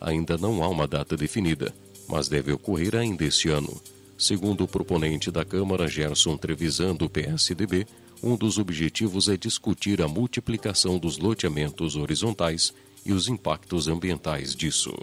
Ainda 0.00 0.38
não 0.38 0.62
há 0.62 0.68
uma 0.68 0.86
data 0.86 1.16
definida, 1.16 1.74
mas 2.08 2.28
deve 2.28 2.52
ocorrer 2.52 2.94
ainda 2.94 3.24
este 3.24 3.48
ano. 3.48 3.76
Segundo 4.16 4.62
o 4.62 4.68
proponente 4.68 5.32
da 5.32 5.44
Câmara, 5.44 5.88
Gerson 5.88 6.36
Trevisan, 6.36 6.94
do 6.94 7.10
PSDB, 7.10 7.88
um 8.22 8.36
dos 8.36 8.56
objetivos 8.56 9.28
é 9.28 9.36
discutir 9.36 10.00
a 10.00 10.06
multiplicação 10.06 10.96
dos 10.96 11.18
loteamentos 11.18 11.96
horizontais 11.96 12.72
e 13.04 13.12
os 13.12 13.28
impactos 13.28 13.88
ambientais 13.88 14.54
disso 14.54 14.94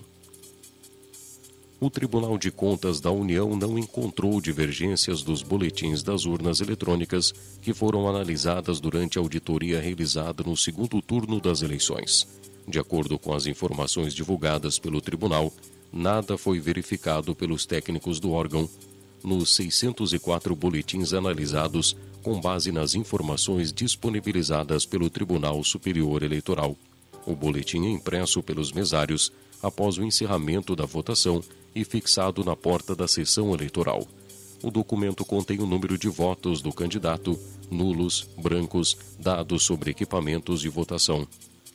o 1.79 1.89
Tribunal 1.89 2.37
de 2.37 2.51
Contas 2.51 3.01
da 3.01 3.11
União 3.11 3.55
não 3.55 3.77
encontrou 3.77 4.39
divergências 4.39 5.21
dos 5.21 5.41
boletins 5.41 6.01
das 6.01 6.25
urnas 6.25 6.61
eletrônicas 6.61 7.33
que 7.61 7.73
foram 7.73 8.07
analisadas 8.07 8.79
durante 8.79 9.17
a 9.17 9.21
auditoria 9.21 9.79
realizada 9.81 10.43
no 10.43 10.55
segundo 10.55 11.01
turno 11.01 11.39
das 11.39 11.61
eleições. 11.61 12.27
De 12.67 12.79
acordo 12.79 13.19
com 13.19 13.33
as 13.33 13.45
informações 13.45 14.13
divulgadas 14.13 14.79
pelo 14.79 15.01
tribunal, 15.01 15.51
nada 15.91 16.37
foi 16.37 16.59
verificado 16.59 17.35
pelos 17.35 17.65
técnicos 17.65 18.19
do 18.19 18.31
órgão 18.31 18.69
nos 19.23 19.53
604 19.55 20.55
boletins 20.55 21.13
analisados 21.13 21.95
com 22.23 22.39
base 22.39 22.71
nas 22.71 22.95
informações 22.95 23.73
disponibilizadas 23.73 24.85
pelo 24.85 25.09
Tribunal 25.09 25.63
Superior 25.63 26.23
Eleitoral. 26.23 26.75
O 27.25 27.35
boletim 27.35 27.85
é 27.85 27.89
impresso 27.89 28.41
pelos 28.41 28.71
mesários 28.71 29.31
após 29.61 29.97
o 29.97 30.03
encerramento 30.03 30.75
da 30.75 30.85
votação 30.85 31.43
e 31.75 31.83
fixado 31.83 32.43
na 32.43 32.55
porta 32.55 32.95
da 32.95 33.07
sessão 33.07 33.53
eleitoral. 33.53 34.07
O 34.63 34.71
documento 34.71 35.23
contém 35.25 35.59
o 35.59 35.65
número 35.67 35.97
de 35.97 36.07
votos 36.07 36.61
do 36.61 36.71
candidato, 36.71 37.37
nulos, 37.69 38.27
brancos, 38.41 38.97
dados 39.19 39.63
sobre 39.63 39.91
equipamentos 39.91 40.61
de 40.61 40.69
votação. 40.69 41.27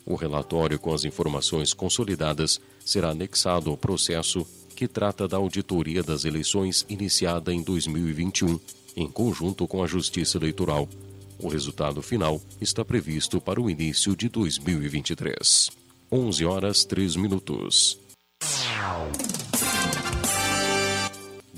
O 0.04 0.14
relatório 0.14 0.78
com 0.78 0.92
as 0.92 1.04
informações 1.04 1.72
consolidadas 1.72 2.60
será 2.84 3.10
anexado 3.10 3.70
ao 3.70 3.76
processo 3.76 4.46
que 4.74 4.88
trata 4.88 5.28
da 5.28 5.36
auditoria 5.36 6.02
das 6.02 6.24
eleições 6.24 6.86
iniciada 6.88 7.52
em 7.52 7.62
2021, 7.62 8.58
em 8.96 9.06
conjunto 9.08 9.68
com 9.68 9.84
a 9.84 9.86
Justiça 9.86 10.38
Eleitoral. 10.38 10.88
O 11.38 11.48
resultado 11.48 12.02
final 12.02 12.40
está 12.60 12.84
previsto 12.84 13.40
para 13.40 13.60
o 13.60 13.70
início 13.70 14.16
de 14.16 14.28
2023. 14.28 15.70
11 16.10 16.44
horas 16.44 16.84
3 16.84 17.16
minutos. 17.16 17.98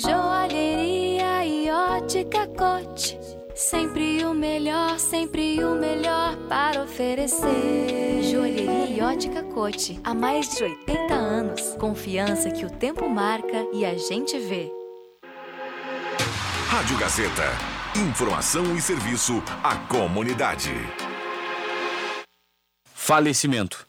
Joalheria 0.00 1.44
e 1.44 1.68
ótica 1.68 2.46
cote. 2.46 3.18
Sempre 3.52 4.24
o 4.24 4.32
melhor, 4.32 4.96
sempre 5.00 5.64
o 5.64 5.74
melhor 5.74 6.36
para 6.48 6.84
oferecer. 6.84 8.22
Joalheria 8.22 8.86
e 8.90 9.00
ótica 9.00 9.42
cote. 9.42 9.98
Há 10.04 10.14
mais 10.14 10.54
de 10.54 10.62
80 10.62 11.14
anos. 11.14 11.74
Confiança 11.80 12.48
que 12.48 12.64
o 12.64 12.70
tempo 12.70 13.08
marca 13.08 13.66
e 13.72 13.84
a 13.84 13.98
gente 13.98 14.38
vê. 14.38 14.70
Rádio 16.68 16.96
Gazeta. 16.96 17.48
Informação 17.96 18.76
e 18.76 18.80
serviço 18.80 19.42
à 19.64 19.74
comunidade. 19.88 20.70
Falecimento. 22.94 23.84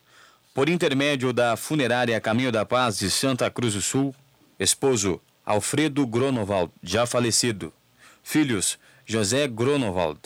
Por 0.56 0.70
intermédio 0.70 1.32
da 1.32 1.56
funerária 1.56 2.20
Caminho 2.20 2.52
da 2.52 2.66
Paz 2.66 2.98
de 2.98 3.12
Santa 3.12 3.52
Cruz 3.52 3.76
do 3.76 3.82
Sul, 3.82 4.16
esposo 4.60 5.22
Alfredo 5.50 6.06
Gronovald, 6.06 6.72
já 6.84 7.08
falecido. 7.08 7.74
Filhos: 8.22 8.78
José 9.04 9.48
Gronovald, 9.48 10.20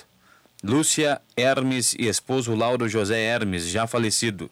Lúcia 0.62 1.22
Hermes 1.38 1.96
e 1.98 2.10
esposo 2.10 2.54
Lauro 2.54 2.90
José 2.90 3.22
Hermes, 3.22 3.70
já 3.70 3.88
falecido. 3.88 4.52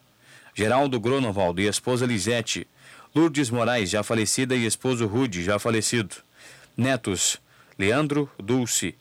Geraldo 0.56 0.98
Gronovald 0.98 1.62
e 1.62 1.68
esposa 1.68 2.06
Lisete. 2.06 2.66
Lourdes 3.14 3.50
Moraes, 3.50 3.90
já 3.90 4.02
falecida, 4.02 4.56
e 4.56 4.66
esposo 4.66 5.08
Rude, 5.08 5.44
já 5.44 5.60
falecido. 5.60 6.16
Netos: 6.78 7.42
Leandro, 7.78 8.32
Dulce, 8.40 8.96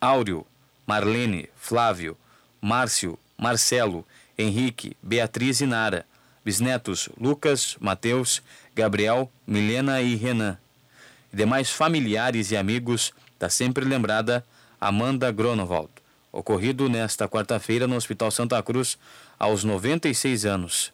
Áureo, 0.00 0.46
Marlene, 0.86 1.50
Flávio, 1.54 2.16
Márcio, 2.62 3.18
Marcelo, 3.36 4.06
Henrique, 4.38 4.96
Beatriz 5.02 5.60
e 5.60 5.66
Nara. 5.66 6.06
Bisnetos: 6.42 7.10
Lucas, 7.20 7.76
Mateus, 7.78 8.42
Gabriel, 8.74 9.30
Milena 9.46 10.00
e 10.00 10.16
Renan 10.16 10.56
e 11.32 11.36
demais 11.36 11.70
familiares 11.70 12.50
e 12.50 12.56
amigos 12.56 13.12
da 13.38 13.48
sempre 13.48 13.84
lembrada 13.84 14.44
Amanda 14.80 15.30
Gronovald, 15.30 15.90
ocorrido 16.32 16.88
nesta 16.88 17.28
quarta-feira 17.28 17.86
no 17.86 17.96
Hospital 17.96 18.30
Santa 18.30 18.62
Cruz, 18.62 18.98
aos 19.38 19.64
96 19.64 20.44
anos. 20.44 20.92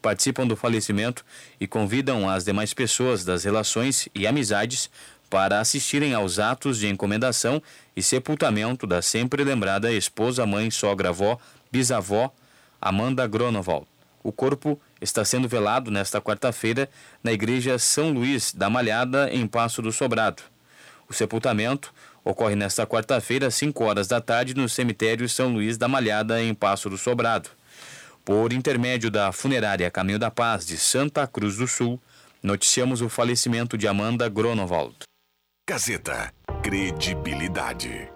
Participam 0.00 0.46
do 0.46 0.56
falecimento 0.56 1.24
e 1.60 1.66
convidam 1.66 2.28
as 2.28 2.44
demais 2.44 2.72
pessoas 2.72 3.24
das 3.24 3.44
relações 3.44 4.08
e 4.14 4.26
amizades 4.26 4.90
para 5.28 5.60
assistirem 5.60 6.14
aos 6.14 6.38
atos 6.38 6.78
de 6.78 6.88
encomendação 6.88 7.60
e 7.96 8.02
sepultamento 8.02 8.86
da 8.86 9.02
sempre 9.02 9.42
lembrada 9.42 9.92
esposa, 9.92 10.46
mãe, 10.46 10.70
sogra, 10.70 11.08
avó, 11.08 11.38
bisavó, 11.70 12.32
Amanda 12.80 13.26
Gronovald. 13.26 13.86
O 14.22 14.30
corpo 14.30 14.80
está 15.00 15.24
sendo 15.24 15.48
velado 15.48 15.90
nesta 15.90 16.20
quarta-feira 16.20 16.88
na 17.22 17.32
Igreja 17.32 17.78
São 17.78 18.10
Luís 18.10 18.52
da 18.52 18.70
Malhada, 18.70 19.30
em 19.32 19.46
Passo 19.46 19.82
do 19.82 19.92
Sobrado. 19.92 20.42
O 21.08 21.12
sepultamento 21.12 21.92
ocorre 22.24 22.56
nesta 22.56 22.86
quarta-feira, 22.86 23.46
às 23.46 23.54
5 23.54 23.84
horas 23.84 24.08
da 24.08 24.20
tarde, 24.20 24.54
no 24.54 24.68
cemitério 24.68 25.28
São 25.28 25.52
Luís 25.52 25.78
da 25.78 25.86
Malhada, 25.86 26.42
em 26.42 26.52
Passo 26.54 26.90
do 26.90 26.98
Sobrado. 26.98 27.48
Por 28.24 28.52
intermédio 28.52 29.10
da 29.10 29.30
funerária 29.30 29.90
Caminho 29.90 30.18
da 30.18 30.30
Paz 30.30 30.66
de 30.66 30.76
Santa 30.76 31.26
Cruz 31.26 31.56
do 31.56 31.68
Sul, 31.68 32.00
noticiamos 32.42 33.00
o 33.00 33.08
falecimento 33.08 33.78
de 33.78 33.86
Amanda 33.86 34.28
Gronovald. 34.28 34.96
Gazeta. 35.68 36.32
Credibilidade. 36.62 38.15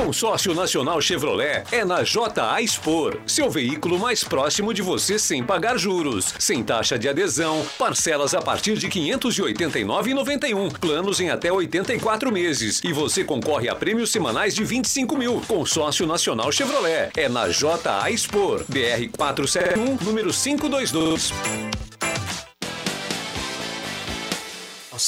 Consórcio 0.00 0.54
Nacional 0.54 0.98
Chevrolet 0.98 1.62
é 1.70 1.84
na 1.84 2.02
JA 2.02 2.62
Expor, 2.62 3.18
seu 3.26 3.50
veículo 3.50 3.98
mais 3.98 4.24
próximo 4.24 4.72
de 4.72 4.80
você 4.80 5.18
sem 5.18 5.44
pagar 5.44 5.76
juros, 5.76 6.34
sem 6.38 6.64
taxa 6.64 6.98
de 6.98 7.06
adesão, 7.06 7.62
parcelas 7.78 8.32
a 8.32 8.40
partir 8.40 8.78
de 8.78 8.86
R$ 8.86 8.92
589,91, 9.18 10.78
planos 10.78 11.20
em 11.20 11.28
até 11.28 11.52
84 11.52 12.32
meses 12.32 12.80
e 12.82 12.94
você 12.94 13.22
concorre 13.22 13.68
a 13.68 13.74
prêmios 13.74 14.10
semanais 14.10 14.54
de 14.54 14.64
25 14.64 15.18
mil. 15.18 15.42
Consórcio 15.46 16.06
Nacional 16.06 16.50
Chevrolet 16.50 17.10
é 17.14 17.28
na 17.28 17.48
JA 17.48 18.10
Expor, 18.10 18.64
BR 18.68 19.06
471, 19.14 19.98
número 20.02 20.32
522. 20.32 21.30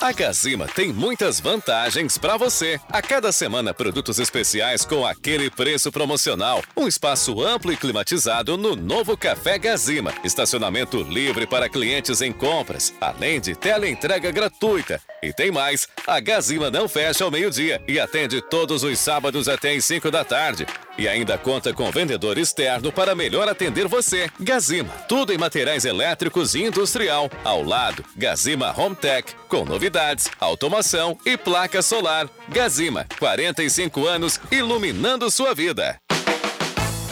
A 0.00 0.12
Gazima 0.12 0.68
tem 0.68 0.92
muitas 0.92 1.40
vantagens 1.40 2.16
para 2.16 2.36
você. 2.36 2.78
A 2.88 3.02
cada 3.02 3.32
semana, 3.32 3.74
produtos 3.74 4.20
especiais 4.20 4.84
com 4.84 5.04
aquele 5.04 5.50
preço 5.50 5.90
promocional. 5.90 6.62
Um 6.76 6.86
espaço 6.86 7.42
amplo 7.42 7.72
e 7.72 7.76
climatizado 7.76 8.56
no 8.56 8.76
novo 8.76 9.16
Café 9.16 9.58
Gazima. 9.58 10.14
Estacionamento 10.22 11.02
livre 11.02 11.48
para 11.48 11.68
clientes 11.68 12.22
em 12.22 12.30
compras, 12.30 12.94
além 13.00 13.40
de 13.40 13.56
tela 13.56 13.88
entrega 13.88 14.30
gratuita. 14.30 15.02
E 15.22 15.32
tem 15.32 15.50
mais: 15.50 15.88
a 16.06 16.20
Gazima 16.20 16.70
não 16.70 16.88
fecha 16.88 17.24
ao 17.24 17.30
meio-dia 17.30 17.82
e 17.86 17.98
atende 17.98 18.40
todos 18.40 18.82
os 18.82 18.98
sábados 18.98 19.48
até 19.48 19.74
às 19.74 19.84
5 19.84 20.10
da 20.10 20.24
tarde. 20.24 20.66
E 20.96 21.06
ainda 21.06 21.38
conta 21.38 21.72
com 21.72 21.90
vendedor 21.90 22.38
externo 22.38 22.92
para 22.92 23.14
melhor 23.14 23.48
atender 23.48 23.86
você. 23.86 24.28
Gazima, 24.40 24.92
tudo 25.08 25.32
em 25.32 25.38
materiais 25.38 25.84
elétricos 25.84 26.54
e 26.54 26.64
industrial. 26.64 27.30
Ao 27.44 27.62
lado, 27.62 28.04
Gazima 28.16 28.74
Home 28.76 28.96
Tech, 28.96 29.32
com 29.48 29.64
novidades, 29.64 30.28
automação 30.40 31.18
e 31.24 31.36
placa 31.36 31.82
solar. 31.82 32.28
Gazima, 32.48 33.06
45 33.18 34.06
anos 34.06 34.40
iluminando 34.50 35.30
sua 35.30 35.54
vida. 35.54 36.00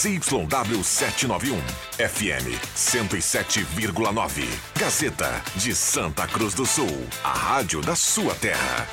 ZYW 0.00 0.82
791, 0.82 1.60
FM 1.98 2.56
107,9. 2.74 4.48
Gazeta 4.78 5.42
de 5.56 5.74
Santa 5.74 6.26
Cruz 6.26 6.54
do 6.54 6.64
Sul, 6.64 7.06
a 7.22 7.34
rádio 7.34 7.82
da 7.82 7.94
sua 7.94 8.34
terra. 8.34 8.88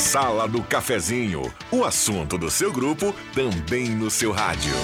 Sala 0.00 0.48
do 0.48 0.64
Cafezinho, 0.64 1.42
o 1.70 1.84
assunto 1.84 2.36
do 2.36 2.50
seu 2.50 2.72
grupo 2.72 3.14
também 3.36 3.90
no 3.90 4.10
seu 4.10 4.32
rádio. 4.32 4.74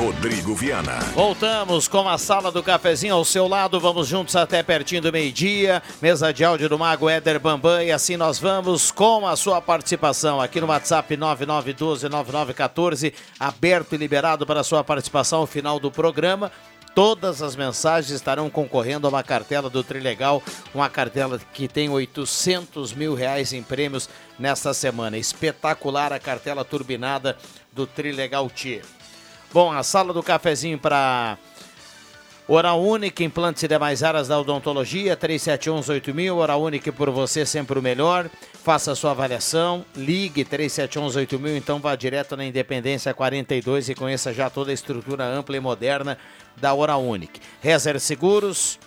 Rodrigo 0.00 0.54
Viana. 0.54 0.98
Voltamos 1.12 1.86
com 1.86 2.08
a 2.08 2.16
sala 2.16 2.50
do 2.50 2.62
cafezinho 2.62 3.14
ao 3.14 3.22
seu 3.22 3.46
lado. 3.46 3.78
Vamos 3.78 4.08
juntos 4.08 4.34
até 4.34 4.62
pertinho 4.62 5.02
do 5.02 5.12
meio-dia. 5.12 5.82
Mesa 6.00 6.32
de 6.32 6.42
áudio 6.42 6.70
do 6.70 6.78
Mago 6.78 7.06
Éder 7.06 7.38
Bambam. 7.38 7.82
E 7.82 7.92
assim 7.92 8.16
nós 8.16 8.38
vamos 8.38 8.90
com 8.90 9.26
a 9.26 9.36
sua 9.36 9.60
participação 9.60 10.40
aqui 10.40 10.58
no 10.58 10.68
WhatsApp 10.68 11.14
99129914. 11.18 13.12
Aberto 13.38 13.94
e 13.94 13.98
liberado 13.98 14.46
para 14.46 14.60
a 14.60 14.64
sua 14.64 14.82
participação 14.82 15.40
ao 15.40 15.46
final 15.46 15.78
do 15.78 15.90
programa. 15.90 16.50
Todas 16.94 17.42
as 17.42 17.54
mensagens 17.54 18.10
estarão 18.10 18.48
concorrendo 18.48 19.06
a 19.06 19.10
uma 19.10 19.22
cartela 19.22 19.68
do 19.68 19.84
Trilegal, 19.84 20.42
uma 20.74 20.88
cartela 20.88 21.38
que 21.52 21.68
tem 21.68 21.90
800 21.90 22.94
mil 22.94 23.14
reais 23.14 23.52
em 23.52 23.62
prêmios 23.62 24.08
nesta 24.38 24.72
semana. 24.72 25.18
Espetacular 25.18 26.10
a 26.10 26.18
cartela 26.18 26.64
turbinada 26.64 27.36
do 27.70 27.86
Trilegal 27.86 28.48
Tia. 28.48 28.80
Bom, 29.52 29.72
a 29.72 29.82
sala 29.82 30.12
do 30.12 30.22
cafezinho 30.22 30.78
para 30.78 31.36
Oral 32.46 32.80
Única, 32.80 33.24
implantes 33.24 33.64
e 33.64 33.68
demais 33.68 34.00
áreas 34.00 34.28
da 34.28 34.38
odontologia, 34.38 35.16
3711-8000. 35.16 36.36
Oral 36.36 36.62
Única 36.62 36.92
por 36.92 37.10
você, 37.10 37.44
sempre 37.44 37.76
o 37.76 37.82
melhor. 37.82 38.30
Faça 38.62 38.92
a 38.92 38.94
sua 38.94 39.10
avaliação, 39.10 39.84
ligue 39.96 40.44
3711-8000, 40.44 41.56
então 41.56 41.80
vá 41.80 41.96
direto 41.96 42.36
na 42.36 42.44
Independência 42.44 43.12
42 43.12 43.88
e 43.88 43.94
conheça 43.96 44.32
já 44.32 44.48
toda 44.48 44.70
a 44.70 44.74
estrutura 44.74 45.24
ampla 45.24 45.56
e 45.56 45.60
moderna 45.60 46.16
da 46.56 46.72
Oral 46.72 47.02
Unique. 47.02 47.40
Rezer 47.60 47.98
Seguros, 47.98 48.78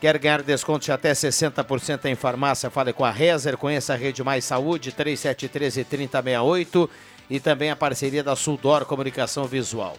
Quer 0.00 0.16
ganhar 0.16 0.42
desconto 0.44 0.84
de 0.84 0.92
até 0.92 1.10
60% 1.10 2.04
em 2.04 2.14
farmácia? 2.14 2.70
Fale 2.70 2.92
com 2.92 3.04
a 3.04 3.10
Rezer, 3.10 3.56
conheça 3.56 3.94
a 3.94 3.96
Rede 3.96 4.22
Mais 4.22 4.44
Saúde, 4.44 4.92
3713-3068 4.92 6.88
e 7.30 7.38
também 7.38 7.70
a 7.70 7.76
parceria 7.76 8.22
da 8.22 8.34
Suldor 8.34 8.84
Comunicação 8.84 9.44
Visual. 9.44 9.96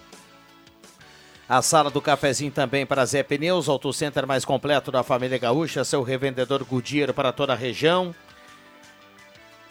A 1.47 1.61
sala 1.63 1.89
do 1.89 1.99
cafezinho 1.99 2.51
também 2.51 2.85
para 2.85 3.05
Zé 3.05 3.23
Pneus, 3.23 3.67
Auto 3.67 3.91
Center 3.91 4.27
mais 4.27 4.45
completo 4.45 4.91
da 4.91 5.01
família 5.01 5.37
Gaúcha, 5.37 5.83
seu 5.83 6.03
revendedor 6.03 6.63
Goodyear 6.63 7.11
para 7.11 7.31
toda 7.31 7.53
a 7.53 7.55
região. 7.55 8.13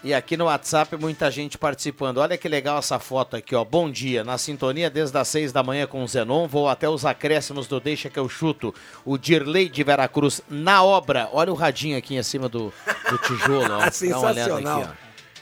E 0.02 0.14
aqui 0.14 0.36
no 0.36 0.44
WhatsApp 0.44 0.96
muita 0.96 1.28
gente 1.30 1.58
participando. 1.58 2.18
Olha 2.18 2.38
que 2.38 2.48
legal 2.48 2.78
essa 2.78 3.00
foto 3.00 3.36
aqui, 3.36 3.54
ó. 3.54 3.64
Bom 3.64 3.90
dia, 3.90 4.22
na 4.22 4.38
sintonia 4.38 4.88
desde 4.88 5.16
as 5.18 5.26
seis 5.26 5.52
da 5.52 5.62
manhã 5.62 5.86
com 5.86 6.02
o 6.04 6.06
Zenon, 6.06 6.46
vou 6.46 6.68
até 6.68 6.88
os 6.88 7.04
acréscimos 7.04 7.66
do 7.66 7.80
Deixa 7.80 8.08
que 8.08 8.18
eu 8.18 8.28
chuto. 8.28 8.72
O 9.04 9.18
Dirley 9.18 9.68
de 9.68 9.82
Veracruz 9.82 10.40
na 10.48 10.84
obra. 10.84 11.28
Olha 11.32 11.52
o 11.52 11.56
radinho 11.56 11.98
aqui 11.98 12.16
em 12.16 12.22
cima 12.22 12.48
do, 12.48 12.72
do 13.10 13.18
tijolo, 13.18 13.74
ó. 13.74 13.90
Sensacional. 13.90 14.82
Aqui, 14.82 14.92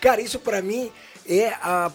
Cara, 0.01 0.21
isso 0.21 0.39
para 0.39 0.62
mim 0.62 0.91
é 1.27 1.49
a 1.62 1.91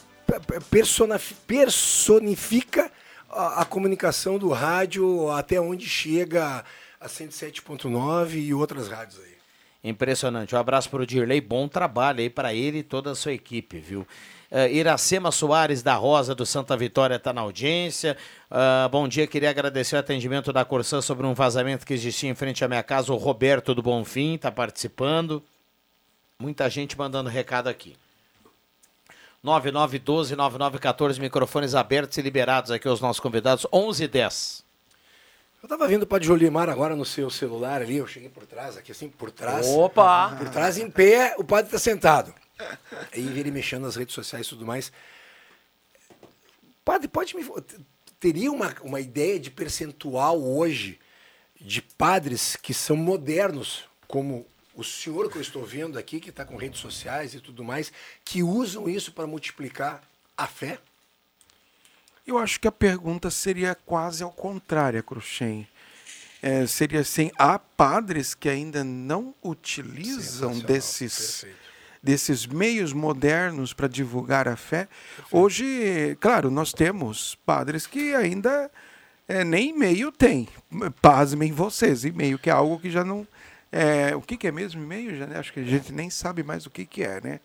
personifica 1.47 2.91
a, 3.29 3.61
a, 3.61 3.65
comunicação 3.65 4.37
do 4.37 4.49
rádio 4.49 5.29
até 5.31 5.59
onde 5.59 5.85
chega 5.87 6.63
a 6.99 7.07
107.9 7.07 8.35
e 8.35 8.53
outras 8.53 8.87
rádios 8.87 9.19
aí. 9.19 9.31
Impressionante. 9.83 10.53
Um 10.53 10.59
abraço 10.59 10.89
para 10.89 11.01
o 11.01 11.05
Dirley, 11.05 11.41
bom 11.41 11.67
trabalho 11.67 12.19
aí 12.19 12.29
para 12.29 12.53
ele 12.53 12.79
e 12.79 12.83
toda 12.83 13.11
a 13.11 13.15
sua 13.15 13.33
equipe, 13.33 13.79
viu? 13.79 14.07
Uh, 14.51 14.67
Iracema 14.69 15.31
Soares 15.31 15.81
da 15.81 15.95
Rosa 15.95 16.35
do 16.35 16.45
Santa 16.45 16.75
Vitória 16.77 17.15
está 17.15 17.33
na 17.33 17.41
audiência. 17.41 18.17
Uh, 18.51 18.87
bom 18.89 19.07
dia, 19.07 19.25
queria 19.25 19.49
agradecer 19.49 19.95
o 19.95 19.99
atendimento 19.99 20.53
da 20.53 20.63
Corsã 20.63 21.01
sobre 21.01 21.25
um 21.25 21.33
vazamento 21.33 21.85
que 21.85 21.93
existia 21.93 22.29
em 22.29 22.35
frente 22.35 22.63
à 22.63 22.67
minha 22.67 22.83
casa. 22.83 23.11
O 23.11 23.15
Roberto 23.15 23.73
do 23.73 23.81
Bonfim 23.81 24.35
está 24.35 24.51
participando. 24.51 25.41
Muita 26.37 26.69
gente 26.69 26.97
mandando 26.97 27.29
recado 27.29 27.69
aqui. 27.69 27.95
9912-9914, 29.43 31.19
microfones 31.19 31.73
abertos 31.73 32.17
e 32.17 32.21
liberados 32.21 32.71
aqui 32.71 32.87
aos 32.87 33.01
nossos 33.01 33.19
convidados. 33.19 33.65
11 33.73 34.03
e 34.03 34.07
10. 34.07 34.63
Eu 35.63 35.69
tava 35.69 35.87
vendo 35.87 36.03
o 36.03 36.07
Padre 36.07 36.27
Jolimar 36.27 36.69
agora 36.69 36.95
no 36.95 37.05
seu 37.05 37.29
celular 37.29 37.81
ali, 37.81 37.97
eu 37.97 38.07
cheguei 38.07 38.29
por 38.29 38.45
trás, 38.45 38.77
aqui 38.77 38.91
assim, 38.91 39.09
por 39.09 39.31
trás. 39.31 39.67
Opa! 39.67 40.35
Por 40.37 40.49
trás, 40.49 40.77
em 40.77 40.89
pé, 40.89 41.35
o 41.37 41.43
padre 41.43 41.71
tá 41.71 41.77
sentado. 41.77 42.33
Aí 43.13 43.39
ele 43.39 43.51
mexendo 43.51 43.83
nas 43.83 43.95
redes 43.95 44.13
sociais 44.13 44.47
e 44.47 44.49
tudo 44.49 44.65
mais. 44.65 44.91
Padre, 46.83 47.07
pode 47.07 47.35
me. 47.35 47.45
Teria 48.19 48.51
uma, 48.51 48.75
uma 48.81 48.99
ideia 48.99 49.39
de 49.39 49.49
percentual 49.49 50.41
hoje 50.41 50.99
de 51.59 51.81
padres 51.81 52.55
que 52.55 52.73
são 52.73 52.95
modernos, 52.95 53.85
como 54.07 54.45
o 54.81 54.83
senhor 54.83 55.29
que 55.29 55.37
eu 55.37 55.41
estou 55.41 55.63
vendo 55.63 55.97
aqui, 55.97 56.19
que 56.19 56.31
está 56.31 56.43
com 56.43 56.57
redes 56.57 56.79
sociais 56.79 57.33
e 57.33 57.39
tudo 57.39 57.63
mais, 57.63 57.93
que 58.25 58.41
usam 58.41 58.89
isso 58.89 59.11
para 59.11 59.27
multiplicar 59.27 60.01
a 60.35 60.47
fé? 60.47 60.79
Eu 62.25 62.37
acho 62.37 62.59
que 62.59 62.67
a 62.67 62.71
pergunta 62.71 63.29
seria 63.29 63.75
quase 63.75 64.23
ao 64.23 64.31
contrário, 64.31 65.03
Cruxem. 65.03 65.67
É, 66.41 66.65
seria 66.65 67.01
assim, 67.01 67.31
há 67.37 67.59
padres 67.59 68.33
que 68.33 68.49
ainda 68.49 68.83
não 68.83 69.35
utilizam 69.43 70.57
desses, 70.59 71.45
desses 72.01 72.47
meios 72.47 72.91
modernos 72.91 73.73
para 73.73 73.87
divulgar 73.87 74.47
a 74.47 74.55
fé. 74.55 74.87
Hoje, 75.31 76.17
claro, 76.19 76.49
nós 76.49 76.73
temos 76.73 77.35
padres 77.45 77.85
que 77.85 78.15
ainda 78.15 78.71
é, 79.27 79.43
nem 79.43 79.69
e-mail 79.69 80.11
tem. 80.11 80.47
Pasmem 80.99 81.51
vocês, 81.51 82.03
e-mail 82.03 82.39
que 82.39 82.49
é 82.49 82.53
algo 82.53 82.79
que 82.79 82.89
já 82.89 83.03
não. 83.03 83.27
É, 83.71 84.15
o 84.15 84.21
que, 84.21 84.35
que 84.35 84.47
é 84.47 84.51
mesmo 84.51 84.83
e-mail? 84.83 85.11
Acho 85.37 85.53
que 85.53 85.61
a 85.61 85.63
gente 85.63 85.93
nem 85.93 86.09
sabe 86.09 86.43
mais 86.43 86.65
o 86.65 86.69
que, 86.69 86.85
que 86.85 87.03
é, 87.03 87.21
né? 87.21 87.39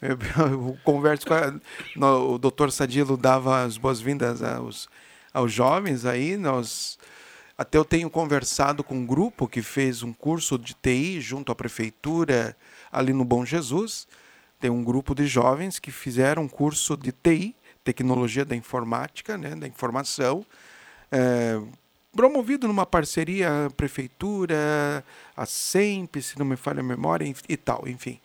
Eu, 0.00 0.16
eu 0.50 0.78
converso 0.84 1.26
com 1.26 1.34
a, 1.34 1.54
no, 1.96 2.34
o 2.34 2.38
doutor 2.38 2.70
Sadilo 2.70 3.16
dava 3.16 3.64
as 3.64 3.76
boas-vindas 3.76 4.42
aos, 4.42 4.88
aos 5.32 5.52
jovens 5.52 6.04
aí, 6.04 6.36
nós 6.36 6.98
até 7.58 7.78
eu 7.78 7.84
tenho 7.84 8.10
conversado 8.10 8.84
com 8.84 8.94
um 8.96 9.06
grupo 9.06 9.48
que 9.48 9.62
fez 9.62 10.02
um 10.02 10.12
curso 10.12 10.58
de 10.58 10.74
TI 10.74 11.20
junto 11.22 11.50
à 11.50 11.54
prefeitura 11.54 12.54
ali 12.92 13.14
no 13.14 13.24
Bom 13.24 13.46
Jesus. 13.46 14.06
Tem 14.60 14.70
um 14.70 14.84
grupo 14.84 15.14
de 15.14 15.26
jovens 15.26 15.78
que 15.78 15.90
fizeram 15.90 16.42
um 16.42 16.48
curso 16.48 16.98
de 16.98 17.12
TI, 17.12 17.56
tecnologia 17.82 18.44
da 18.44 18.54
informática, 18.54 19.38
né, 19.38 19.54
da 19.54 19.66
informação, 19.66 20.44
é, 21.10 21.58
promovido 22.16 22.66
numa 22.66 22.86
parceria 22.86 23.70
prefeitura, 23.76 25.04
a 25.36 25.44
SEMP, 25.46 26.16
se 26.22 26.38
não 26.38 26.46
me 26.46 26.56
falha 26.56 26.80
a 26.80 26.82
memória 26.82 27.32
e, 27.48 27.56
tal, 27.56 27.86
enfim. 27.86 28.18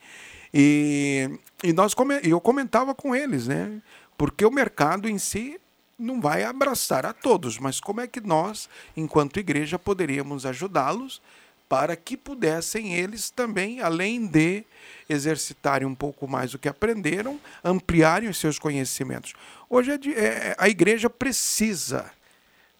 E, 0.53 1.29
e 1.63 1.73
nós 1.73 1.93
eu 2.23 2.39
comentava 2.39 2.95
com 2.95 3.13
eles, 3.13 3.47
né? 3.47 3.81
Porque 4.17 4.45
o 4.45 4.51
mercado 4.51 5.09
em 5.09 5.17
si 5.17 5.59
não 5.99 6.19
vai 6.19 6.43
abraçar 6.43 7.05
a 7.05 7.13
todos, 7.13 7.59
mas 7.59 7.79
como 7.79 8.01
é 8.01 8.07
que 8.07 8.21
nós, 8.21 8.69
enquanto 8.95 9.39
igreja, 9.39 9.77
poderíamos 9.77 10.45
ajudá-los 10.45 11.21
para 11.69 11.95
que 11.95 12.17
pudessem 12.17 12.93
eles 12.93 13.29
também, 13.29 13.79
além 13.79 14.25
de 14.25 14.65
exercitarem 15.07 15.87
um 15.87 15.95
pouco 15.95 16.27
mais 16.27 16.53
o 16.53 16.59
que 16.59 16.67
aprenderam, 16.67 17.39
ampliarem 17.63 18.27
os 18.27 18.37
seus 18.37 18.59
conhecimentos. 18.59 19.33
Hoje 19.69 19.91
é, 19.91 20.19
é, 20.19 20.55
a 20.57 20.67
igreja 20.67 21.09
precisa 21.09 22.11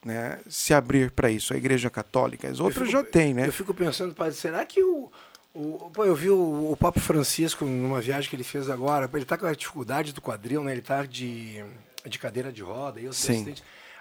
né, 0.06 0.39
se 0.49 0.74
abrir 0.74 1.12
para 1.12 1.30
isso, 1.30 1.54
a 1.54 1.58
igreja 1.58 1.89
católica. 1.89 2.47
As 2.47 2.60
outras 2.60 2.88
fico, 2.88 2.91
já 2.91 3.04
têm, 3.04 3.34
né? 3.34 3.47
Eu 3.47 3.54
fico 3.54 3.74
pensando, 3.74 4.14
padre, 4.16 4.34
será 4.34 4.66
que 4.66 4.84
o, 4.84 5.12
o, 5.54 5.91
pô, 5.93 6.06
eu 6.06 6.16
vi 6.16 6.30
o, 6.30 6.72
o 6.72 6.78
Papa 6.78 6.99
Francisco 6.99 7.66
numa 7.66 8.02
viagem 8.02 8.30
que 8.30 8.36
ele 8.36 8.43
fez 8.43 8.70
agora. 8.70 9.10
Ele 9.14 9.24
está 9.24 9.38
com 9.38 9.45
a 9.45 9.54
dificuldade 9.54 10.14
do 10.14 10.22
quadril, 10.22 10.64
né? 10.64 10.72
Ele 10.72 10.80
está 10.80 11.04
de, 11.04 11.64
de 12.06 12.18
cadeira 12.18 12.52
de 12.52 12.62
roda. 12.62 12.99
E 12.99 13.14
Sim. 13.14 13.54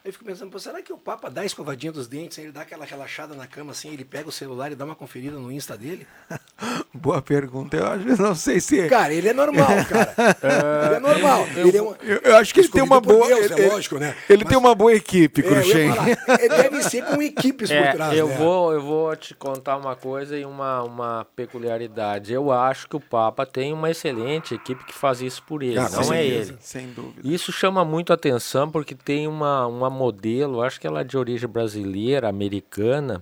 Aí 0.03 0.09
eu 0.09 0.13
fico 0.15 0.25
pensando, 0.25 0.51
pô, 0.51 0.59
será 0.59 0.81
que 0.81 0.93
o 0.93 0.97
Papa 0.97 1.29
dá 1.29 1.43
a 1.43 1.45
escovadinha 1.45 1.93
dos 1.93 2.09
dentes, 2.09 2.39
ele 2.39 2.51
dá 2.51 2.63
aquela 2.63 2.87
relaxada 2.87 3.35
na 3.35 3.47
cama 3.47 3.73
assim, 3.73 3.93
ele 3.93 4.05
pega 4.05 4.31
o 4.31 4.33
celular 4.33 4.73
e 4.73 4.75
dá 4.75 4.87
uma 4.87 4.95
conferida 4.95 5.37
no 5.37 5.53
Insta 5.53 5.77
dele? 5.77 6.07
Boa 6.93 7.21
pergunta. 7.21 7.77
Eu 7.77 7.87
acho, 7.87 8.23
não 8.23 8.35
sei 8.35 8.61
se. 8.61 8.89
Cara, 8.89 9.13
ele 9.13 9.29
é 9.29 9.33
normal, 9.33 9.69
cara. 9.89 10.15
ele 10.87 10.95
é 10.95 11.01
normal. 11.01 11.47
Eu, 11.55 11.69
ele 11.69 11.77
é 11.77 11.83
uma... 11.83 11.97
eu, 12.03 12.17
eu 12.19 12.37
acho 12.37 12.53
que 12.53 12.61
ele 12.61 12.69
tem 12.69 12.83
uma 12.83 13.01
boa. 13.01 13.27
Deus, 13.27 13.51
ele, 13.51 13.63
é 13.63 13.69
lógico, 13.69 13.99
né? 13.99 14.17
Ele 14.29 14.45
Mas... 14.45 14.49
tem 14.49 14.59
uma 14.59 14.75
boa 14.75 14.93
equipe, 14.93 15.43
Cruxem. 15.43 15.91
É, 16.27 16.49
deve 16.49 16.83
ser 16.83 17.05
com 17.05 17.23
equipes 17.23 17.71
é, 17.71 17.83
por 17.83 17.93
trás. 17.95 18.19
Eu, 18.19 18.29
né? 18.29 18.37
vou, 18.37 18.73
eu 18.73 18.83
vou 18.83 19.17
te 19.17 19.35
contar 19.35 19.77
uma 19.77 19.95
coisa 19.95 20.37
e 20.37 20.45
uma, 20.45 20.83
uma 20.83 21.27
peculiaridade. 21.37 22.33
Eu 22.33 22.51
acho 22.51 22.89
que 22.89 22.97
o 22.97 23.01
Papa 23.01 23.47
tem 23.47 23.73
uma 23.73 23.91
excelente 23.91 24.55
equipe 24.55 24.85
que 24.85 24.95
faz 24.95 25.21
isso 25.21 25.43
por 25.43 25.63
ele, 25.63 25.79
ah, 25.79 25.89
não 25.89 26.13
é 26.13 26.25
ele. 26.25 26.57
Sem 26.61 26.89
dúvida. 26.89 27.21
Isso 27.23 27.53
chama 27.53 27.85
muito 27.85 28.13
atenção 28.13 28.71
porque 28.71 28.95
tem 28.95 29.27
uma, 29.27 29.67
uma 29.67 29.90
modelo, 29.91 30.63
acho 30.63 30.81
que 30.81 30.87
ela 30.87 31.01
é 31.01 31.05
de 31.05 31.19
origem 31.19 31.49
brasileira, 31.49 32.29
americana, 32.29 33.21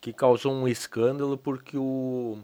que 0.00 0.12
causou 0.12 0.52
um 0.52 0.68
escândalo 0.68 1.36
porque 1.36 1.76
o, 1.76 2.38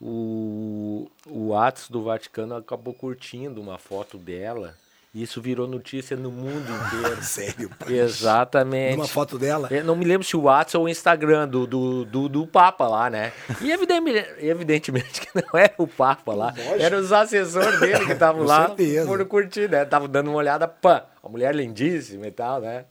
o, 0.00 1.10
o 1.26 1.54
Atos 1.54 1.88
do 1.88 2.02
Vaticano 2.02 2.56
acabou 2.56 2.94
curtindo 2.94 3.60
uma 3.60 3.78
foto 3.78 4.16
dela. 4.16 4.74
E 5.12 5.24
isso 5.24 5.42
virou 5.42 5.66
notícia 5.66 6.16
no 6.16 6.30
mundo 6.30 6.70
inteiro. 6.70 7.22
Sério? 7.22 7.70
Pai. 7.70 7.98
Exatamente. 7.98 8.94
Uma 8.94 9.08
foto 9.08 9.38
dela? 9.38 9.66
Eu 9.70 9.84
não 9.84 9.96
me 9.96 10.04
lembro 10.04 10.24
se 10.24 10.36
o 10.36 10.42
WhatsApp 10.42 10.76
ou 10.78 10.84
o 10.84 10.88
Instagram 10.88 11.48
do, 11.48 11.66
do, 11.66 12.04
do, 12.04 12.28
do, 12.28 12.46
Papa 12.46 12.86
lá, 12.86 13.10
né? 13.10 13.32
E 13.60 13.72
evidentemente, 13.72 14.28
evidentemente 14.38 15.20
que 15.20 15.28
não 15.34 15.60
era 15.60 15.74
o 15.78 15.86
Papa 15.86 16.32
lá. 16.32 16.54
Lógico. 16.56 16.80
Era 16.82 16.96
os 16.96 17.12
assessores 17.12 17.80
dele 17.80 18.06
que 18.06 18.12
estavam 18.12 18.44
lá 18.44 18.68
certeza. 18.68 19.06
por 19.06 19.24
curtir, 19.26 19.68
né? 19.68 19.82
Estavam 19.82 20.08
dando 20.08 20.28
uma 20.28 20.36
olhada, 20.36 20.68
pã, 20.68 21.02
a 21.22 21.28
mulher 21.28 21.54
lindíssima 21.56 22.28
e 22.28 22.30
tal, 22.30 22.60
né? 22.60 22.84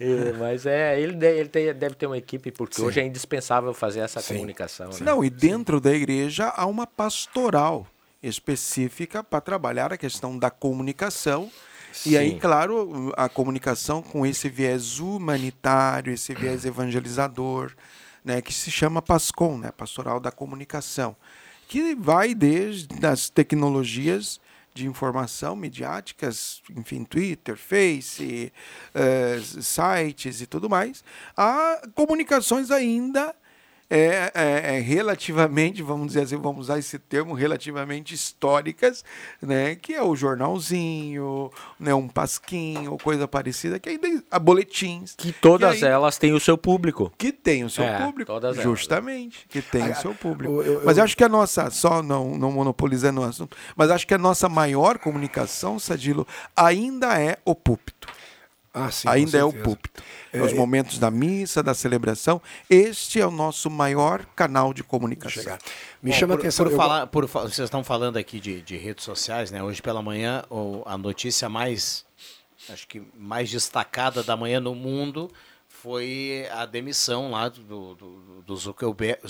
E, 0.00 0.32
mas 0.40 0.64
é, 0.64 0.98
ele, 0.98 1.24
ele 1.26 1.48
tem, 1.48 1.72
deve 1.74 1.94
ter 1.94 2.06
uma 2.06 2.16
equipe, 2.16 2.50
porque 2.50 2.76
Sim. 2.76 2.84
hoje 2.84 3.00
é 3.00 3.04
indispensável 3.04 3.74
fazer 3.74 4.00
essa 4.00 4.20
Sim. 4.20 4.34
comunicação. 4.34 4.88
Né? 4.88 4.98
Não, 5.02 5.22
e 5.22 5.28
dentro 5.28 5.76
Sim. 5.76 5.82
da 5.82 5.92
igreja 5.92 6.48
há 6.48 6.64
uma 6.66 6.86
pastoral 6.86 7.86
específica 8.22 9.22
para 9.22 9.40
trabalhar 9.40 9.92
a 9.92 9.98
questão 9.98 10.38
da 10.38 10.50
comunicação. 10.50 11.50
E 12.06 12.16
aí, 12.16 12.38
claro, 12.38 13.12
a 13.16 13.28
comunicação 13.28 14.00
com 14.00 14.24
esse 14.24 14.48
viés 14.48 15.00
humanitário, 15.00 16.12
esse 16.12 16.32
viés 16.34 16.64
evangelizador, 16.64 17.72
né, 18.24 18.40
que 18.40 18.54
se 18.54 18.70
chama 18.70 19.02
PASCOM, 19.02 19.58
né, 19.58 19.72
Pastoral 19.72 20.20
da 20.20 20.30
Comunicação, 20.30 21.16
que 21.66 21.94
vai 21.94 22.34
desde 22.34 23.04
as 23.04 23.28
tecnologias 23.28 24.40
de 24.74 24.86
informação 24.86 25.56
midiáticas, 25.56 26.62
enfim, 26.76 27.04
Twitter, 27.04 27.56
Face, 27.56 28.52
uh, 28.94 29.62
sites 29.62 30.40
e 30.40 30.46
tudo 30.46 30.68
mais, 30.68 31.02
a 31.36 31.82
comunicações 31.94 32.70
ainda 32.70 33.34
é, 33.90 34.30
é, 34.32 34.76
é, 34.76 34.80
relativamente, 34.80 35.82
vamos 35.82 36.08
dizer 36.08 36.22
assim, 36.22 36.36
vamos 36.36 36.66
usar 36.66 36.78
esse 36.78 36.96
termo, 36.96 37.34
relativamente 37.34 38.14
históricas, 38.14 39.04
né, 39.42 39.74
que 39.74 39.92
é 39.92 40.02
o 40.02 40.14
jornalzinho, 40.14 41.50
né, 41.78 41.92
um 41.92 42.06
pasquinho, 42.06 42.96
coisa 43.02 43.26
parecida, 43.26 43.80
que 43.80 43.88
ainda 43.88 44.22
a 44.30 44.38
boletins. 44.38 45.16
Que 45.16 45.32
todas 45.32 45.80
que 45.80 45.84
elas 45.84 46.16
têm 46.18 46.32
o 46.32 46.38
seu 46.38 46.56
público. 46.56 47.12
Que 47.18 47.32
tem 47.32 47.64
o 47.64 47.70
seu 47.70 47.82
é, 47.82 47.98
público, 47.98 48.30
todas 48.30 48.56
justamente, 48.58 49.38
elas. 49.38 49.48
que 49.48 49.62
tem 49.62 49.90
o 49.90 49.96
seu 49.96 50.14
público. 50.14 50.62
Eu, 50.62 50.74
eu, 50.74 50.82
mas 50.84 50.96
eu 50.96 51.02
acho 51.02 51.16
que 51.16 51.24
a 51.24 51.28
nossa, 51.28 51.68
só 51.70 52.00
não, 52.00 52.38
não 52.38 52.52
monopolizando 52.52 53.22
o 53.22 53.24
assunto, 53.24 53.56
mas 53.74 53.90
acho 53.90 54.06
que 54.06 54.14
a 54.14 54.18
nossa 54.18 54.48
maior 54.48 54.98
comunicação, 54.98 55.80
Sadilo, 55.80 56.24
ainda 56.56 57.20
é 57.20 57.38
o 57.44 57.56
púlpito. 57.56 58.06
Ah, 58.72 58.90
sim, 58.90 59.08
ainda 59.08 59.36
é 59.36 59.42
o 59.42 59.52
púlpito. 59.52 60.00
É, 60.32 60.40
Os 60.40 60.52
momentos 60.52 60.98
da 60.98 61.10
missa, 61.10 61.60
da 61.62 61.74
celebração, 61.74 62.40
este 62.68 63.20
é 63.20 63.26
o 63.26 63.30
nosso 63.30 63.68
maior 63.68 64.24
canal 64.36 64.72
de 64.72 64.84
comunicação. 64.84 65.42
Chegar. 65.42 65.58
Me 66.00 66.12
Bom, 66.12 66.16
chama 66.16 66.34
por, 66.34 66.40
atenção. 66.40 66.66
Por 66.66 66.76
falar, 66.76 67.06
por, 67.08 67.26
vocês 67.26 67.58
estão 67.58 67.82
falando 67.82 68.16
aqui 68.16 68.38
de, 68.38 68.62
de, 68.62 68.76
redes 68.76 69.04
sociais, 69.04 69.50
né? 69.50 69.60
Hoje 69.62 69.82
pela 69.82 70.00
manhã, 70.00 70.44
a 70.86 70.96
notícia 70.96 71.48
mais, 71.48 72.04
acho 72.68 72.86
que 72.86 73.02
mais 73.16 73.50
destacada 73.50 74.22
da 74.22 74.36
manhã 74.36 74.60
no 74.60 74.74
mundo 74.74 75.28
foi 75.66 76.46
a 76.52 76.64
demissão 76.64 77.32
lá 77.32 77.48
do, 77.48 77.94
do, 77.94 78.42
do 78.42 78.56
Zuckerberg, 78.56 79.20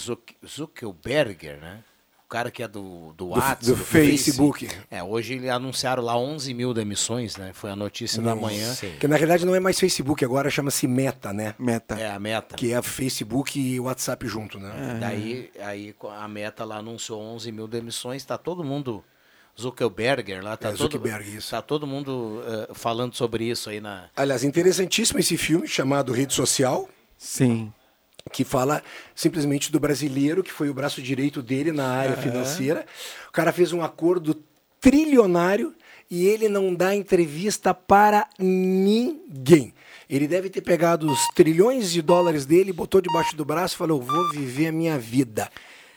Zuckerberger, 0.47 1.59
né? 1.59 1.83
Cara 2.31 2.49
que 2.49 2.63
é 2.63 2.69
do, 2.69 3.13
do 3.15 3.31
WhatsApp, 3.31 3.67
do, 3.67 3.75
do, 3.75 3.85
Facebook. 3.85 4.67
Face. 4.67 4.81
É, 4.89 5.03
hoje 5.03 5.35
eles 5.35 5.51
anunciaram 5.51 6.03
lá 6.03 6.17
11 6.17 6.55
mil 6.55 6.73
demissões, 6.73 7.37
né? 7.37 7.51
Foi 7.53 7.71
a 7.71 7.77
notícia 7.77 8.23
Nossa. 8.23 8.37
da 8.37 8.41
manhã. 8.41 8.73
Sim. 8.73 8.95
Que 9.01 9.09
na 9.09 9.17
realidade 9.17 9.45
não 9.45 9.55
é 9.55 9.59
mais 9.59 9.79
Facebook, 9.81 10.25
agora 10.25 10.49
chama-se 10.49 10.87
Meta, 10.87 11.33
né? 11.33 11.57
Meta. 11.59 11.97
É, 11.99 12.09
a 12.09 12.21
Meta. 12.21 12.55
Que 12.55 12.73
é 12.73 12.81
Facebook 12.81 13.59
e 13.61 13.81
WhatsApp 13.81 14.27
junto, 14.29 14.61
né? 14.61 14.73
É. 14.97 14.99
Daí 15.01 15.51
aí 15.61 15.95
a 16.17 16.29
Meta 16.29 16.65
lá 16.65 16.77
anunciou 16.77 17.21
11 17.21 17.51
mil 17.51 17.67
demissões, 17.67 18.25
tá 18.25 18.39
todo 18.39 18.63
mundo... 18.65 19.05
Zuckerberger 19.61 20.43
lá, 20.43 20.57
tá, 20.57 20.71
é, 20.71 20.73
todo, 20.73 21.03
isso. 21.23 21.51
tá 21.51 21.61
todo 21.61 21.87
mundo 21.87 22.41
uh, 22.71 22.75
falando 22.75 23.15
sobre 23.15 23.45
isso 23.45 23.69
aí 23.69 23.79
na... 23.79 24.05
Aliás, 24.17 24.43
interessantíssimo 24.43 25.19
esse 25.19 25.37
filme 25.37 25.69
chamado 25.69 26.13
Rede 26.13 26.33
Social. 26.33 26.89
Sim 27.19 27.71
que 28.33 28.45
fala 28.45 28.83
simplesmente 29.15 29.73
do 29.73 29.81
brasileiro, 29.81 30.43
que 30.43 30.53
foi 30.53 30.69
o 30.69 30.75
braço 30.75 31.01
direito 31.03 31.43
dele 31.43 31.73
na 31.73 31.89
área 31.89 32.17
uhum. 32.17 32.23
financeira. 32.23 32.87
O 33.29 33.33
cara 33.33 33.53
fez 33.53 33.73
um 33.73 33.83
acordo 33.83 34.43
trilionário 34.81 35.75
e 36.11 36.27
ele 36.27 36.49
não 36.49 36.75
dá 36.75 36.95
entrevista 36.95 37.73
para 37.73 38.27
ninguém. 38.39 39.73
Ele 40.09 40.27
deve 40.27 40.51
ter 40.51 40.61
pegado 40.61 41.11
os 41.11 41.29
trilhões 41.29 41.93
de 41.93 42.03
dólares 42.03 42.45
dele, 42.45 42.73
botou 42.73 43.01
debaixo 43.01 43.37
do 43.37 43.45
braço 43.45 43.75
e 43.75 43.79
falou: 43.79 44.01
Vou 44.01 44.31
viver 44.31 44.67
a 44.67 44.73
minha 44.73 44.99
vida. 44.99 45.49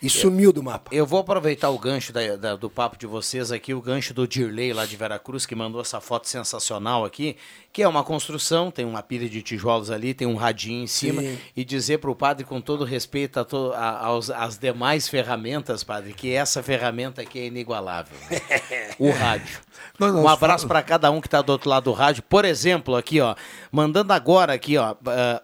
E 0.03 0.09
sumiu 0.09 0.51
do 0.51 0.61
mapa. 0.61 0.93
Eu 0.93 1.05
vou 1.05 1.19
aproveitar 1.19 1.69
o 1.69 1.79
gancho 1.79 2.11
da, 2.11 2.35
da, 2.35 2.55
do 2.57 2.69
papo 2.69 2.97
de 2.97 3.07
vocês 3.07 3.53
aqui, 3.53 3.73
o 3.73 3.81
gancho 3.81 4.13
do 4.13 4.27
Dirley 4.27 4.73
lá 4.73 4.85
de 4.85 4.97
Veracruz, 4.97 5.45
que 5.45 5.55
mandou 5.55 5.79
essa 5.79 6.01
foto 6.01 6.27
sensacional 6.27 7.05
aqui, 7.05 7.37
que 7.71 7.81
é 7.81 7.87
uma 7.87 8.03
construção, 8.03 8.69
tem 8.69 8.83
uma 8.83 9.01
pilha 9.01 9.29
de 9.29 9.41
tijolos 9.41 9.89
ali, 9.89 10.13
tem 10.13 10.27
um 10.27 10.35
radinho 10.35 10.83
em 10.83 10.87
cima, 10.87 11.21
Sim. 11.21 11.39
e 11.55 11.63
dizer 11.63 11.99
para 11.99 12.11
o 12.11 12.15
padre, 12.15 12.43
com 12.43 12.59
todo 12.59 12.83
respeito 12.83 13.39
a 13.39 13.45
to, 13.45 13.71
a, 13.73 14.05
aos, 14.05 14.29
às 14.29 14.57
demais 14.57 15.07
ferramentas, 15.07 15.85
padre, 15.85 16.13
que 16.13 16.33
essa 16.33 16.61
ferramenta 16.61 17.21
aqui 17.21 17.39
é 17.39 17.45
inigualável. 17.45 18.17
o 18.99 19.09
rádio. 19.09 19.61
Um 19.99 20.27
abraço 20.27 20.67
para 20.67 20.81
cada 20.81 21.11
um 21.11 21.21
que 21.21 21.27
está 21.27 21.41
do 21.41 21.51
outro 21.51 21.69
lado 21.69 21.83
do 21.85 21.91
rádio. 21.91 22.23
Por 22.23 22.45
exemplo, 22.45 22.95
aqui, 22.95 23.21
ó, 23.21 23.35
mandando 23.71 24.11
agora 24.11 24.53
aqui, 24.53 24.77
ó, 24.77 24.93
uh, 24.93 24.95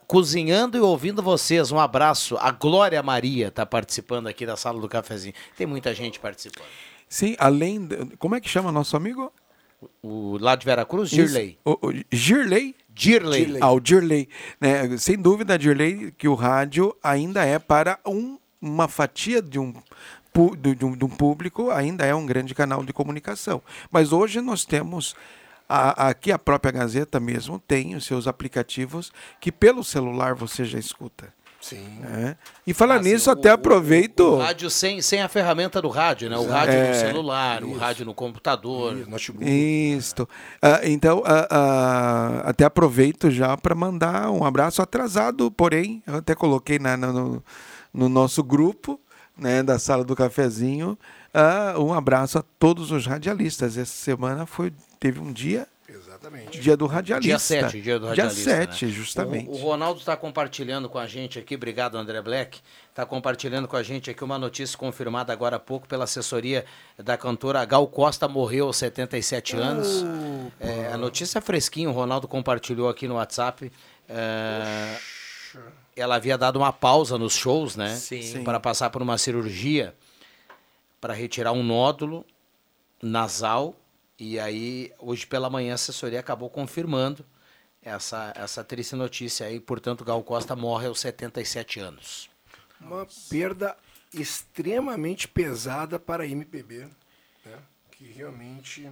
cozinhando 0.08 0.78
e 0.78 0.82
ouvindo 0.82 1.22
vocês. 1.22 1.72
Um 1.72 1.80
abraço. 1.80 2.36
A 2.40 2.52
Glória 2.52 3.02
Maria 3.04 3.50
está 3.50 3.66
participando 3.66 4.28
aqui 4.28 4.46
da 4.46 4.58
sala 4.58 4.80
do 4.82 4.90
cafezinho. 4.90 5.34
Tem 5.56 5.68
muita 5.68 5.94
gente 5.94 6.20
participando. 6.20 6.66
Sim, 7.08 7.36
além. 7.40 7.86
de- 7.86 8.16
como 8.18 8.36
é 8.36 8.42
que 8.42 8.50
chama 8.50 8.72
nosso 8.72 8.98
amigo? 8.98 9.32
O 10.04 10.38
lá 10.42 10.56
de 10.56 10.66
Veracruz. 10.66 11.10
Girley. 11.10 11.58
O, 11.64 11.72
o 11.88 11.94
Girley? 12.12 12.76
Girley. 12.96 13.58
Ah, 13.62 13.72
o 13.72 13.80
Girley. 13.84 14.28
Né? 14.60 14.98
Sem 14.98 15.16
dúvida, 15.18 15.58
Girley, 15.60 16.12
que 16.18 16.28
o 16.28 16.34
rádio 16.36 16.94
ainda 17.02 17.46
é 17.46 17.58
para 17.60 17.98
um- 18.06 18.38
uma 18.62 18.90
fatia 18.90 19.42
de 19.42 19.58
um, 19.58 19.74
do- 20.56 20.76
de 20.76 20.86
um, 20.86 20.96
de 20.96 21.06
um 21.06 21.10
público, 21.10 21.70
ainda 21.72 22.06
é 22.06 22.14
um 22.16 22.26
grande 22.26 22.54
canal 22.56 22.84
de 22.84 22.94
comunicação. 22.94 23.62
Mas 23.92 24.12
hoje 24.12 24.42
nós 24.42 24.66
temos. 24.66 25.16
a- 25.72 26.08
aqui 26.10 26.32
a 26.32 26.40
própria 26.40 26.72
Gazeta 26.72 27.20
mesmo 27.20 27.60
tem 27.60 27.94
os 27.94 28.04
seus 28.04 28.26
aplicativos 28.28 29.12
que 29.40 29.52
pelo 29.52 29.84
celular 29.84 30.34
você 30.34 30.66
já 30.66 30.80
escuta. 30.80 31.32
Sim. 31.62 31.86
E 32.66 32.74
falar 32.74 33.00
nisso, 33.02 33.30
até 33.30 33.50
aproveito. 33.52 34.22
O 34.22 34.38
rádio 34.40 34.68
sem, 34.70 35.00
sem 35.02 35.22
a 35.22 35.28
ferramenta 35.28 35.80
do 35.80 35.90
rádio, 35.90 36.28
né? 36.28 36.38
O 36.38 36.48
rádio 36.48 36.74
É, 36.74 36.88
no 36.90 36.96
celular, 36.96 37.64
o 37.64 37.78
rádio 37.78 38.04
no 38.06 38.16
computador. 38.16 38.94
Isso. 39.48 40.28
Ah, 40.62 40.80
então, 40.86 41.22
ah, 41.26 41.48
ah, 41.52 42.42
até 42.50 42.64
aproveito 42.64 43.30
já 43.30 43.56
para 43.56 43.76
mandar 43.76 44.32
um 44.32 44.44
abraço 44.46 44.82
atrasado, 44.82 45.52
porém, 45.52 46.02
eu 46.08 46.16
até 46.16 46.34
coloquei 46.34 46.80
na- 46.80 46.98
no, 46.98 47.44
no 47.94 48.10
nosso 48.10 48.42
grupo 48.44 49.00
né, 49.40 49.64
da 49.64 49.80
Sala 49.80 50.04
do 50.04 50.16
Cafezinho 50.16 50.98
ah, 51.34 51.76
um 51.78 51.94
abraço 51.94 52.40
a 52.40 52.44
todos 52.58 52.92
os 52.92 53.06
radialistas. 53.06 53.78
Essa 53.78 53.94
semana 53.94 54.46
foi, 54.46 54.74
teve 55.00 55.20
um 55.20 55.32
dia. 55.32 55.68
Exatamente. 55.88 56.60
Dia 56.60 56.78
do 56.78 56.86
radialista. 56.86 57.28
Dia 57.28 57.40
7, 57.40 57.82
dia 57.82 58.00
do 58.00 58.08
radialista. 58.08 58.44
Dia 58.44 58.68
7, 58.68 58.86
né? 58.86 58.92
justamente. 58.92 59.50
O, 59.50 59.54
o 59.54 59.58
Ronaldo 59.58 60.00
está 60.00 60.16
compartilhando 60.16 60.88
com 60.88 61.00
a 61.00 61.08
gente 61.08 61.40
aqui, 61.40 61.56
obrigado 61.56 61.98
André 61.98 62.22
Black, 62.22 62.60
está 62.90 63.06
compartilhando 63.08 63.68
com 63.68 63.76
a 63.76 63.82
gente 63.82 64.10
aqui 64.10 64.24
uma 64.24 64.38
notícia 64.38 64.78
confirmada 64.78 65.34
agora 65.34 65.56
há 65.56 65.60
pouco 65.60 65.88
pela 65.88 66.04
assessoria 66.04 66.64
da 66.96 67.18
cantora 67.18 67.66
Gal 67.66 67.88
Costa, 67.88 68.28
morreu 68.28 68.68
aos 68.68 68.78
77 68.78 69.56
anos. 69.56 70.06
É, 70.60 70.92
a 70.94 70.98
notícia 70.98 71.40
é 71.40 71.42
fresquinha, 71.42 71.90
o 71.90 71.94
Ronaldo 71.94 72.28
compartilhou 72.28 72.88
aqui 72.88 73.08
no 73.08 73.16
WhatsApp. 73.16 73.72
É, 74.08 74.96
ela 76.00 76.16
havia 76.16 76.38
dado 76.38 76.58
uma 76.58 76.72
pausa 76.72 77.18
nos 77.18 77.34
shows, 77.34 77.76
né? 77.76 77.96
Sim. 77.96 78.44
Para 78.44 78.60
passar 78.60 78.90
por 78.90 79.02
uma 79.02 79.18
cirurgia 79.18 79.96
para 81.00 81.14
retirar 81.14 81.52
um 81.52 81.64
nódulo 81.64 82.26
nasal. 83.02 83.76
E 84.18 84.40
aí, 84.40 84.92
hoje 85.00 85.26
pela 85.26 85.50
manhã, 85.50 85.72
a 85.72 85.76
assessoria 85.76 86.20
acabou 86.20 86.50
confirmando 86.50 87.26
essa, 87.82 88.34
essa 88.36 88.64
triste 88.64 88.96
notícia 88.96 89.48
aí. 89.48 89.60
Portanto, 89.60 90.04
Gal 90.04 90.22
Costa 90.24 90.56
morre 90.56 90.88
aos 90.88 91.00
77 91.00 91.80
anos. 91.80 92.30
Uma 92.82 93.08
perda 93.30 93.78
extremamente 94.14 95.28
pesada 95.28 96.00
para 96.00 96.24
a 96.24 96.28
MPB, 96.28 96.88
né? 97.46 97.58
que 97.92 98.06
realmente 98.06 98.90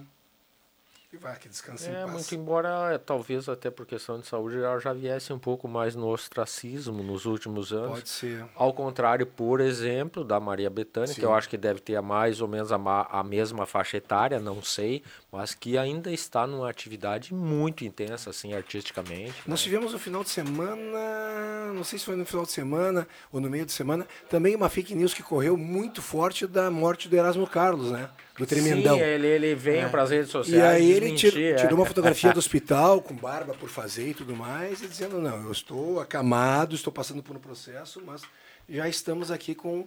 que 1.08 1.16
vai 1.16 1.38
que 1.38 1.48
descanse 1.48 1.88
É, 1.88 2.04
muito 2.04 2.34
embora, 2.34 2.92
é, 2.92 2.98
talvez 2.98 3.48
até 3.48 3.70
por 3.70 3.86
questão 3.86 4.20
de 4.20 4.26
saúde, 4.26 4.58
ela 4.58 4.78
já 4.78 4.92
viesse 4.92 5.32
um 5.32 5.38
pouco 5.38 5.66
mais 5.66 5.94
no 5.94 6.06
ostracismo 6.06 7.02
nos 7.02 7.24
últimos 7.24 7.72
anos. 7.72 7.90
Pode 7.90 8.08
ser. 8.08 8.44
Ao 8.54 8.72
contrário, 8.74 9.26
por 9.26 9.60
exemplo, 9.60 10.22
da 10.22 10.38
Maria 10.38 10.68
Bethânia, 10.68 11.14
que 11.14 11.20
Sim. 11.20 11.26
eu 11.26 11.32
acho 11.32 11.48
que 11.48 11.56
deve 11.56 11.80
ter 11.80 12.00
mais 12.02 12.42
ou 12.42 12.48
menos 12.48 12.70
a, 12.70 12.76
a 12.76 13.24
mesma 13.24 13.64
faixa 13.64 13.96
etária, 13.96 14.38
não 14.38 14.62
sei, 14.62 15.02
mas 15.30 15.54
que 15.54 15.76
ainda 15.76 16.10
está 16.10 16.46
numa 16.46 16.70
atividade 16.70 17.34
muito 17.34 17.84
intensa, 17.84 18.30
assim, 18.30 18.54
artisticamente. 18.54 19.34
Nós 19.46 19.60
tivemos 19.62 19.92
no 19.92 19.98
final 19.98 20.24
de 20.24 20.30
semana, 20.30 21.72
não 21.74 21.84
sei 21.84 21.98
se 21.98 22.04
foi 22.06 22.16
no 22.16 22.24
final 22.24 22.44
de 22.46 22.52
semana 22.52 23.06
ou 23.30 23.40
no 23.40 23.50
meio 23.50 23.66
de 23.66 23.72
semana, 23.72 24.06
também 24.30 24.54
uma 24.56 24.68
fake 24.68 24.94
news 24.94 25.12
que 25.12 25.22
correu 25.22 25.56
muito 25.56 26.00
forte 26.00 26.46
da 26.46 26.70
morte 26.70 27.08
do 27.08 27.16
Erasmo 27.16 27.46
Carlos, 27.46 27.90
né? 27.90 28.08
Do 28.38 28.46
Tremendão. 28.46 28.96
Sim, 28.96 29.02
ele, 29.02 29.26
ele 29.26 29.54
veio 29.54 29.80
É. 29.86 29.88
para 29.88 30.02
as 30.02 30.10
redes 30.10 30.28
E 30.28 30.32
sociais. 30.32 30.62
aí 30.62 30.90
ele 30.92 31.12
é. 31.12 31.54
tirou 31.56 31.74
uma 31.74 31.84
fotografia 31.86 32.32
do 32.32 32.38
hospital 32.40 33.02
com 33.02 33.14
barba 33.14 33.52
por 33.54 33.68
fazer 33.68 34.10
e 34.10 34.14
tudo 34.14 34.34
mais, 34.34 34.80
e 34.82 34.86
dizendo, 34.86 35.20
não, 35.20 35.44
eu 35.44 35.52
estou 35.52 36.00
acamado, 36.00 36.74
estou 36.74 36.92
passando 36.92 37.22
por 37.22 37.36
um 37.36 37.40
processo, 37.40 38.00
mas 38.06 38.22
já 38.68 38.88
estamos 38.88 39.30
aqui 39.30 39.54
com 39.54 39.86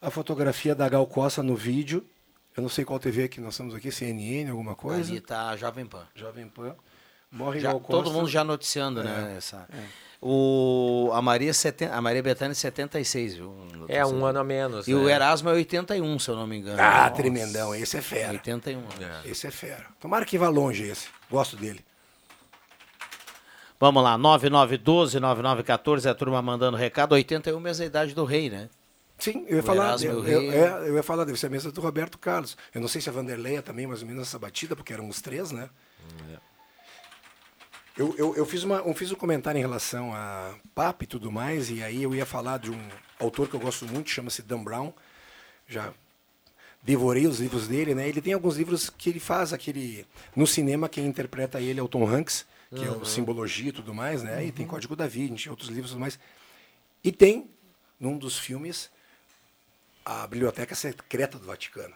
a 0.00 0.10
fotografia 0.10 0.74
da 0.74 0.88
Gal 0.88 1.06
Costa 1.06 1.42
no 1.42 1.56
vídeo. 1.56 2.04
Eu 2.56 2.62
não 2.62 2.68
sei 2.68 2.84
qual 2.84 2.98
TV 3.00 3.28
que 3.28 3.40
nós 3.40 3.54
estamos 3.54 3.74
aqui, 3.74 3.90
CNN, 3.90 4.48
alguma 4.50 4.74
coisa. 4.74 5.10
Ali 5.10 5.20
tá 5.20 5.48
a 5.50 5.56
Jovem 5.56 5.84
Pan. 5.86 6.06
Jovem 6.14 6.48
Pan. 6.48 6.76
Morre 7.30 7.58
Já- 7.58 7.72
Costa. 7.72 7.88
todo 7.88 8.12
mundo 8.12 8.28
já 8.28 8.44
noticiando, 8.44 9.02
né? 9.02 9.32
É, 9.34 9.36
Essa. 9.38 9.66
O, 10.20 11.10
a, 11.12 11.20
Maria 11.20 11.52
seten, 11.52 11.88
a 11.88 12.00
Maria 12.00 12.22
Bethânia 12.22 12.52
é 12.52 12.54
76, 12.54 13.34
viu? 13.34 13.54
É, 13.88 14.06
um 14.06 14.24
ano 14.24 14.38
a 14.38 14.44
menos. 14.44 14.86
E 14.88 14.94
né? 14.94 15.00
o 15.00 15.08
Erasmo 15.08 15.50
é 15.50 15.52
81, 15.52 16.18
se 16.18 16.30
eu 16.30 16.36
não 16.36 16.46
me 16.46 16.56
engano. 16.56 16.80
Ah, 16.80 17.02
Nossa. 17.02 17.10
tremendão, 17.10 17.74
esse 17.74 17.96
é 17.98 18.00
fera. 18.00 18.32
81. 18.32 18.82
Esse 19.24 19.48
é 19.48 19.50
fera. 19.50 19.86
Tomara 20.00 20.24
que 20.24 20.38
vá 20.38 20.48
longe 20.48 20.84
esse. 20.84 21.08
Gosto 21.28 21.56
dele. 21.56 21.84
Vamos 23.78 24.02
lá, 24.02 24.16
9912-9914, 24.16 26.08
a 26.08 26.14
turma 26.14 26.40
mandando 26.40 26.76
recado. 26.76 27.12
81 27.12 27.60
mês 27.60 27.80
a 27.80 27.84
idade 27.84 28.14
do 28.14 28.24
rei, 28.24 28.48
né? 28.48 28.70
Sim, 29.18 29.44
eu 29.48 29.56
ia 29.56 29.62
O 29.62 29.66
falar. 29.66 30.00
Eu, 30.02 30.12
eu- 30.12 30.20
Rei. 30.22 30.48
é, 30.50 30.88
eu 30.88 30.94
ia 30.96 31.02
falar, 31.02 31.24
deve 31.24 31.38
ser 31.38 31.46
a 31.46 31.50
mesa 31.50 31.70
do 31.70 31.80
Roberto 31.80 32.18
Carlos. 32.18 32.56
Eu 32.74 32.80
não 32.80 32.88
sei 32.88 33.00
se 33.00 33.08
a 33.08 33.12
Vanderleia 33.12 33.62
também, 33.62 33.86
mais 33.86 34.02
ou 34.02 34.08
menos, 34.08 34.26
essa 34.28 34.38
batida, 34.38 34.74
porque 34.74 34.92
eram 34.92 35.08
os 35.08 35.20
três, 35.20 35.50
né? 35.52 35.70
Eu, 37.96 38.14
eu, 38.18 38.34
eu, 38.36 38.44
fiz 38.44 38.64
uma, 38.64 38.78
eu 38.78 38.92
fiz 38.94 39.12
um 39.12 39.14
comentário 39.14 39.56
em 39.58 39.62
relação 39.62 40.12
a 40.12 40.54
PAP 40.74 41.02
e 41.02 41.06
tudo 41.06 41.30
mais, 41.30 41.70
e 41.70 41.80
aí 41.82 42.02
eu 42.02 42.12
ia 42.14 42.26
falar 42.26 42.58
de 42.58 42.70
um 42.72 42.88
autor 43.20 43.48
que 43.48 43.54
eu 43.54 43.60
gosto 43.60 43.86
muito, 43.86 44.10
chama-se 44.10 44.42
Dan 44.42 44.64
Brown. 44.64 44.92
Já 45.68 45.92
devorei 46.82 47.26
os 47.26 47.38
livros 47.38 47.68
dele, 47.68 47.94
né? 47.94 48.08
Ele 48.08 48.20
tem 48.20 48.32
alguns 48.32 48.56
livros 48.56 48.90
que 48.90 49.10
ele 49.10 49.20
faz 49.20 49.52
aquele. 49.52 50.04
No 50.34 50.46
cinema, 50.46 50.88
quem 50.88 51.06
interpreta 51.06 51.60
ele 51.60 51.78
é 51.78 51.82
o 51.82 51.88
Tom 51.88 52.04
Hanks, 52.06 52.44
que 52.74 52.84
é 52.84 52.90
Uhum. 52.90 53.02
o 53.02 53.06
Simbologia 53.06 53.68
e 53.68 53.72
tudo 53.72 53.94
mais, 53.94 54.24
né? 54.24 54.44
E 54.44 54.50
tem 54.50 54.66
Código 54.66 54.96
da 54.96 55.06
Vinci, 55.06 55.48
outros 55.48 55.68
livros 55.68 55.90
e 55.90 55.94
tudo 55.94 56.00
mais. 56.00 56.18
E 57.04 57.12
tem, 57.12 57.48
num 58.00 58.18
dos 58.18 58.36
filmes, 58.36 58.90
a 60.04 60.26
Biblioteca 60.26 60.74
Secreta 60.74 61.38
do 61.38 61.46
Vaticano. 61.46 61.94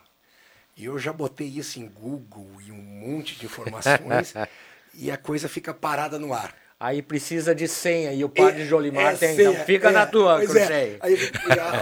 E 0.77 0.85
eu 0.85 0.99
já 0.99 1.13
botei 1.13 1.49
isso 1.49 1.79
em 1.81 1.89
Google 1.89 2.49
e 2.65 2.71
um 2.71 2.77
monte 2.77 3.35
de 3.37 3.47
informações 3.47 4.33
e 4.95 5.11
a 5.11 5.17
coisa 5.17 5.49
fica 5.49 5.75
parada 5.75 6.19
no 6.19 6.33
ar. 6.33 6.55
Aí 6.81 7.03
precisa 7.03 7.53
de 7.55 7.67
senha 7.67 8.13
e 8.13 8.23
o 8.23 8.29
padre 8.29 8.65
Jolimar 8.65 9.15
É 9.15 9.17
tem, 9.17 9.35
senha, 9.35 9.51
então 9.51 9.65
fica 9.65 9.89
é, 9.89 9.93
na 9.93 10.07
tua, 10.07 10.37
pois 10.37 10.55
é. 10.55 10.67
Cruzeiro. 10.67 10.99
Aí, 11.03 11.19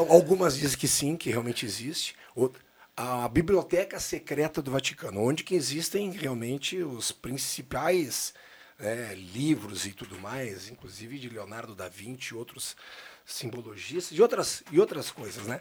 algumas 0.08 0.56
dizem 0.56 0.78
que 0.78 0.88
sim, 0.88 1.16
que 1.16 1.28
realmente 1.30 1.66
existe. 1.66 2.16
Outra- 2.34 2.62
a 2.96 3.28
Biblioteca 3.28 4.00
Secreta 4.00 4.62
do 4.62 4.70
Vaticano, 4.70 5.20
onde 5.20 5.44
que 5.44 5.54
existem 5.54 6.10
realmente 6.12 6.82
os 6.82 7.12
principais 7.12 8.32
né, 8.78 9.14
livros 9.14 9.84
e 9.84 9.92
tudo 9.92 10.18
mais, 10.18 10.70
inclusive 10.70 11.18
de 11.18 11.28
Leonardo 11.28 11.74
da 11.74 11.88
Vinci 11.88 12.32
e 12.32 12.36
outros 12.36 12.74
simbologistas 13.26 14.16
e 14.16 14.22
outras, 14.22 14.62
e 14.72 14.80
outras 14.80 15.10
coisas, 15.10 15.46
né? 15.46 15.60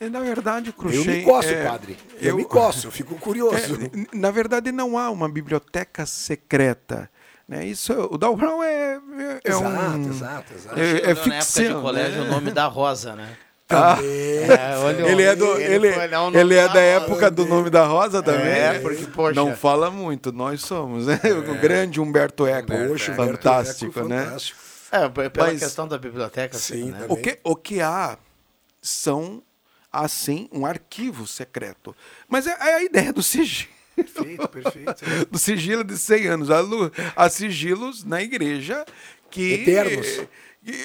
É, 0.00 0.08
Na 0.08 0.20
verdade, 0.20 0.68
Eu 0.68 0.72
Cruxem... 0.72 1.04
me 1.18 1.22
coço, 1.24 1.48
é, 1.50 1.64
padre. 1.64 1.98
Eu, 2.20 2.36
me 2.36 2.44
coço, 2.44 2.86
eu 2.86 2.90
fico 2.90 3.14
curioso. 3.16 3.76
É, 4.12 4.16
na 4.16 4.30
verdade, 4.30 4.72
não 4.72 4.96
há 4.98 5.10
uma 5.10 5.28
biblioteca 5.28 6.06
secreta. 6.06 7.10
Né? 7.46 7.66
Isso, 7.66 7.92
o 8.10 8.16
Dow 8.16 8.34
Brown 8.36 8.62
é, 8.62 8.94
é, 8.94 9.40
é 9.44 9.50
Exato, 9.50 9.66
um... 9.98 10.10
exato, 10.10 10.54
exato. 10.54 10.80
É, 10.80 10.88
é 10.88 11.02
na 11.02 11.10
época 11.10 11.30
ficção. 11.32 11.64
de 11.64 11.82
colégio 11.82 12.22
né? 12.22 12.28
o 12.28 12.30
nome 12.30 12.50
da 12.52 12.66
Rosa, 12.66 13.14
né? 13.14 13.36
Ah, 13.68 13.98
É, 14.02 15.10
ele 15.12 15.22
é, 15.22 15.36
do, 15.36 15.46
ele, 15.60 15.88
ele 15.88 16.54
é 16.54 16.66
da 16.66 16.72
da 16.72 16.72
Rosa. 16.72 16.78
época 16.80 17.30
do 17.30 17.46
nome 17.46 17.70
da 17.70 17.84
Rosa 17.86 18.20
também. 18.22 18.48
É, 18.48 18.72
né? 18.72 18.78
porque, 18.80 19.04
poxa. 19.06 19.34
Não 19.34 19.54
fala 19.54 19.90
muito, 19.90 20.32
nós 20.32 20.60
somos. 20.62 21.06
Né? 21.06 21.20
O 21.48 21.54
grande 21.60 22.00
Humberto 22.00 22.46
Eco. 22.46 22.66
Poxa, 22.68 23.12
Humberto 23.12 23.32
fantástico, 23.36 23.98
Eco, 24.00 24.08
né? 24.08 24.24
fantástico. 24.24 24.58
É, 24.90 25.08
pela 25.28 25.46
Mas- 25.48 25.60
questão 25.60 25.86
da 25.86 25.98
biblioteca. 25.98 26.56
Sim, 26.58 26.90
né? 26.90 27.04
O 27.08 27.16
que, 27.16 27.38
o 27.44 27.54
que 27.54 27.80
há 27.80 28.18
são, 28.82 29.40
assim, 29.92 30.48
um 30.52 30.64
arquivo 30.64 31.26
secreto. 31.26 31.94
Mas 32.28 32.46
é, 32.46 32.50
é 32.50 32.74
a 32.74 32.82
ideia 32.82 33.12
do 33.12 33.22
sigilo. 33.22 33.72
Perfeito, 33.94 34.48
perfeito. 34.48 35.04
do 35.30 35.38
sigilo 35.38 35.84
de 35.84 35.98
100 35.98 36.26
anos. 36.26 36.48
Há, 37.16 37.28
sigilos 37.28 38.04
na 38.04 38.22
igreja 38.22 38.84
que... 39.30 39.54
Eternos. 39.54 40.28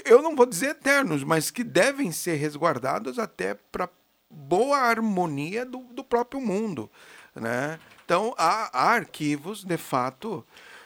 Eu 0.06 0.22
não 0.22 0.36
vou 0.36 0.45
dizer 0.45 0.70
eternos, 0.70 1.24
mas 1.24 1.51
que 1.51 1.64
devem 1.64 2.12
ser 2.12 2.36
resguardados 2.36 3.20
até 3.20 3.56
para 3.72 3.89
boa 4.30 4.78
harmonia 4.78 5.66
do, 5.66 5.80
do 5.80 6.03
próprio 6.03 6.39
mundo. 6.39 6.89
Né? 7.36 7.78
Então, 8.06 8.34
há, 8.38 8.70
há 8.72 8.91
arquivos, 8.91 9.64
de 9.64 9.78
fato... 9.78 10.45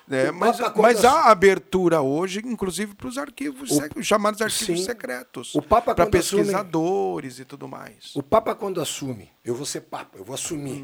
O 0.10 0.34
Mas, 0.34 0.57
mas 0.76 1.05
há 1.05 1.26
abertura 1.30 2.01
hoje, 2.01 2.41
inclusive, 2.43 2.95
para 2.95 3.07
os 3.07 3.18
arquivos, 3.18 3.70
O- 3.72 4.01
chamados 4.03 4.41
arquivos 4.41 4.80
Sim. 4.80 4.84
secretos. 4.84 5.53
Para 5.70 5.82
quando 5.93 5.99
assume- 6.18 6.41
pesquisadores 6.43 7.39
e 7.39 7.45
tudo 7.45 7.68
mais. 7.68 8.16
O 8.16 8.24
Papa, 8.24 8.55
quando 8.55 8.82
assume, 8.82 9.30
eu 9.45 9.53
vou 9.53 9.66
ser 9.66 9.82
Papa, 9.82 10.18
eu 10.18 10.24
vou 10.26 10.34
assumir. 10.34 10.84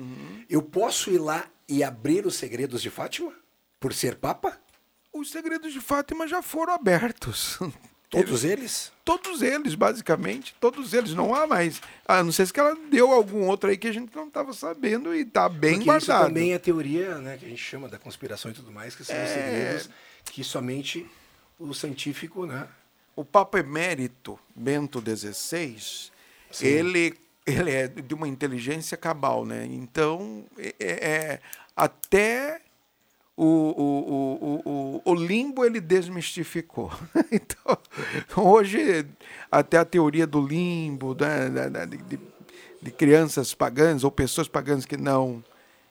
Eu 0.50 0.62
posso 0.62 1.10
ir 1.10 1.18
lá 1.18 1.46
e 1.68 1.84
abrir 1.84 2.26
os 2.28 2.36
segredos 2.36 2.82
de 2.82 2.90
Fátima? 2.92 3.32
Por 3.80 3.94
ser 3.94 4.16
Papa? 4.18 4.60
Os 5.12 5.32
segredos 5.32 5.74
de 5.74 5.82
Fátima 5.82 6.28
já 6.28 6.42
foram 6.42 6.74
abertos. 6.74 7.58
Todos 8.24 8.44
eles? 8.44 8.92
Todos 9.04 9.42
eles, 9.42 9.76
basicamente. 9.76 10.56
Todos 10.60 10.94
eles. 10.94 11.14
Não 11.14 11.34
há 11.36 11.46
mais. 11.46 11.82
A 12.08 12.24
não 12.24 12.32
sei 12.32 12.46
se 12.46 12.54
que 12.54 12.60
ela 12.60 12.76
deu 12.90 13.12
algum 13.12 13.48
outro 13.48 13.70
aí 13.70 13.78
que 13.78 13.88
a 13.88 13.92
gente 13.92 14.16
não 14.16 14.28
estava 14.28 14.54
sabendo 14.54 15.14
e 15.14 15.22
está 15.22 15.48
bem 15.50 15.74
Porque 15.76 15.86
guardado. 15.86 16.20
isso 16.22 16.28
também 16.28 16.54
é 16.54 16.60
teoria, 16.60 17.18
né, 17.20 17.38
que 17.38 17.46
a 17.46 17.50
gente 17.50 17.62
chama 17.62 17.88
da 17.88 17.98
conspiração 18.00 18.50
e 18.52 18.54
tudo 18.54 18.72
mais, 18.72 18.96
que 18.96 19.04
são 19.04 19.16
É. 19.16 19.26
segredos 19.28 19.90
que 20.26 20.44
somente 20.44 21.06
o 21.60 21.74
científico, 21.74 22.46
né? 22.46 22.68
O 23.16 23.24
Papa 23.24 23.60
Emérito 23.60 24.38
Bento 24.56 25.02
XVI, 25.02 25.78
Sim. 26.52 26.66
ele, 26.66 27.14
ele 27.46 27.72
é 27.72 27.88
de 27.88 28.14
uma 28.14 28.28
inteligência 28.28 28.98
cabal, 28.98 29.46
né? 29.46 29.66
Então, 29.66 30.46
é, 30.58 30.74
é- 30.80 31.40
até 31.76 32.60
o, 33.38 33.46
o, 33.46 34.62
o, 34.66 35.02
o, 35.12 35.14
limbo 35.14 35.66
ele 35.66 35.82
desmistificou. 35.82 36.92
então, 37.32 37.78
hoje, 38.38 39.06
até 39.52 39.78
a 39.78 39.86
teoria 39.86 40.26
do 40.26 40.46
limbo, 40.46 41.16
né, 41.20 41.50
da- 41.70 41.86
de, 41.86 41.98
de- 41.98 42.20
de 42.82 42.92
crianças 42.92 43.54
pagãs 43.54 44.04
ou 44.04 44.12
pessoas 44.12 44.48
pagãs 44.48 44.86
que 44.86 44.96
não, 44.96 45.44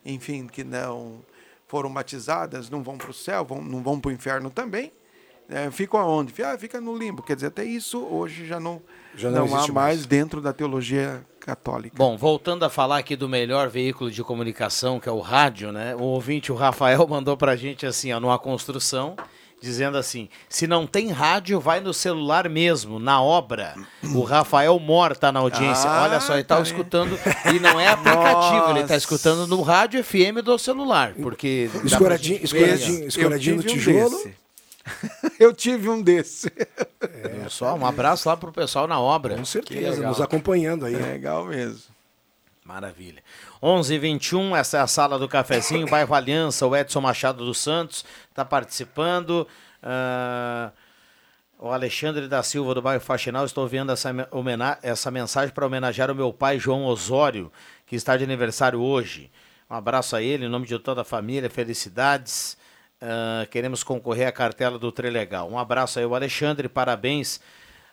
enfim, 0.05 0.47
que 0.47 0.63
não 0.63 1.21
foram 1.67 1.93
batizadas, 1.93 2.71
não 2.71 2.83
vão 2.83 2.97
para 2.97 3.11
o 3.11 3.15
céu, 3.15 3.45
vão, 3.45 3.61
não 3.61 3.83
vão 3.83 3.99
para 4.01 4.11
o 4.11 4.13
inferno 4.13 4.49
também. 4.49 4.93
É, 5.49 5.71
ficam 5.71 6.01
aonde? 6.01 6.33
Ah, 6.43 6.57
fica 6.59 6.81
no 6.81 6.97
limbo. 6.97 7.23
Quer 7.23 7.35
dizer, 7.35 7.49
até 7.49 7.65
isso 7.65 7.99
hoje 8.05 8.47
já 8.47 8.59
não, 8.59 8.81
Já 9.15 9.31
não 9.31 9.47
não, 9.47 9.55
há 9.55 9.59
mais, 9.59 9.71
mais. 9.71 10.07
dentro 10.07 10.41
da 10.41 10.53
teologia 10.53 11.25
católica. 11.39 11.95
Bom, 11.97 12.17
voltando 12.17 12.65
a 12.65 12.71
falar 12.71 12.99
aqui 12.99 13.15
do 13.15 13.29
melhor 13.29 13.69
veículo 13.69 14.11
de 14.11 14.23
comunicação, 14.25 14.99
que 14.99 15.09
é 15.09 15.13
o 15.13 15.21
rádio, 15.21 15.71
né? 15.71 15.95
O 15.95 16.03
ouvinte, 16.03 16.51
o 16.51 16.55
Rafael, 16.55 17.07
mandou 17.09 17.37
pra 17.37 17.57
gente 17.57 17.85
assim, 17.85 18.11
ó, 18.13 18.19
numa 18.19 18.39
construção, 18.39 19.15
dizendo 19.61 19.99
assim: 19.99 20.31
se 20.49 20.67
não 20.67 20.87
tem 20.87 21.11
rádio, 21.11 21.61
vai 21.61 21.81
no 21.81 21.93
celular 21.93 22.49
mesmo, 22.49 22.99
na 22.99 23.21
obra. 23.23 23.75
O 24.15 24.23
Rafael 24.23 24.79
Mor 24.79 25.15
tá 25.15 25.31
na 25.31 25.41
audiência. 25.41 25.89
Ah, 25.91 26.05
Olha 26.05 26.21
só, 26.21 26.35
ele 26.35 26.45
tá 26.45 26.57
tá 26.57 26.63
escutando. 26.63 27.19
E 27.55 27.59
não 27.61 27.79
é 27.79 27.89
aplicativo, 27.89 28.71
ele 28.71 28.85
tá 28.87 28.97
escutando 28.97 29.47
no 29.47 29.61
rádio 29.61 30.03
FM 30.03 30.41
do 30.43 30.59
celular. 30.59 31.13
Porque. 31.13 31.69
Escoradinho, 31.85 32.41
escoradinho, 32.43 33.07
escoradinho 33.09 33.57
no 33.57 33.63
um 33.63 33.67
tijolo. 33.67 34.17
desse. 34.17 34.44
Eu 35.41 35.53
tive 35.53 35.89
um 35.89 36.03
desse. 36.03 36.53
ó. 37.45 37.49
Só 37.49 37.74
um 37.74 37.87
abraço 37.87 38.28
lá 38.28 38.37
pro 38.37 38.53
pessoal 38.53 38.87
na 38.87 39.01
obra. 39.01 39.37
Com 39.37 39.45
certeza, 39.45 40.07
nos 40.07 40.20
acompanhando 40.20 40.87
aí. 40.87 40.95
Legal 40.95 41.47
mesmo. 41.47 41.95
Maravilha. 42.64 43.22
11 43.62 43.95
h 43.95 44.01
21 44.01 44.57
essa 44.57 44.78
é 44.78 44.80
a 44.80 44.87
sala 44.87 45.18
do 45.18 45.28
cafezinho, 45.28 45.87
bairro 45.87 46.14
Aliança, 46.14 46.66
o 46.66 46.74
Edson 46.74 47.01
Machado 47.01 47.45
dos 47.45 47.59
Santos 47.59 48.05
está 48.30 48.45
participando. 48.45 49.47
Ah, 49.82 50.70
o 51.59 51.70
Alexandre 51.70 52.26
da 52.26 52.43
Silva 52.43 52.74
do 52.74 52.82
bairro 52.82 53.03
Faxinal, 53.03 53.45
estou 53.45 53.66
vendo 53.68 53.93
essa, 53.93 54.11
essa 54.82 55.11
mensagem 55.11 55.55
para 55.55 55.66
homenagear 55.66 56.11
o 56.11 56.14
meu 56.14 56.32
pai 56.32 56.59
João 56.59 56.85
Osório, 56.85 57.53
que 57.87 57.97
está 57.97 58.16
de 58.16 58.24
aniversário 58.24 58.80
hoje. 58.80 59.30
Um 59.70 59.74
abraço 59.74 60.16
a 60.16 60.22
ele, 60.22 60.47
em 60.47 60.49
nome 60.49 60.66
de 60.66 60.78
toda 60.78 61.03
a 61.03 61.05
família, 61.05 61.49
felicidades. 61.49 62.57
Ah, 63.07 63.47
queremos 63.51 63.85
concorrer 63.85 64.27
à 64.27 64.33
cartela 64.33 64.79
do 64.79 64.91
Trilegal. 64.91 65.51
Um 65.51 65.59
abraço 65.59 65.99
aí, 65.99 66.07
o 66.07 66.15
Alexandre, 66.15 66.71
parabéns 66.71 67.39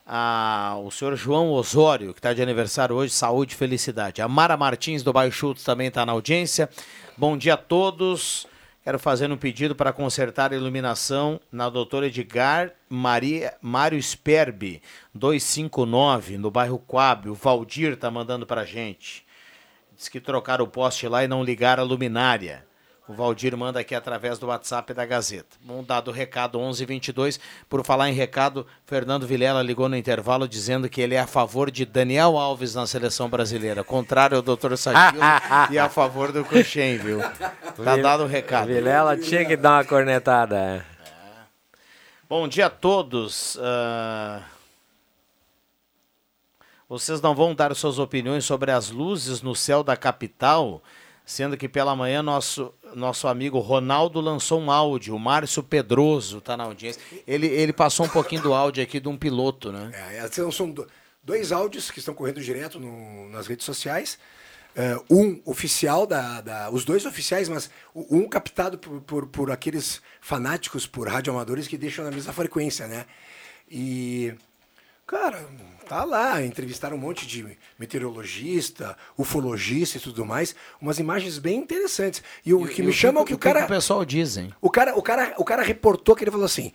ao 0.05 0.89
senhor 0.89 1.18
João 1.18 1.51
Osório, 1.51 2.14
que 2.14 2.20
está 2.20 2.32
de 2.32 2.41
aniversário 2.41 2.95
hoje, 2.95 3.12
saúde 3.12 3.53
e 3.53 3.57
felicidade. 3.57 4.22
A 4.22 4.28
Mara 4.30 4.55
Martins, 4.55 5.03
do 5.03 5.12
Bairro 5.12 5.34
Chutes, 5.34 5.66
também 5.66 5.89
está 5.89 6.05
na 6.05 6.14
audiência. 6.14 6.70
Bom 7.18 7.38
dia 7.38 7.55
a 7.55 7.57
todos. 7.57 8.47
Quero 8.86 8.97
fazer 8.97 9.30
um 9.30 9.36
pedido 9.36 9.76
para 9.76 9.91
consertar 9.91 10.53
a 10.53 10.55
iluminação 10.55 11.41
na 11.51 11.70
doutora 11.70 12.07
Edgar 12.07 12.72
Maria, 12.88 13.53
Mário 13.62 14.01
Sperbi, 14.01 14.82
259, 15.14 16.38
no 16.38 16.49
bairro 16.49 16.80
Coab. 16.80 17.28
O 17.28 17.36
Valdir 17.36 17.93
está 17.93 18.09
mandando 18.09 18.45
para 18.45 18.64
gente. 18.64 19.26
Diz 19.93 20.07
que 20.07 20.22
trocaram 20.22 20.64
o 20.64 20.70
poste 20.70 21.05
lá 21.09 21.22
e 21.22 21.28
não 21.28 21.43
ligaram 21.43 21.84
a 21.84 21.86
luminária. 21.86 22.70
O 23.12 23.14
Valdir 23.14 23.57
manda 23.57 23.78
aqui 23.78 23.93
através 23.93 24.39
do 24.39 24.47
WhatsApp 24.47 24.93
da 24.93 25.05
Gazeta. 25.05 25.57
Um 25.68 25.84
dado 25.84 26.12
recado 26.12 26.57
1122. 26.57 27.41
Por 27.68 27.84
falar 27.84 28.09
em 28.09 28.14
recado, 28.14 28.66
Fernando 28.86 29.28
Vilela 29.28 29.62
ligou 29.62 29.89
no 29.89 29.97
intervalo 29.97 30.47
dizendo 30.47 30.88
que 30.88 31.01
ele 31.01 31.16
é 31.16 31.20
a 31.20 31.28
favor 31.28 31.70
de 31.70 31.84
Daniel 31.86 32.38
Alves 32.38 32.74
na 32.74 32.88
seleção 32.88 33.28
brasileira. 33.28 33.84
Contrário 33.84 34.38
ao 34.38 34.41
Dr. 34.41 34.78
Sadilo 34.78 35.22
e 35.72 35.78
a 35.78 35.89
favor 35.89 36.32
do 36.32 36.45
Cruxem, 36.45 36.97
viu? 36.99 37.20
Tá 37.84 37.97
dado 37.97 38.24
o 38.24 38.28
recado. 38.28 38.68
Vilela 38.68 39.18
tinha 39.18 39.43
que 39.43 39.57
dar 39.57 39.80
uma 39.80 39.84
cornetada. 39.84 40.55
é. 40.57 40.82
Bom 42.30 42.47
dia 42.47 42.68
a 42.68 42.70
todos. 42.70 43.59
Ah, 43.62 44.41
Vocês 46.88 47.20
não 47.20 47.36
vão 47.36 47.53
dar 47.53 47.76
suas 47.76 47.99
opiniões 47.99 48.45
sobre 48.45 48.72
as 48.72 48.89
luzes 48.89 49.41
no 49.41 49.53
céu 49.53 49.84
da 49.84 49.97
capital, 49.97 50.82
sendo 51.26 51.55
que 51.57 51.69
pela 51.69 51.95
manhã 51.95 52.22
nosso, 52.22 52.74
nosso 52.95 53.28
amigo 53.28 53.59
Ronaldo 53.59 54.19
lançou 54.19 54.59
um 54.59 54.69
áudio, 54.72 55.15
o 55.15 55.19
Márcio 55.19 55.63
Pedroso 55.63 56.39
está 56.39 56.57
na 56.57 56.65
audiência. 56.65 57.01
Ele, 57.28 57.47
ele 57.47 57.72
passou 57.74 58.05
um 58.05 58.09
pouquinho 58.09 58.41
do 58.41 58.53
áudio 58.53 58.84
aqui 58.84 58.99
de 58.99 59.07
um 59.07 59.17
piloto, 59.17 59.72
né? 59.72 59.91
É, 60.17 60.28
são, 60.28 60.51
são 60.51 60.69
do- 60.69 60.88
dois 61.24 61.51
áudios 61.51 61.89
que 61.91 61.99
estão 61.99 62.13
correndo 62.13 62.41
direto 62.41 62.80
no- 62.80 63.30
nas 63.30 63.47
redes 63.47 63.65
sociais. 63.65 64.17
É, 64.74 64.97
um 65.09 65.41
oficial, 65.45 66.07
da, 66.07 66.39
da- 66.41 66.69
os 66.72 66.86
dois 66.86 67.05
oficiais, 67.05 67.49
mas 67.49 67.69
um 67.93 68.28
captado 68.28 68.78
por, 68.78 69.01
por, 69.01 69.28
por 69.28 69.51
aqueles 69.51 70.01
fanáticos 70.22 70.88
por 70.88 71.09
radioamadores 71.09 71.67
que 71.67 71.78
deixam 71.78 72.05
na 72.05 72.11
mesma 72.11 72.32
frequência, 72.32 72.88
né? 72.88 73.05
E, 73.69 74.34
cara, 75.05 75.45
tá 75.91 76.05
lá, 76.05 76.41
entrevistaram 76.41 76.95
um 76.95 76.99
monte 76.99 77.27
de 77.27 77.45
meteorologista, 77.77 78.95
ufologista 79.17 79.97
e 79.97 80.01
tudo 80.01 80.25
mais, 80.25 80.55
umas 80.81 80.99
imagens 80.99 81.37
bem 81.37 81.59
interessantes. 81.59 82.23
E 82.45 82.53
o 82.53 82.65
que 82.65 82.81
me 82.81 82.93
chama 82.93 83.19
é 83.19 83.23
o 83.23 83.25
que 83.25 83.33
o 83.33 83.37
cara... 83.37 83.65
o 83.65 83.67
pessoal 83.67 84.05
dizem. 84.05 84.53
O 84.61 84.69
cara, 84.69 84.97
o 84.97 85.01
cara, 85.01 85.33
o 85.37 85.43
cara 85.43 85.61
reportou 85.61 86.15
que 86.15 86.23
ele 86.23 86.31
falou 86.31 86.45
assim. 86.45 86.71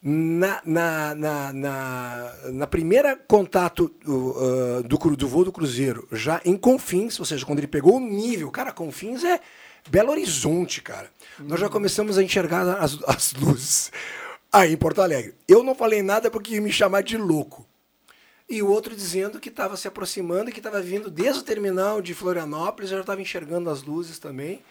Na, 0.00 0.60
na, 0.64 1.14
na, 1.14 1.52
na, 1.52 2.34
na 2.52 2.66
primeira 2.68 3.16
contato 3.16 3.92
uh, 4.06 4.82
do, 4.84 4.96
cru- 4.96 5.16
do 5.16 5.26
voo 5.26 5.44
do 5.44 5.52
Cruzeiro, 5.52 6.06
já 6.12 6.40
em 6.44 6.56
Confins, 6.56 7.18
ou 7.18 7.26
seja, 7.26 7.44
quando 7.44 7.58
ele 7.58 7.66
pegou 7.68 7.96
o 7.96 8.00
nível, 8.00 8.48
cara, 8.52 8.70
Confins 8.72 9.24
é 9.24 9.40
Belo 9.90 10.10
Horizonte, 10.12 10.80
cara. 10.82 11.10
Nós 11.40 11.58
já 11.58 11.68
começamos 11.68 12.16
a 12.16 12.22
enxergar 12.22 12.62
as, 12.78 12.96
as 13.08 13.32
luzes 13.32 13.90
aí 14.52 14.72
em 14.72 14.76
Porto 14.76 15.02
Alegre. 15.02 15.34
Eu 15.48 15.64
não 15.64 15.74
falei 15.74 16.00
nada 16.00 16.30
porque 16.30 16.54
ia 16.54 16.60
me 16.60 16.72
chamar 16.72 17.02
de 17.02 17.16
louco. 17.16 17.66
E 18.52 18.62
o 18.62 18.68
outro 18.68 18.94
dizendo 18.94 19.40
que 19.40 19.48
estava 19.48 19.78
se 19.78 19.88
aproximando 19.88 20.50
e 20.50 20.52
que 20.52 20.58
estava 20.60 20.82
vindo 20.82 21.10
desde 21.10 21.40
o 21.40 21.42
terminal 21.42 22.02
de 22.02 22.12
Florianópolis, 22.12 22.90
eu 22.90 22.98
já 22.98 23.00
estava 23.00 23.22
enxergando 23.22 23.70
as 23.70 23.82
luzes 23.82 24.18
também. 24.18 24.62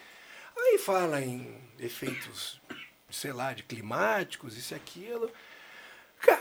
Aí 0.56 0.78
fala 0.78 1.20
em 1.20 1.52
efeitos, 1.80 2.60
sei 3.10 3.32
lá, 3.32 3.52
de 3.52 3.64
climáticos, 3.64 4.56
isso 4.56 4.72
e 4.72 4.76
aquilo. 4.76 5.28
Cara, 6.20 6.38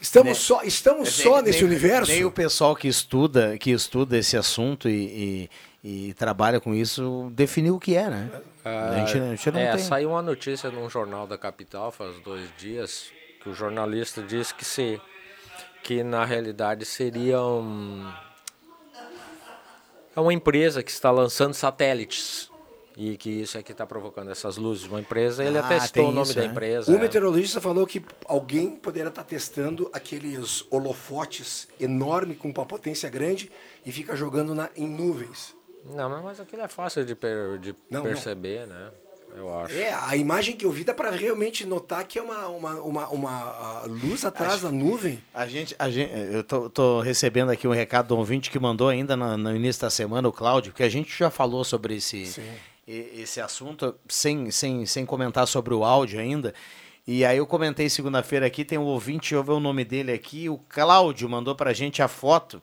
estamos 0.00 0.30
Né? 0.30 0.34
só, 0.34 0.62
estamos 0.64 1.08
É, 1.08 1.22
só 1.22 1.34
nem- 1.36 1.44
nesse 1.44 1.58
nem- 1.62 1.66
universo. 1.68 2.10
Nem 2.10 2.24
o 2.24 2.32
pessoal 2.32 2.74
que 2.74 2.88
estuda, 2.88 3.56
que 3.56 3.70
estuda 3.70 4.18
esse 4.18 4.36
assunto 4.36 4.88
e, 4.88 5.48
e- 5.84 6.08
e 6.08 6.14
trabalha 6.14 6.60
com 6.60 6.74
isso 6.74 7.30
definiu 7.32 7.76
o 7.76 7.80
que 7.80 7.94
é, 7.94 8.10
né? 8.10 8.30
a 8.64 9.04
gente, 9.06 9.18
a 9.18 9.30
gente 9.36 9.50
não 9.52 9.60
é, 9.60 9.76
tem. 9.76 9.84
saiu 9.84 10.10
uma 10.10 10.22
notícia 10.22 10.70
num 10.70 10.88
jornal 10.90 11.26
da 11.26 11.36
capital 11.38 11.90
faz 11.92 12.16
dois 12.20 12.48
dias 12.58 13.10
que 13.42 13.48
o 13.48 13.54
jornalista 13.54 14.22
disse 14.22 14.54
que 14.54 14.64
se 14.64 15.00
que 15.82 16.02
na 16.02 16.24
realidade 16.24 16.84
seria 16.84 17.42
um, 17.42 18.10
é 20.14 20.20
uma 20.20 20.32
empresa 20.32 20.82
que 20.82 20.90
está 20.90 21.10
lançando 21.10 21.54
satélites 21.54 22.50
e 22.96 23.16
que 23.16 23.30
isso 23.30 23.56
é 23.56 23.62
que 23.62 23.72
está 23.72 23.86
provocando 23.86 24.30
essas 24.30 24.56
luzes. 24.58 24.84
Uma 24.86 25.00
empresa, 25.00 25.42
ele 25.42 25.56
Ah, 25.58 25.64
até 25.64 25.80
citou 25.80 26.08
o 26.10 26.12
nome 26.12 26.26
isso, 26.26 26.34
da 26.36 26.42
é. 26.42 26.46
empresa. 26.46 26.92
O 26.92 26.94
é. 26.96 26.98
meteorologista 26.98 27.60
falou 27.60 27.86
que 27.86 28.04
alguém 28.26 28.76
poderia 28.76 29.08
estar 29.08 29.24
testando 29.24 29.88
aqueles 29.94 30.64
holofotes 30.70 31.68
enormes 31.80 32.36
com 32.38 32.48
uma 32.50 32.66
potência 32.66 33.08
grande 33.08 33.50
e 33.84 33.90
fica 33.90 34.14
jogando 34.14 34.54
na, 34.54 34.68
em 34.76 34.86
nuvens. 34.86 35.54
Não, 35.84 36.22
mas- 36.22 36.38
aquilo 36.38 36.62
é 36.62 36.68
fácil 36.68 37.04
de, 37.04 37.14
per- 37.14 37.58
de 37.58 37.72
Não, 37.90 38.00
não. 38.00 38.02
perceber, 38.02 38.66
né? 38.66 38.90
Eu 39.34 39.58
acho. 39.60 39.74
É, 39.74 39.92
a 39.92 40.16
imagem 40.16 40.54
que 40.56 40.64
eu 40.64 40.70
vi 40.70 40.84
dá 40.84 40.92
para 40.92 41.10
realmente 41.10 41.64
notar 41.66 42.04
que 42.04 42.18
é 42.18 42.22
uma, 42.22 42.48
uma, 42.48 42.74
uma, 42.80 43.08
uma 43.08 43.82
luz 43.86 44.24
atrás 44.24 44.60
da 44.60 44.70
nuvem. 44.70 45.22
A 45.32 45.46
gente, 45.46 45.74
a 45.78 45.90
gente, 45.90 46.12
eu 46.32 46.44
tô, 46.44 46.68
tô 46.68 47.00
recebendo 47.00 47.50
aqui 47.50 47.66
um 47.66 47.72
recado 47.72 48.08
do 48.08 48.16
ouvinte 48.16 48.50
que 48.50 48.58
mandou 48.58 48.88
ainda 48.88 49.16
no, 49.16 49.36
no 49.36 49.56
início 49.56 49.82
da 49.82 49.90
semana, 49.90 50.28
o 50.28 50.32
Cláudio, 50.32 50.72
que 50.72 50.82
a 50.82 50.88
gente 50.88 51.16
já 51.16 51.30
falou 51.30 51.64
sobre 51.64 51.96
esse, 51.96 52.30
esse 52.86 53.40
assunto, 53.40 53.94
sem, 54.08 54.50
sem, 54.50 54.84
sem 54.84 55.06
comentar 55.06 55.46
sobre 55.46 55.72
o 55.72 55.84
áudio 55.84 56.20
ainda. 56.20 56.52
E 57.06 57.24
aí 57.24 57.38
eu 57.38 57.46
comentei 57.46 57.88
segunda-feira 57.88 58.46
aqui, 58.46 58.64
tem 58.64 58.78
um 58.78 58.84
ouvinte, 58.84 59.20
deixa 59.20 59.34
eu 59.34 59.42
ver 59.42 59.52
o 59.52 59.60
nome 59.60 59.84
dele 59.84 60.12
aqui, 60.12 60.48
o 60.48 60.58
Cláudio 60.68 61.28
mandou 61.28 61.54
pra 61.54 61.72
gente 61.72 62.00
a 62.00 62.06
foto. 62.06 62.62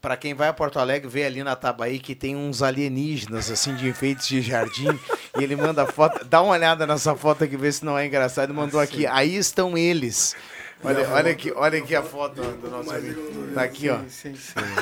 Pra 0.00 0.16
quem 0.16 0.34
vai 0.34 0.48
a 0.48 0.52
Porto 0.52 0.78
Alegre, 0.78 1.08
vê 1.08 1.24
ali 1.24 1.42
na 1.42 1.56
Tabaí 1.56 1.98
que 1.98 2.14
tem 2.14 2.36
uns 2.36 2.62
alienígenas, 2.62 3.50
assim, 3.50 3.74
de 3.74 3.88
enfeites 3.88 4.28
de 4.28 4.40
jardim. 4.40 4.88
e 5.38 5.42
ele 5.42 5.56
manda 5.56 5.86
foto. 5.86 6.24
Dá 6.24 6.40
uma 6.42 6.52
olhada 6.52 6.86
nessa 6.86 7.14
foto 7.14 7.44
aqui, 7.44 7.56
vê 7.56 7.70
se 7.72 7.84
não 7.84 7.98
é 7.98 8.06
engraçado. 8.06 8.50
Ele 8.50 8.58
mandou 8.58 8.80
aqui. 8.80 9.06
Aí 9.06 9.36
estão 9.36 9.76
eles. 9.76 10.36
Olha, 10.82 11.08
olha, 11.10 11.32
aqui, 11.32 11.52
olha 11.54 11.78
aqui 11.78 11.94
a 11.94 12.02
foto 12.02 12.40
do, 12.40 12.70
nosso 12.70 12.90
amigo. 12.90 13.52
Tá 13.54 13.62
aqui, 13.62 13.88
ó. 13.90 13.98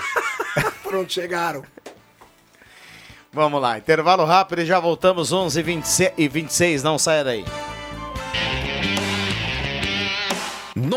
Pronto, 0.82 1.12
chegaram. 1.12 1.64
Vamos 3.32 3.61
lá, 3.61 3.76
intervalo 3.76 4.24
rápido 4.24 4.62
e 4.62 4.66
já 4.66 4.80
voltamos 4.80 5.32
11 5.32 5.62
e 6.16 6.28
26 6.28 6.82
não 6.82 6.98
saia 6.98 7.22
daí. 7.22 7.44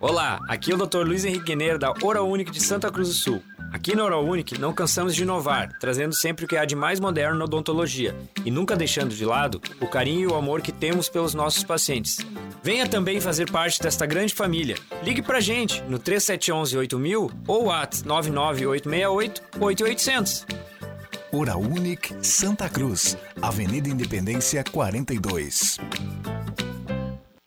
Olá, 0.00 0.38
aqui 0.46 0.72
é 0.72 0.74
o 0.74 0.78
Dr. 0.78 1.06
Luiz 1.06 1.24
Henrique 1.24 1.46
Guineiro 1.46 1.78
da 1.78 1.92
Única 2.22 2.50
de 2.50 2.62
Santa 2.62 2.90
Cruz 2.90 3.08
do 3.08 3.14
Sul. 3.14 3.42
Aqui 3.72 3.94
na 3.94 4.04
Unique 4.18 4.58
não 4.58 4.72
cansamos 4.72 5.14
de 5.14 5.22
inovar, 5.22 5.70
trazendo 5.78 6.14
sempre 6.14 6.44
o 6.44 6.48
que 6.48 6.56
há 6.56 6.64
de 6.64 6.76
mais 6.76 7.00
moderno 7.00 7.38
na 7.38 7.44
odontologia 7.44 8.14
e 8.44 8.50
nunca 8.50 8.76
deixando 8.76 9.14
de 9.14 9.24
lado 9.24 9.60
o 9.80 9.86
carinho 9.86 10.20
e 10.20 10.26
o 10.26 10.34
amor 10.34 10.60
que 10.60 10.70
temos 10.70 11.08
pelos 11.08 11.34
nossos 11.34 11.64
pacientes. 11.64 12.18
Venha 12.62 12.88
também 12.88 13.20
fazer 13.20 13.50
parte 13.50 13.80
desta 13.80 14.06
grande 14.06 14.34
família. 14.34 14.76
Ligue 15.02 15.22
pra 15.22 15.40
gente 15.40 15.82
no 15.84 15.98
3711 15.98 16.76
8000 16.78 17.30
ou 17.46 17.70
at 17.70 18.02
99868 18.04 19.42
8800. 19.60 20.46
Hora 21.32 21.56
Unique 21.56 22.14
Santa 22.22 22.68
Cruz, 22.68 23.16
Avenida 23.42 23.88
Independência 23.88 24.62
42. 24.64 25.78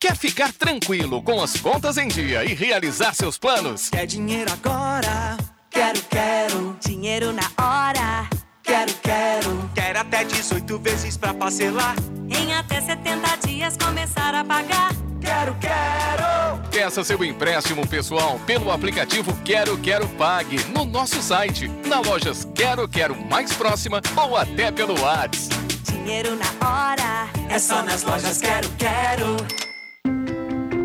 Quer 0.01 0.15
ficar 0.15 0.53
tranquilo 0.53 1.21
com 1.21 1.43
as 1.43 1.59
contas 1.59 1.97
em 1.97 2.07
dia 2.07 2.45
e 2.45 2.53
realizar 2.53 3.13
seus 3.13 3.37
planos? 3.37 3.89
Quer 3.89 4.05
dinheiro 4.05 4.49
agora? 4.49 5.35
Quero, 5.69 6.01
quero. 6.03 6.77
Dinheiro 6.79 7.33
na 7.33 7.51
hora? 7.61 8.29
Quero, 8.63 8.93
quero. 9.03 9.69
Quer 9.75 9.97
até 9.97 10.23
18 10.23 10.79
vezes 10.79 11.17
pra 11.17 11.33
parcelar? 11.33 11.97
Em 12.29 12.53
até 12.53 12.79
70 12.79 13.35
dias 13.45 13.75
começar 13.75 14.33
a 14.33 14.41
pagar. 14.41 14.91
Quero, 15.19 15.53
quero. 15.55 16.69
Peça 16.71 17.03
seu 17.03 17.21
empréstimo 17.21 17.85
pessoal 17.85 18.39
pelo 18.45 18.71
aplicativo 18.71 19.37
Quero 19.43 19.77
Quero 19.79 20.07
Pague 20.09 20.63
no 20.73 20.85
nosso 20.85 21.21
site, 21.21 21.67
na 21.85 21.99
lojas 21.99 22.47
Quero 22.55 22.87
Quero 22.87 23.21
mais 23.25 23.51
próxima 23.51 24.01
ou 24.15 24.37
até 24.37 24.71
pelo 24.71 24.97
WhatsApp. 25.01 25.57
Dinheiro 25.83 26.37
na 26.37 26.65
hora? 26.65 27.27
É 27.49 27.59
só 27.59 27.83
nas 27.83 28.03
lojas 28.03 28.39
Quero, 28.39 28.69
quero. 28.77 29.68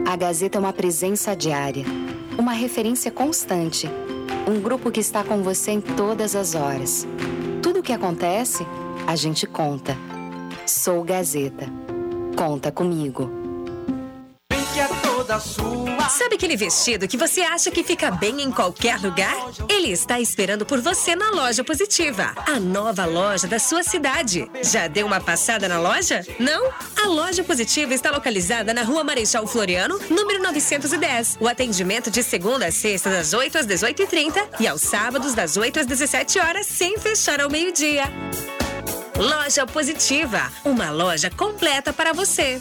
A 0.07 0.17
Gazeta 0.17 0.59
é 0.59 0.61
uma 0.61 0.73
presença 0.73 1.35
diária, 1.35 1.85
uma 2.39 2.53
referência 2.53 3.11
constante, 3.11 3.89
um 4.47 4.61
grupo 4.61 4.91
que 4.91 5.01
está 5.01 5.25
com 5.25 5.43
você 5.43 5.73
em 5.73 5.81
todas 5.81 6.37
as 6.37 6.55
horas. 6.55 7.07
Tudo 7.63 7.81
o 7.81 7.83
que 7.83 7.93
acontece, 7.93 8.67
a 9.07 9.17
gente 9.17 9.47
conta. 9.47 9.97
Sou 10.67 11.03
Gazeta. 11.03 11.67
Conta 12.37 12.71
comigo. 12.71 13.44
Toda 15.25 15.41
sua. 15.41 16.09
Sabe 16.11 16.35
aquele 16.35 16.55
vestido 16.55 17.09
que 17.09 17.17
você 17.17 17.41
acha 17.41 17.71
que 17.71 17.83
fica 17.83 18.11
bem 18.11 18.43
em 18.43 18.51
qualquer 18.51 19.01
lugar? 19.01 19.35
Ele 19.71 19.91
está 19.91 20.21
esperando 20.21 20.67
por 20.67 20.83
você 20.83 21.17
na 21.17 21.31
Loja 21.31 21.65
Positiva, 21.65 22.35
a 22.47 22.61
nova 22.61 23.07
loja 23.07 23.47
da 23.47 23.59
sua 23.59 23.83
cidade. 23.83 24.47
Já 24.63 24.87
deu 24.87 25.07
uma 25.07 25.21
passada 25.21 25.67
na 25.67 25.81
loja? 25.81 26.23
Não? 26.39 26.71
A 27.03 27.07
Loja 27.07 27.43
Positiva 27.43 27.95
está 27.95 28.11
localizada 28.11 28.75
na 28.75 28.83
Rua 28.83 29.03
Marechal 29.03 29.47
Floriano, 29.47 29.99
número 30.11 30.43
910. 30.43 31.39
O 31.41 31.49
atendimento 31.49 32.11
de 32.11 32.23
segunda 32.23 32.67
a 32.67 32.71
sexta, 32.71 33.09
das 33.09 33.33
8 33.33 33.57
às 33.57 33.67
18h30 33.67 34.61
e 34.61 34.69
aos 34.69 34.83
sábados, 34.83 35.33
das 35.33 35.57
8 35.57 35.81
às 35.81 35.87
17 35.87 36.39
horas, 36.39 36.67
sem 36.67 36.99
fechar 36.99 37.41
ao 37.41 37.51
meio-dia. 37.51 38.05
Loja 39.17 39.67
Positiva, 39.67 40.53
uma 40.67 40.91
loja 40.91 41.31
completa 41.31 41.95
para 41.95 42.13
você. 42.13 42.61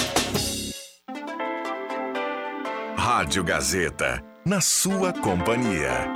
Rádio 3.03 3.43
Gazeta, 3.43 4.23
na 4.45 4.61
sua 4.61 5.11
companhia. 5.11 6.07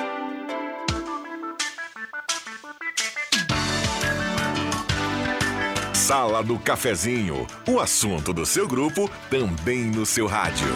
Sala 5.95 6.43
do 6.43 6.59
Cafezinho, 6.59 7.47
o 7.67 7.79
assunto 7.79 8.31
do 8.31 8.45
seu 8.45 8.67
grupo 8.67 9.09
também 9.31 9.85
no 9.85 10.05
seu 10.05 10.27
rádio. 10.27 10.67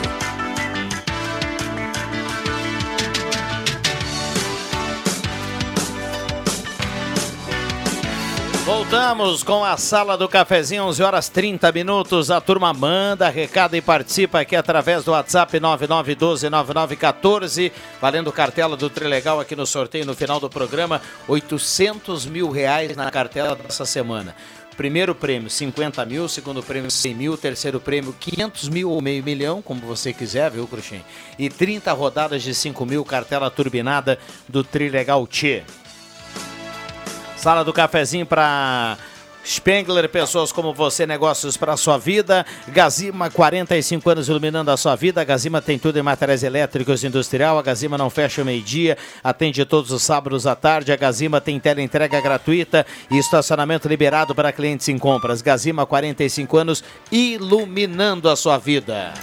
Voltamos 8.70 9.41
com 9.41 9.65
a 9.65 9.76
sala 9.78 10.15
do 10.15 10.30
cafezinho, 10.30 10.84
11 10.84 11.01
horas 11.01 11.28
30 11.28 11.72
minutos. 11.72 12.30
A 12.30 12.39
turma 12.39 12.72
manda 12.72 13.28
recado 13.28 13.76
e 13.76 13.82
participa 13.82 14.41
aqui 14.41 14.55
através 14.55 15.03
do 15.03 15.09
WhatsApp 15.09 15.59
99129914, 15.59 17.72
valendo 17.99 18.32
cartela 18.32 18.78
do 18.78 18.88
Trilegal 18.88 19.39
aqui 19.39 19.55
no 19.55 19.65
sorteio 19.65 20.05
no 20.05 20.13
final 20.13 20.39
do 20.39 20.51
programa. 20.51 21.01
800 21.28 22.28
mil 22.28 22.51
reais 22.51 22.95
na 22.95 23.09
cartela 23.09 23.55
dessa 23.55 23.86
semana. 23.86 24.36
Primeiro 24.78 25.15
prêmio 25.15 25.49
50 25.49 26.05
mil, 26.05 26.30
segundo 26.30 26.61
prêmio 26.61 26.91
100 26.91 27.15
mil, 27.15 27.36
terceiro 27.36 27.80
prêmio 27.80 28.15
500 28.20 28.70
mil 28.70 28.91
ou 28.91 29.01
meio 29.01 29.24
milhão, 29.24 29.63
como 29.63 29.82
você 29.82 30.13
quiser, 30.13 30.51
viu, 30.51 30.67
Cruxem? 30.67 31.03
E 31.39 31.49
30 31.49 31.91
rodadas 31.91 32.43
de 32.43 32.53
5 32.53 32.86
mil, 32.86 33.03
cartela 33.03 33.49
turbinada 33.49 34.20
do 34.47 34.63
Trilegal 34.63 35.26
Tchê. 35.26 35.63
Sala 37.40 37.64
do 37.64 37.72
cafezinho 37.72 38.26
para 38.26 38.98
Spengler, 39.46 40.10
pessoas 40.10 40.52
como 40.52 40.74
você, 40.74 41.08
negócios 41.08 41.56
para 41.56 41.78
sua 41.78 41.98
vida. 41.98 42.46
Gazima, 42.68 43.30
45 43.30 44.10
anos 44.10 44.28
iluminando 44.28 44.70
a 44.70 44.76
sua 44.76 44.94
vida. 44.98 45.22
A 45.22 45.24
Gazima 45.24 45.62
tem 45.62 45.80
tudo 45.80 45.98
em 45.98 46.02
materiais 46.02 46.44
elétricos 46.44 47.02
industrial. 47.02 47.58
A 47.58 47.62
Gazima 47.62 47.98
não 47.98 48.10
fecha 48.10 48.42
o 48.42 48.46
meio-dia, 48.46 48.98
atende 49.24 49.64
todos 49.64 49.90
os 49.92 50.04
sábados 50.04 50.46
à 50.46 50.54
tarde. 50.54 50.92
A 50.92 50.98
Gazima 50.98 51.40
tem 51.40 51.58
teleentrega 51.62 52.20
gratuita 52.20 52.86
e 53.10 53.18
estacionamento 53.18 53.88
liberado 53.88 54.36
para 54.36 54.52
clientes 54.52 54.90
em 54.90 54.98
compras. 54.98 55.42
Gazima, 55.42 55.86
45 55.86 56.58
anos 56.58 56.84
iluminando 57.10 58.30
a 58.30 58.36
sua 58.36 58.58
vida. 58.58 59.14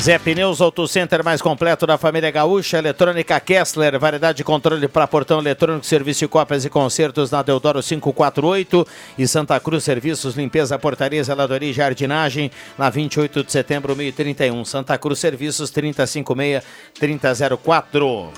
Zé 0.00 0.18
Pneus 0.18 0.62
Auto 0.62 0.88
Center 0.88 1.22
mais 1.22 1.42
completo 1.42 1.86
da 1.86 1.98
família 1.98 2.30
gaúcha, 2.30 2.78
eletrônica 2.78 3.38
Kessler, 3.38 3.98
variedade 3.98 4.38
de 4.38 4.44
controle 4.44 4.88
para 4.88 5.06
portão 5.06 5.40
eletrônico, 5.40 5.84
serviço 5.84 6.20
de 6.20 6.28
cópias 6.28 6.64
e 6.64 6.70
concertos 6.70 7.30
na 7.30 7.42
Deodoro 7.42 7.82
548 7.82 8.86
e 9.18 9.28
Santa 9.28 9.60
Cruz 9.60 9.84
Serviços, 9.84 10.36
limpeza, 10.36 10.78
portaria, 10.78 11.22
zeladoria 11.22 11.68
e 11.68 11.74
jardinagem 11.74 12.50
na 12.78 12.88
28 12.88 13.44
de 13.44 13.52
setembro, 13.52 13.94
1031. 13.94 14.64
Santa 14.64 14.96
Cruz 14.96 15.18
Serviços 15.18 15.68
356 15.68 16.62
3004. 16.98 18.32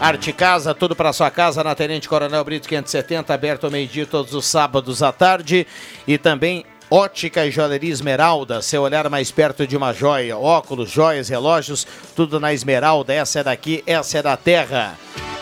Arte 0.00 0.32
Casa, 0.32 0.74
tudo 0.74 0.96
para 0.96 1.12
sua 1.12 1.30
casa 1.30 1.62
na 1.62 1.74
Tenente 1.74 2.08
Coronel 2.08 2.42
Brito 2.42 2.66
570, 2.68 3.34
aberto 3.34 3.64
ao 3.64 3.70
meio-dia 3.70 4.06
todos 4.06 4.32
os 4.32 4.46
sábados 4.46 5.02
à 5.02 5.12
tarde. 5.12 5.66
E 6.06 6.16
também 6.16 6.64
Ótica 6.90 7.44
e 7.44 7.50
Joalheria 7.50 7.92
Esmeralda, 7.92 8.62
seu 8.62 8.80
olhar 8.82 9.08
mais 9.10 9.30
perto 9.30 9.66
de 9.66 9.76
uma 9.76 9.92
joia. 9.92 10.38
Óculos, 10.38 10.90
joias, 10.90 11.28
relógios, 11.28 11.86
tudo 12.16 12.40
na 12.40 12.52
Esmeralda. 12.54 13.12
Essa 13.12 13.40
é 13.40 13.44
daqui, 13.44 13.82
essa 13.86 14.18
é 14.18 14.22
da 14.22 14.36
terra. 14.38 14.98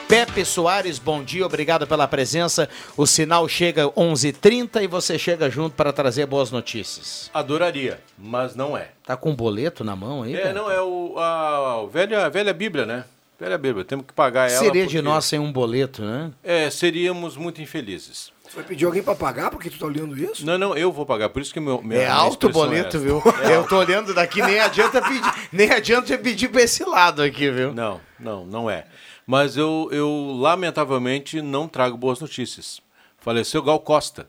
Pepe 0.08 0.44
Soares, 0.44 0.98
bom 0.98 1.22
dia, 1.22 1.46
obrigado 1.46 1.86
pela 1.86 2.06
presença. 2.08 2.68
O 2.96 3.06
sinal 3.06 3.48
chega 3.48 3.84
11h30 3.90 4.82
e 4.82 4.86
você 4.88 5.18
chega 5.18 5.48
junto 5.48 5.74
para 5.76 5.92
trazer 5.92 6.26
boas 6.26 6.50
notícias. 6.50 7.30
Adoraria, 7.32 8.00
mas 8.18 8.56
não 8.56 8.76
é. 8.76 8.88
Tá 9.04 9.16
com 9.16 9.30
um 9.30 9.36
boleto 9.36 9.84
na 9.84 9.94
mão 9.94 10.22
aí? 10.24 10.34
É, 10.34 10.40
Pepe? 10.42 10.52
não, 10.54 10.70
é 10.70 10.80
o, 10.82 11.14
a, 11.16 11.80
a 11.82 11.86
velha, 11.86 12.26
a 12.26 12.28
velha 12.28 12.52
Bíblia, 12.52 12.84
né? 12.86 13.04
Velha 13.38 13.58
Bíblia, 13.58 13.84
temos 13.84 14.06
que 14.06 14.12
pagar 14.12 14.48
ela. 14.50 14.58
Seria 14.58 14.82
de 14.86 14.96
porque- 14.96 15.02
nós 15.02 15.24
sem 15.26 15.38
um 15.38 15.52
boleto, 15.52 16.02
né? 16.02 16.30
É, 16.42 16.70
seríamos 16.70 17.36
muito 17.36 17.60
infelizes. 17.60 18.32
Você 18.48 18.56
vai 18.56 18.64
pedir 18.64 18.84
alguém 18.84 19.02
para 19.02 19.14
pagar 19.14 19.50
porque 19.50 19.68
tu 19.68 19.78
tá 19.78 19.86
olhando 19.86 20.16
isso? 20.16 20.46
Não, 20.46 20.56
não, 20.56 20.76
eu 20.76 20.92
vou 20.92 21.04
pagar, 21.04 21.28
por 21.28 21.42
isso 21.42 21.52
que 21.52 21.58
meu, 21.60 21.82
minha, 21.82 22.00
É 22.00 22.06
alto 22.08 22.46
o 22.46 22.50
boleto, 22.50 22.96
é 22.96 23.00
viu? 23.00 23.22
É 23.42 23.56
Eu 23.56 23.66
tô 23.66 23.78
olhando 23.78 24.14
daqui, 24.14 24.40
nem 24.40 24.60
adianta 24.60 25.02
pedir, 25.02 25.48
nem 25.52 25.70
adianta 25.70 26.16
pedir 26.16 26.48
pra 26.48 26.62
esse 26.62 26.84
lado 26.84 27.22
aqui, 27.22 27.50
viu? 27.50 27.74
Não, 27.74 28.00
não, 28.18 28.46
não 28.46 28.70
é. 28.70 28.86
Mas 29.26 29.56
eu, 29.56 29.88
eu 29.90 30.36
lamentavelmente 30.38 31.42
não 31.42 31.66
trago 31.66 31.96
boas 31.96 32.20
notícias. 32.20 32.80
Faleceu 33.18 33.60
Gal 33.60 33.80
Costa, 33.80 34.28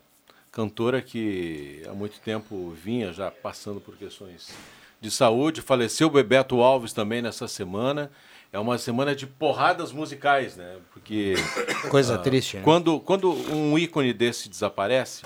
cantora 0.52 1.02
que 1.04 1.84
há 1.88 1.94
muito 1.94 2.20
tempo 2.20 2.72
vinha 2.72 3.14
já 3.14 3.30
passando 3.30 3.80
por 3.80 3.96
questões 3.96 4.50
de 5.00 5.12
saúde. 5.12 5.62
Faleceu 5.62 6.10
Bebeto 6.10 6.62
Alves 6.62 6.94
também 6.94 7.22
nessa 7.22 7.48
semana. 7.48 8.12
É 8.52 8.60
uma 8.60 8.78
semana 8.78 9.16
de 9.16 9.28
porradas 9.28 9.92
musicais, 9.92 10.56
né? 10.56 10.78
Porque 10.94 11.34
Coisa 11.92 12.16
ah, 12.16 12.18
triste, 12.18 12.58
né? 12.58 12.64
Quando, 12.64 13.00
quando 13.00 13.32
um 13.32 13.78
ícone 13.78 14.14
desse 14.14 14.48
desaparece, 14.50 15.24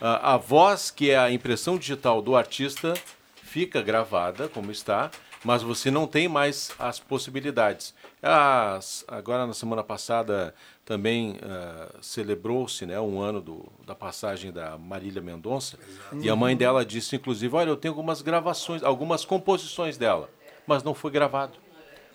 a, 0.00 0.34
a 0.34 0.36
voz 0.36 0.90
que 0.90 1.10
é 1.10 1.18
a 1.18 1.30
impressão 1.30 1.76
digital 1.76 2.22
do 2.22 2.34
artista 2.34 2.94
fica 3.42 3.82
gravada 3.82 4.48
como 4.48 4.72
está, 4.72 5.10
mas 5.44 5.62
você 5.62 5.90
não 5.90 6.06
tem 6.06 6.28
mais 6.28 6.72
as 6.78 6.98
possibilidades. 6.98 7.94
As- 8.22 9.04
agora 9.08 9.46
na 9.46 9.52
semana 9.52 9.82
passada 9.84 10.54
também 10.84 11.36
ah, 11.42 11.88
celebrou-se 12.00 12.86
né, 12.86 12.98
um 13.00 13.20
ano 13.20 13.40
do- 13.42 13.70
da 13.86 13.94
passagem 13.94 14.50
da 14.50 14.78
Marília 14.78 15.20
Mendonça 15.20 15.78
e 16.20 16.30
a 16.30 16.34
mãe 16.36 16.56
dela 16.56 16.84
disse 16.84 17.16
inclusive, 17.16 17.54
olha, 17.54 17.68
eu 17.68 17.76
tenho 17.76 17.92
algumas 17.92 18.22
gravações, 18.22 18.82
algumas 18.82 19.24
composições 19.24 19.98
dela, 19.98 20.30
mas 20.66 20.82
não 20.82 20.94
foi 20.94 21.10
gravado. 21.10 21.58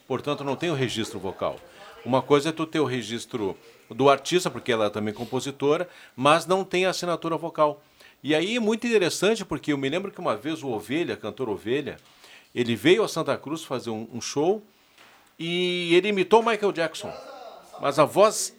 Portanto, 0.07 0.43
não 0.43 0.55
tem 0.55 0.71
o 0.71 0.73
registro 0.73 1.19
vocal. 1.19 1.59
Uma 2.05 2.21
coisa 2.21 2.49
é 2.49 2.51
tu 2.51 2.65
ter 2.65 2.79
o 2.79 2.85
registro 2.85 3.57
do 3.89 4.09
artista, 4.09 4.49
porque 4.49 4.71
ela 4.71 4.85
é 4.85 4.89
também 4.89 5.13
compositora, 5.13 5.89
mas 6.15 6.45
não 6.45 6.63
tem 6.63 6.85
a 6.85 6.91
assinatura 6.91 7.35
vocal. 7.37 7.83
E 8.23 8.33
aí 8.33 8.55
é 8.55 8.59
muito 8.59 8.87
interessante, 8.87 9.45
porque 9.45 9.73
eu 9.73 9.77
me 9.77 9.89
lembro 9.89 10.11
que 10.11 10.19
uma 10.19 10.35
vez 10.35 10.63
o 10.63 10.69
Ovelha, 10.69 11.15
cantor 11.15 11.49
Ovelha, 11.49 11.97
ele 12.55 12.75
veio 12.75 13.03
a 13.03 13.07
Santa 13.07 13.37
Cruz 13.37 13.63
fazer 13.63 13.89
um, 13.89 14.07
um 14.13 14.21
show 14.21 14.63
e 15.37 15.93
ele 15.93 16.09
imitou 16.09 16.41
Michael 16.41 16.71
Jackson. 16.71 17.11
Mas 17.79 17.99
a 17.99 18.05
voz 18.05 18.55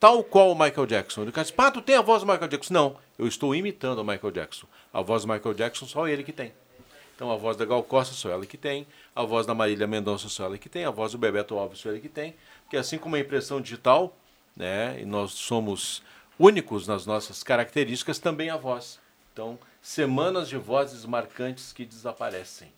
tal 0.00 0.22
qual 0.22 0.50
o 0.50 0.54
Michael 0.54 0.86
Jackson. 0.86 1.22
Ele 1.22 1.32
disse, 1.32 1.52
pá, 1.52 1.70
tu 1.70 1.80
tem 1.80 1.96
a 1.96 2.02
voz 2.02 2.22
do 2.22 2.28
Michael 2.30 2.48
Jackson? 2.48 2.74
Não, 2.74 2.96
eu 3.18 3.26
estou 3.26 3.54
imitando 3.54 3.98
o 3.98 4.04
Michael 4.04 4.32
Jackson. 4.32 4.66
A 4.92 5.00
voz 5.00 5.22
do 5.24 5.32
Michael 5.32 5.54
Jackson 5.54 5.86
só 5.86 6.06
ele 6.06 6.22
que 6.22 6.32
tem. 6.32 6.52
Então 7.14 7.30
a 7.30 7.36
voz 7.36 7.56
da 7.56 7.64
Gal 7.64 7.82
Costa 7.82 8.14
só 8.14 8.30
ela 8.30 8.44
que 8.44 8.56
tem, 8.56 8.86
a 9.14 9.22
voz 9.22 9.46
da 9.46 9.54
Marília 9.54 9.86
Mendonça 9.86 10.28
só 10.28 10.44
ela 10.44 10.58
que 10.58 10.68
tem, 10.68 10.84
a 10.84 10.90
voz 10.90 11.12
do 11.12 11.18
Bebeto 11.18 11.56
Alves 11.56 11.78
só 11.78 11.90
ele 11.90 12.00
que 12.00 12.08
tem, 12.08 12.34
que 12.68 12.76
assim 12.76 12.98
como 12.98 13.16
a 13.16 13.20
impressão 13.20 13.60
digital, 13.60 14.16
né, 14.56 15.00
e 15.00 15.04
nós 15.04 15.32
somos 15.32 16.02
únicos 16.38 16.86
nas 16.86 17.06
nossas 17.06 17.42
características, 17.42 18.18
também 18.18 18.50
a 18.50 18.56
voz. 18.56 18.98
Então, 19.32 19.58
semanas 19.80 20.48
de 20.48 20.56
vozes 20.56 21.04
marcantes 21.04 21.72
que 21.72 21.84
desaparecem. 21.84 22.72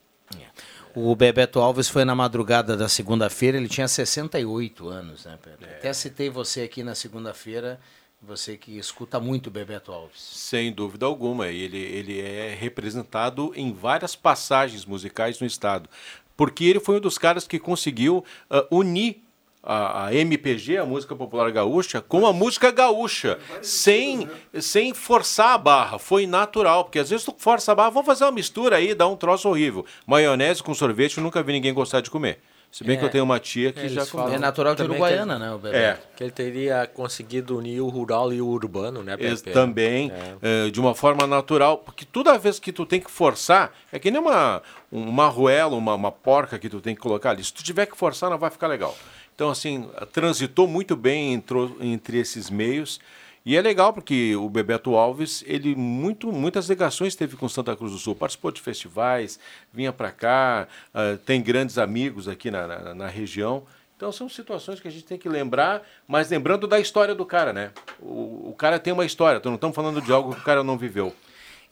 O 0.94 1.14
Bebeto 1.14 1.60
Alves 1.60 1.88
foi 1.88 2.04
na 2.04 2.14
madrugada 2.14 2.76
da 2.76 2.88
segunda-feira, 2.88 3.56
ele 3.56 3.68
tinha 3.68 3.86
68 3.86 4.88
anos, 4.88 5.24
né, 5.24 5.38
Pepe? 5.40 5.64
Até 5.64 5.92
citei 5.92 6.30
você 6.30 6.62
aqui 6.62 6.82
na 6.82 6.94
segunda-feira, 6.94 7.78
você 8.20 8.56
que 8.56 8.78
escuta 8.78 9.20
muito 9.20 9.50
Bebeto 9.50 9.92
Alves. 9.92 10.20
Sem 10.20 10.72
dúvida 10.72 11.06
alguma. 11.06 11.48
Ele, 11.48 11.78
ele 11.78 12.20
é 12.20 12.54
representado 12.54 13.52
em 13.54 13.72
várias 13.72 14.16
passagens 14.16 14.84
musicais 14.84 15.40
no 15.40 15.46
estado. 15.46 15.88
Porque 16.36 16.64
ele 16.64 16.80
foi 16.80 16.96
um 16.96 17.00
dos 17.00 17.18
caras 17.18 17.46
que 17.46 17.58
conseguiu 17.58 18.24
ah, 18.50 18.66
unir 18.70 19.22
a, 19.66 20.06
a 20.06 20.14
MPG, 20.14 20.78
a 20.78 20.84
música 20.86 21.16
popular 21.16 21.50
gaúcha, 21.50 22.00
com 22.00 22.24
a 22.24 22.32
música 22.32 22.70
gaúcha, 22.70 23.38
sem, 23.60 24.28
sem 24.60 24.94
forçar 24.94 25.54
a 25.54 25.58
barra. 25.58 25.98
Foi 25.98 26.26
natural, 26.26 26.84
porque 26.84 27.00
às 27.00 27.10
vezes 27.10 27.24
tu 27.24 27.34
força 27.36 27.72
a 27.72 27.74
barra, 27.74 27.90
vamos 27.90 28.06
fazer 28.06 28.24
uma 28.24 28.32
mistura 28.32 28.76
aí, 28.76 28.94
dá 28.94 29.08
um 29.08 29.16
troço 29.16 29.48
horrível. 29.48 29.84
Maionese 30.06 30.62
com 30.62 30.72
sorvete, 30.72 31.18
eu 31.18 31.24
nunca 31.24 31.42
vi 31.42 31.52
ninguém 31.52 31.74
gostar 31.74 32.00
de 32.00 32.10
comer. 32.10 32.38
Se 32.70 32.84
bem 32.84 32.96
É. 32.96 32.98
que 32.98 33.04
eu 33.06 33.08
tenho 33.08 33.24
uma 33.24 33.40
tia 33.40 33.72
que 33.72 33.80
É, 33.86 33.88
já 33.88 34.04
falam 34.04 34.34
É 34.34 34.38
natural 34.38 34.74
de 34.74 34.82
também 34.82 34.98
Uruguaiana, 35.00 35.34
ele- 35.36 35.44
né, 35.44 35.50
o 35.52 35.58
Bebeto? 35.58 35.76
É. 35.78 35.98
Que 36.14 36.24
ele 36.24 36.30
teria 36.30 36.86
conseguido 36.86 37.56
unir 37.56 37.80
o 37.80 37.88
rural 37.88 38.32
e 38.34 38.42
o 38.42 38.46
urbano, 38.46 39.02
né, 39.02 39.16
Pepe? 39.16 39.50
Também, 39.50 40.12
É. 40.42 40.66
eh, 40.66 40.70
de 40.70 40.78
uma 40.78 40.94
forma 40.94 41.26
natural, 41.26 41.78
porque 41.78 42.04
toda 42.04 42.36
vez 42.38 42.58
que 42.58 42.72
tu 42.72 42.84
tem 42.84 43.00
que 43.00 43.10
forçar, 43.10 43.72
é 43.90 43.98
que 43.98 44.10
nem 44.10 44.20
uma, 44.20 44.62
uma 44.92 45.24
arruela, 45.24 45.74
uma, 45.74 45.94
uma 45.94 46.12
porca 46.12 46.58
que 46.58 46.68
tu 46.68 46.80
tem 46.80 46.94
que 46.94 47.00
colocar 47.00 47.30
ali. 47.30 47.42
Se 47.42 47.52
tu 47.52 47.62
tiver 47.64 47.86
que 47.86 47.96
forçar, 47.96 48.28
não 48.28 48.36
vai 48.38 48.50
ficar 48.50 48.66
legal. 48.66 48.94
Então, 49.34 49.48
assim, 49.50 49.88
transitou 50.12 50.66
muito 50.68 50.94
bem 50.96 51.32
entrou, 51.32 51.76
entre 51.80 52.18
esses 52.18 52.50
meios. 52.50 53.00
E 53.46 53.56
é 53.56 53.62
legal 53.62 53.92
porque 53.92 54.34
o 54.34 54.50
Bebeto 54.50 54.96
Alves, 54.96 55.44
ele 55.46 55.76
muito, 55.76 56.32
muitas 56.32 56.68
ligações 56.68 57.14
teve 57.14 57.36
com 57.36 57.48
Santa 57.48 57.76
Cruz 57.76 57.92
do 57.92 57.98
Sul, 57.98 58.12
participou 58.12 58.50
de 58.50 58.60
festivais, 58.60 59.38
vinha 59.72 59.92
para 59.92 60.10
cá, 60.10 60.66
ah, 60.92 61.16
tem 61.24 61.40
grandes 61.40 61.78
amigos 61.78 62.26
aqui 62.26 62.50
na, 62.50 62.66
na, 62.66 62.92
na 62.92 63.06
região. 63.06 63.62
Então 63.96 64.10
são 64.10 64.28
situações 64.28 64.80
que 64.80 64.88
a 64.88 64.90
gente 64.90 65.04
tem 65.04 65.16
que 65.16 65.28
lembrar, 65.28 65.86
mas 66.08 66.28
lembrando 66.28 66.66
da 66.66 66.80
história 66.80 67.14
do 67.14 67.24
cara, 67.24 67.52
né? 67.52 67.70
O, 68.00 68.50
o 68.50 68.54
cara 68.58 68.80
tem 68.80 68.92
uma 68.92 69.06
história, 69.06 69.38
então 69.38 69.52
não 69.52 69.56
estamos 69.56 69.76
falando 69.76 70.02
de 70.02 70.12
algo 70.12 70.34
que 70.34 70.40
o 70.40 70.44
cara 70.44 70.64
não 70.64 70.76
viveu. 70.76 71.14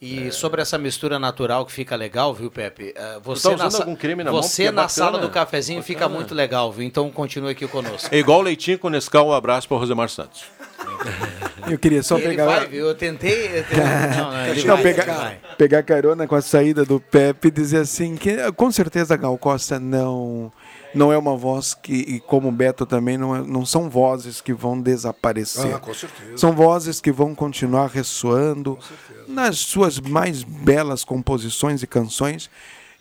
E 0.01 0.29
sobre 0.31 0.61
essa 0.61 0.77
mistura 0.77 1.17
natural 1.17 1.65
que 1.65 1.71
fica 1.71 1.95
legal, 1.95 2.33
viu, 2.33 2.51
Pepe? 2.51 2.93
Eh, 2.95 3.17
você 3.23 3.55
tá 3.55 3.69
na, 3.69 3.77
algum 3.77 3.95
creme 3.95 4.23
na 4.23 4.31
mão? 4.31 4.41
você 4.43 4.63
Porque 4.63 4.67
é 4.67 4.71
na 4.71 4.81
bacana. 4.83 4.89
sala 4.89 5.19
do 5.19 5.29
cafezinho 5.29 5.81
fica 5.81 6.01
Bacana. 6.01 6.15
muito 6.19 6.35
legal, 6.35 6.71
viu? 6.71 6.85
Então 6.85 7.09
continue 7.09 7.51
aqui 7.51 7.65
conosco. 7.67 8.13
É 8.13 8.17
igual 8.19 8.41
leitinho 8.41 8.77
com 8.77 8.89
Nescau, 8.89 9.29
um 9.29 9.33
abraço 9.33 9.67
para 9.67 9.77
Rosemar 9.77 10.09
Santos. 10.09 10.43
Eu 11.67 11.79
queria 11.79 12.03
só 12.03 12.17
ele 12.17 12.27
pegar. 12.27 12.45
vai? 12.45 12.69
Eu 12.71 12.93
tentei. 12.93 13.47
eu 13.57 13.63
tentei- 13.63 13.77
Não, 14.17 14.31
não, 14.31 14.45
ele 14.45 14.63
Não, 14.65 14.75
vai, 14.75 14.83
pegar, 14.83 15.03
ele 15.03 15.13
vai. 15.13 15.39
pegar 15.57 15.81
carona 15.83 16.27
com 16.27 16.35
a 16.35 16.41
saída 16.41 16.85
do 16.85 16.99
Pepe 16.99 17.47
e 17.47 17.51
dizer 17.51 17.77
assim 17.79 18.15
que 18.15 18.51
com 18.51 18.71
certeza 18.71 19.15
a 19.15 19.17
Gal 19.17 19.35
Costa 19.37 19.79
não 19.79 20.51
não 20.95 21.11
é 21.11 21.17
uma 21.17 21.35
voz 21.35 21.73
que 21.73 21.93
e 21.93 22.19
como 22.19 22.51
Beto 22.51 22.85
também 22.85 23.17
não, 23.17 23.35
é- 23.35 23.41
não 23.41 23.65
são 23.65 23.89
vozes 23.89 24.41
que 24.41 24.53
vão 24.53 24.79
desaparecer. 24.81 25.75
Ah, 25.75 25.79
com 25.79 25.93
certeza. 25.93 26.37
São 26.37 26.53
vozes 26.53 27.01
que 27.01 27.11
vão 27.11 27.35
continuar 27.35 27.87
ressoando 27.87 28.77
nas 29.27 29.57
suas 29.59 29.99
mais 29.99 30.43
belas 30.43 31.03
composições 31.03 31.83
e 31.83 31.87
canções 31.87 32.49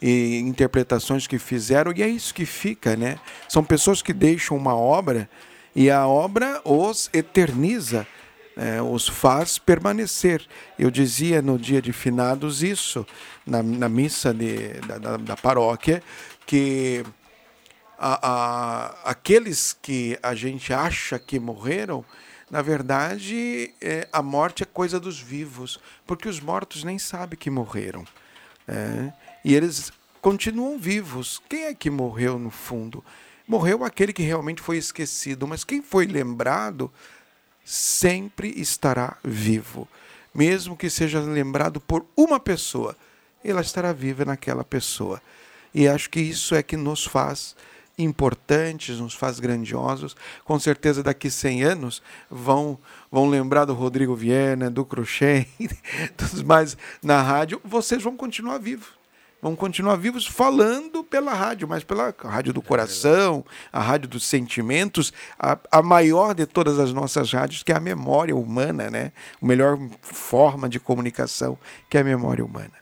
e 0.03 0.39
interpretações 0.41 1.27
que 1.27 1.39
fizeram 1.39 1.93
e 1.95 2.03
é 2.03 2.09
isso 2.09 2.35
que 2.35 2.45
fica, 2.45 2.97
né? 2.97 3.19
São 3.49 3.65
pessoas 3.65 4.03
que 4.03 4.13
deixam 4.13 4.57
uma 4.57 4.75
obra 4.75 5.29
e 5.75 5.91
a 5.91 6.07
obra 6.07 6.61
os 6.65 7.09
eterniza 7.13 8.07
é, 8.57 8.81
os 8.81 9.09
faz 9.09 9.59
permanecer. 9.59 10.47
Eu 10.79 10.91
dizia 10.91 11.43
no 11.43 11.59
dia 11.59 11.83
de 11.83 11.93
finados 11.93 12.63
isso, 12.63 13.05
na, 13.45 13.63
na 13.63 13.89
missa 13.89 14.33
de, 14.33 14.75
da, 14.87 14.99
da, 14.99 15.17
da 15.17 15.37
paróquia, 15.37 16.03
que 16.47 17.03
a, 18.07 18.19
a- 18.23 19.11
aqueles 19.11 19.75
que 19.81 20.19
a 20.23 20.35
gente 20.35 20.73
acha 20.75 21.19
que 21.19 21.41
morreram, 21.41 22.05
na 22.51 22.61
verdade, 22.61 23.73
é, 23.81 24.07
a 24.13 24.21
morte 24.23 24.63
é 24.63 24.67
coisa 24.67 25.01
dos 25.01 25.19
vivos, 25.19 25.81
porque 26.07 26.29
os 26.29 26.39
mortos 26.39 26.85
nem 26.85 26.99
sabem 26.99 27.39
que 27.39 27.49
morreram. 27.51 28.05
né? 28.67 29.13
E 29.45 29.55
eles 29.55 29.91
continuam 30.21 30.79
vivos. 30.79 31.41
Quem 31.49 31.65
é 31.65 31.75
que 31.75 31.89
morreu 31.91 32.39
no 32.39 32.51
fundo? 32.51 33.03
Morreu 33.49 33.85
aquele 33.85 34.13
que 34.13 34.23
realmente 34.23 34.61
foi 34.61 34.77
esquecido, 34.77 35.47
mas 35.47 35.65
quem 35.65 35.83
foi 35.83 36.07
lembrado 36.07 36.93
sempre 37.65 38.49
estará 38.61 39.17
vivo. 39.25 39.89
Mesmo 40.35 40.77
que 40.77 40.91
seja 40.91 41.21
lembrado 41.21 41.81
por 41.81 42.05
uma 42.17 42.39
pessoa, 42.41 42.97
ela 43.45 43.61
estará 43.61 43.93
viva 43.93 44.25
naquela 44.25 44.65
pessoa. 44.65 45.23
E 45.75 45.89
acho 45.89 46.11
que 46.11 46.21
isso 46.21 46.55
é 46.55 46.63
que 46.63 46.77
nos 46.77 47.05
faz 47.05 47.55
importantes, 47.99 48.99
nos 48.99 49.15
faz 49.15 49.39
grandiosos. 49.39 50.17
Com 50.45 50.59
certeza 50.59 51.03
daqui 51.03 51.31
100 51.31 51.63
anos 51.63 52.03
vão 52.31 52.79
vão 53.11 53.29
lembrar 53.29 53.65
do 53.65 53.75
Rodrigo 53.75 54.15
Viana, 54.17 54.71
do 54.71 54.85
Cruxem, 54.85 55.47
dos 56.19 56.43
mais 56.43 56.77
na 57.03 57.23
rádio, 57.23 57.61
vocês 57.65 58.03
vão 58.03 58.17
continuar 58.17 58.59
vivos. 58.59 58.89
vamos 59.41 59.59
continuar 59.59 59.97
vivos 59.97 60.27
falando 60.27 61.05
pela 61.05 61.33
rádio, 61.33 61.69
mas 61.69 61.85
pela 61.85 62.13
rádio 62.19 62.53
do 62.53 62.63
coração, 62.63 63.45
a 63.73 63.81
rádio 63.81 64.09
dos 64.09 64.25
sentimentos, 64.25 65.13
a, 65.39 65.57
a 65.71 65.83
maior 65.83 66.35
de 66.35 66.47
todas 66.47 66.79
as 66.81 66.93
nossas 66.93 67.31
rádios, 67.31 67.63
que 67.63 67.71
é 67.71 67.77
a 67.77 67.81
memória 67.81 68.35
humana, 68.35 68.91
né? 68.91 69.13
A 69.41 69.47
melhor 69.47 69.79
forma 70.03 70.69
de 70.69 70.81
comunicação, 70.81 71.57
que 71.89 71.97
é 71.97 72.01
a 72.01 72.05
memória 72.05 72.45
humana. 72.45 72.73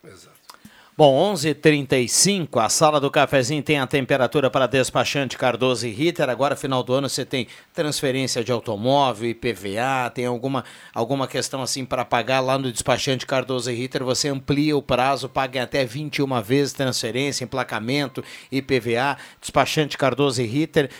Bom, 0.94 1.32
11:35. 1.32 2.60
A 2.60 2.68
sala 2.68 3.00
do 3.00 3.10
cafezinho 3.10 3.62
tem 3.62 3.78
a 3.78 3.86
temperatura 3.86 4.50
para 4.50 4.66
despachante 4.66 5.38
Cardoso 5.38 5.86
e 5.86 5.90
Ritter. 5.90 6.28
Agora, 6.28 6.54
final 6.54 6.82
do 6.82 6.92
ano, 6.92 7.08
você 7.08 7.24
tem 7.24 7.46
transferência 7.72 8.44
de 8.44 8.52
automóvel, 8.52 9.30
IPVA, 9.30 10.10
tem 10.14 10.26
alguma, 10.26 10.64
alguma 10.92 11.26
questão 11.26 11.62
assim 11.62 11.86
para 11.86 12.04
pagar 12.04 12.40
lá 12.40 12.58
no 12.58 12.70
despachante 12.70 13.24
Cardoso 13.24 13.70
e 13.70 13.74
Ritter. 13.74 14.04
Você 14.04 14.28
amplia 14.28 14.76
o 14.76 14.82
prazo, 14.82 15.30
paga 15.30 15.62
até 15.62 15.82
21 15.82 16.42
vezes 16.42 16.74
transferência, 16.74 17.42
emplacamento, 17.42 18.22
IPVA. 18.50 19.16
Despachante 19.40 19.96
Cardoso 19.96 20.42
e 20.42 20.46
Ritter 20.46 20.90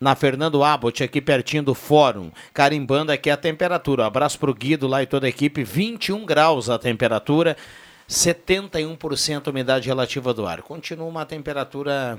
na 0.00 0.14
Fernando 0.14 0.62
Abbott, 0.62 1.02
aqui 1.02 1.20
pertinho 1.20 1.64
do 1.64 1.74
fórum, 1.74 2.30
carimbando 2.54 3.10
aqui 3.10 3.28
a 3.28 3.36
temperatura. 3.36 4.04
Um 4.04 4.06
abraço 4.06 4.38
pro 4.38 4.54
Guido 4.54 4.86
lá 4.86 5.02
e 5.02 5.06
toda 5.06 5.26
a 5.26 5.28
equipe, 5.28 5.64
21 5.64 6.24
graus 6.24 6.70
a 6.70 6.78
temperatura, 6.78 7.56
71% 8.12 9.48
umidade 9.48 9.88
relativa 9.88 10.34
do 10.34 10.46
ar. 10.46 10.62
Continua 10.62 11.06
uma 11.08 11.24
temperatura 11.24 12.18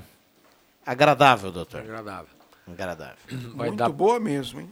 agradável, 0.85 1.51
doutor. 1.51 1.81
Agradável. 1.81 2.33
Agradável. 2.67 3.15
Vai 3.55 3.67
Muito 3.67 3.79
dar- 3.79 3.89
boa 3.89 4.19
mesmo, 4.19 4.61
hein? 4.61 4.69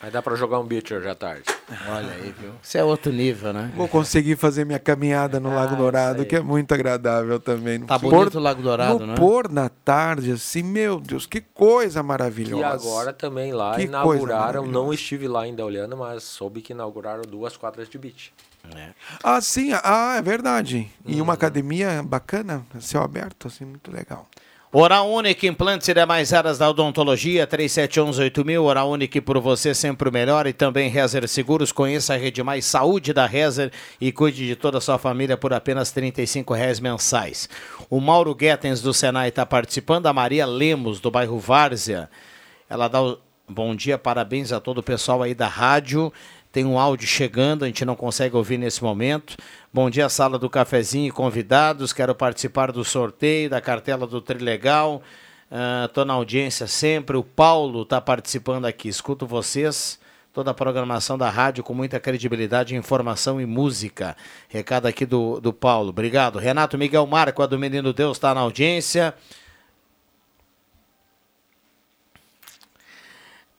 Vai 0.00 0.10
dar 0.10 0.22
pra 0.22 0.34
jogar 0.34 0.58
um 0.58 0.64
beach 0.64 0.94
hoje 0.94 1.06
à 1.06 1.14
tarde. 1.14 1.44
Olha 1.86 2.12
aí, 2.12 2.32
viu? 2.38 2.52
Isso 2.62 2.78
é 2.78 2.82
outro 2.82 3.12
nível, 3.12 3.52
né? 3.52 3.70
Vou 3.76 3.86
conseguir 3.86 4.34
fazer 4.36 4.64
minha 4.64 4.78
caminhada 4.78 5.38
no 5.38 5.54
Lago 5.54 5.76
Dourado, 5.76 6.24
que 6.24 6.36
é 6.36 6.40
muito 6.40 6.72
agradável 6.72 7.38
também. 7.38 7.80
Tá 7.80 7.98
bonito 7.98 8.36
o 8.36 8.40
Lago 8.40 8.62
Dourado, 8.62 9.00
no 9.00 9.06
né? 9.08 9.14
pôr 9.14 9.50
na 9.50 9.68
tarde, 9.68 10.32
assim, 10.32 10.62
meu 10.62 10.98
Deus, 10.98 11.26
que 11.26 11.42
coisa 11.42 12.02
maravilhosa. 12.02 12.62
E 12.62 12.64
agora 12.88 13.12
também 13.12 13.52
lá 13.52 13.74
Que 13.76 13.82
inauguraram, 13.82 14.64
não 14.64 14.90
estive 14.90 15.28
lá 15.28 15.42
ainda 15.42 15.62
olhando, 15.66 15.94
mas 15.98 16.22
soube 16.22 16.62
que 16.62 16.72
inauguraram 16.72 17.22
duas 17.22 17.54
quadras 17.58 17.86
de 17.86 17.98
beach. 17.98 18.32
Ah, 19.22 19.40
sim, 19.40 19.70
ah, 19.82 20.16
é 20.16 20.22
verdade. 20.22 20.90
E 21.06 21.20
uma 21.20 21.34
academia 21.34 22.02
bacana, 22.02 22.64
céu 22.80 23.02
aberto, 23.02 23.48
assim, 23.48 23.64
muito 23.64 23.90
legal. 23.90 24.28
Oral 24.72 25.10
Unique, 25.10 25.48
implantes 25.48 25.88
e 25.88 25.94
demais 25.94 26.32
áreas 26.32 26.58
da 26.58 26.70
odontologia, 26.70 27.44
3711-8000. 27.44 28.62
Oral 28.62 28.88
Unique 28.88 29.20
por 29.20 29.36
você 29.40 29.74
sempre 29.74 30.08
o 30.08 30.12
melhor. 30.12 30.46
E 30.46 30.52
também 30.52 30.88
Rezer 30.88 31.26
Seguros. 31.26 31.72
Conheça 31.72 32.14
a 32.14 32.16
Rede 32.16 32.40
Mais 32.40 32.66
Saúde 32.66 33.12
da 33.12 33.26
Rezer 33.26 33.72
e 34.00 34.12
cuide 34.12 34.46
de 34.46 34.54
toda 34.54 34.78
a 34.78 34.80
sua 34.80 34.96
família 34.96 35.36
por 35.36 35.52
apenas 35.52 35.90
35 35.90 36.54
reais 36.54 36.78
mensais. 36.78 37.48
O 37.90 38.00
Mauro 38.00 38.32
Guetens 38.32 38.80
do 38.80 38.94
Senai 38.94 39.30
está 39.30 39.44
participando. 39.44 40.06
A 40.06 40.12
Maria 40.12 40.46
Lemos, 40.46 41.00
do 41.00 41.10
bairro 41.10 41.40
Várzea. 41.40 42.08
Ela 42.68 42.86
dá 42.86 43.02
o 43.02 43.18
bom 43.48 43.74
dia, 43.74 43.98
parabéns 43.98 44.52
a 44.52 44.60
todo 44.60 44.78
o 44.78 44.82
pessoal 44.84 45.24
aí 45.24 45.34
da 45.34 45.48
rádio. 45.48 46.12
Tem 46.52 46.64
um 46.64 46.78
áudio 46.78 47.06
chegando, 47.06 47.64
a 47.64 47.66
gente 47.68 47.84
não 47.84 47.94
consegue 47.94 48.34
ouvir 48.34 48.58
nesse 48.58 48.82
momento. 48.82 49.36
Bom 49.72 49.88
dia, 49.88 50.08
sala 50.08 50.36
do 50.36 50.50
cafezinho 50.50 51.06
e 51.06 51.12
convidados. 51.12 51.92
Quero 51.92 52.12
participar 52.12 52.72
do 52.72 52.84
sorteio 52.84 53.48
da 53.48 53.60
cartela 53.60 54.04
do 54.04 54.20
Trilegal. 54.20 55.00
Estou 55.84 56.04
na 56.04 56.14
audiência 56.14 56.66
sempre. 56.66 57.16
O 57.16 57.22
Paulo 57.22 57.82
está 57.82 58.00
participando 58.00 58.64
aqui. 58.64 58.88
Escuto 58.88 59.28
vocês. 59.28 60.00
Toda 60.32 60.50
a 60.50 60.54
programação 60.54 61.16
da 61.16 61.28
rádio 61.28 61.62
com 61.62 61.74
muita 61.74 61.98
credibilidade, 61.98 62.74
informação 62.74 63.40
e 63.40 63.46
música. 63.46 64.16
Recado 64.48 64.86
aqui 64.86 65.06
do, 65.06 65.40
do 65.40 65.52
Paulo. 65.52 65.90
Obrigado. 65.90 66.38
Renato 66.38 66.78
Miguel 66.78 67.06
Marco, 67.06 67.42
a 67.42 67.46
do 67.46 67.58
Menino 67.58 67.92
Deus, 67.92 68.16
está 68.16 68.32
na 68.34 68.40
audiência. 68.40 69.14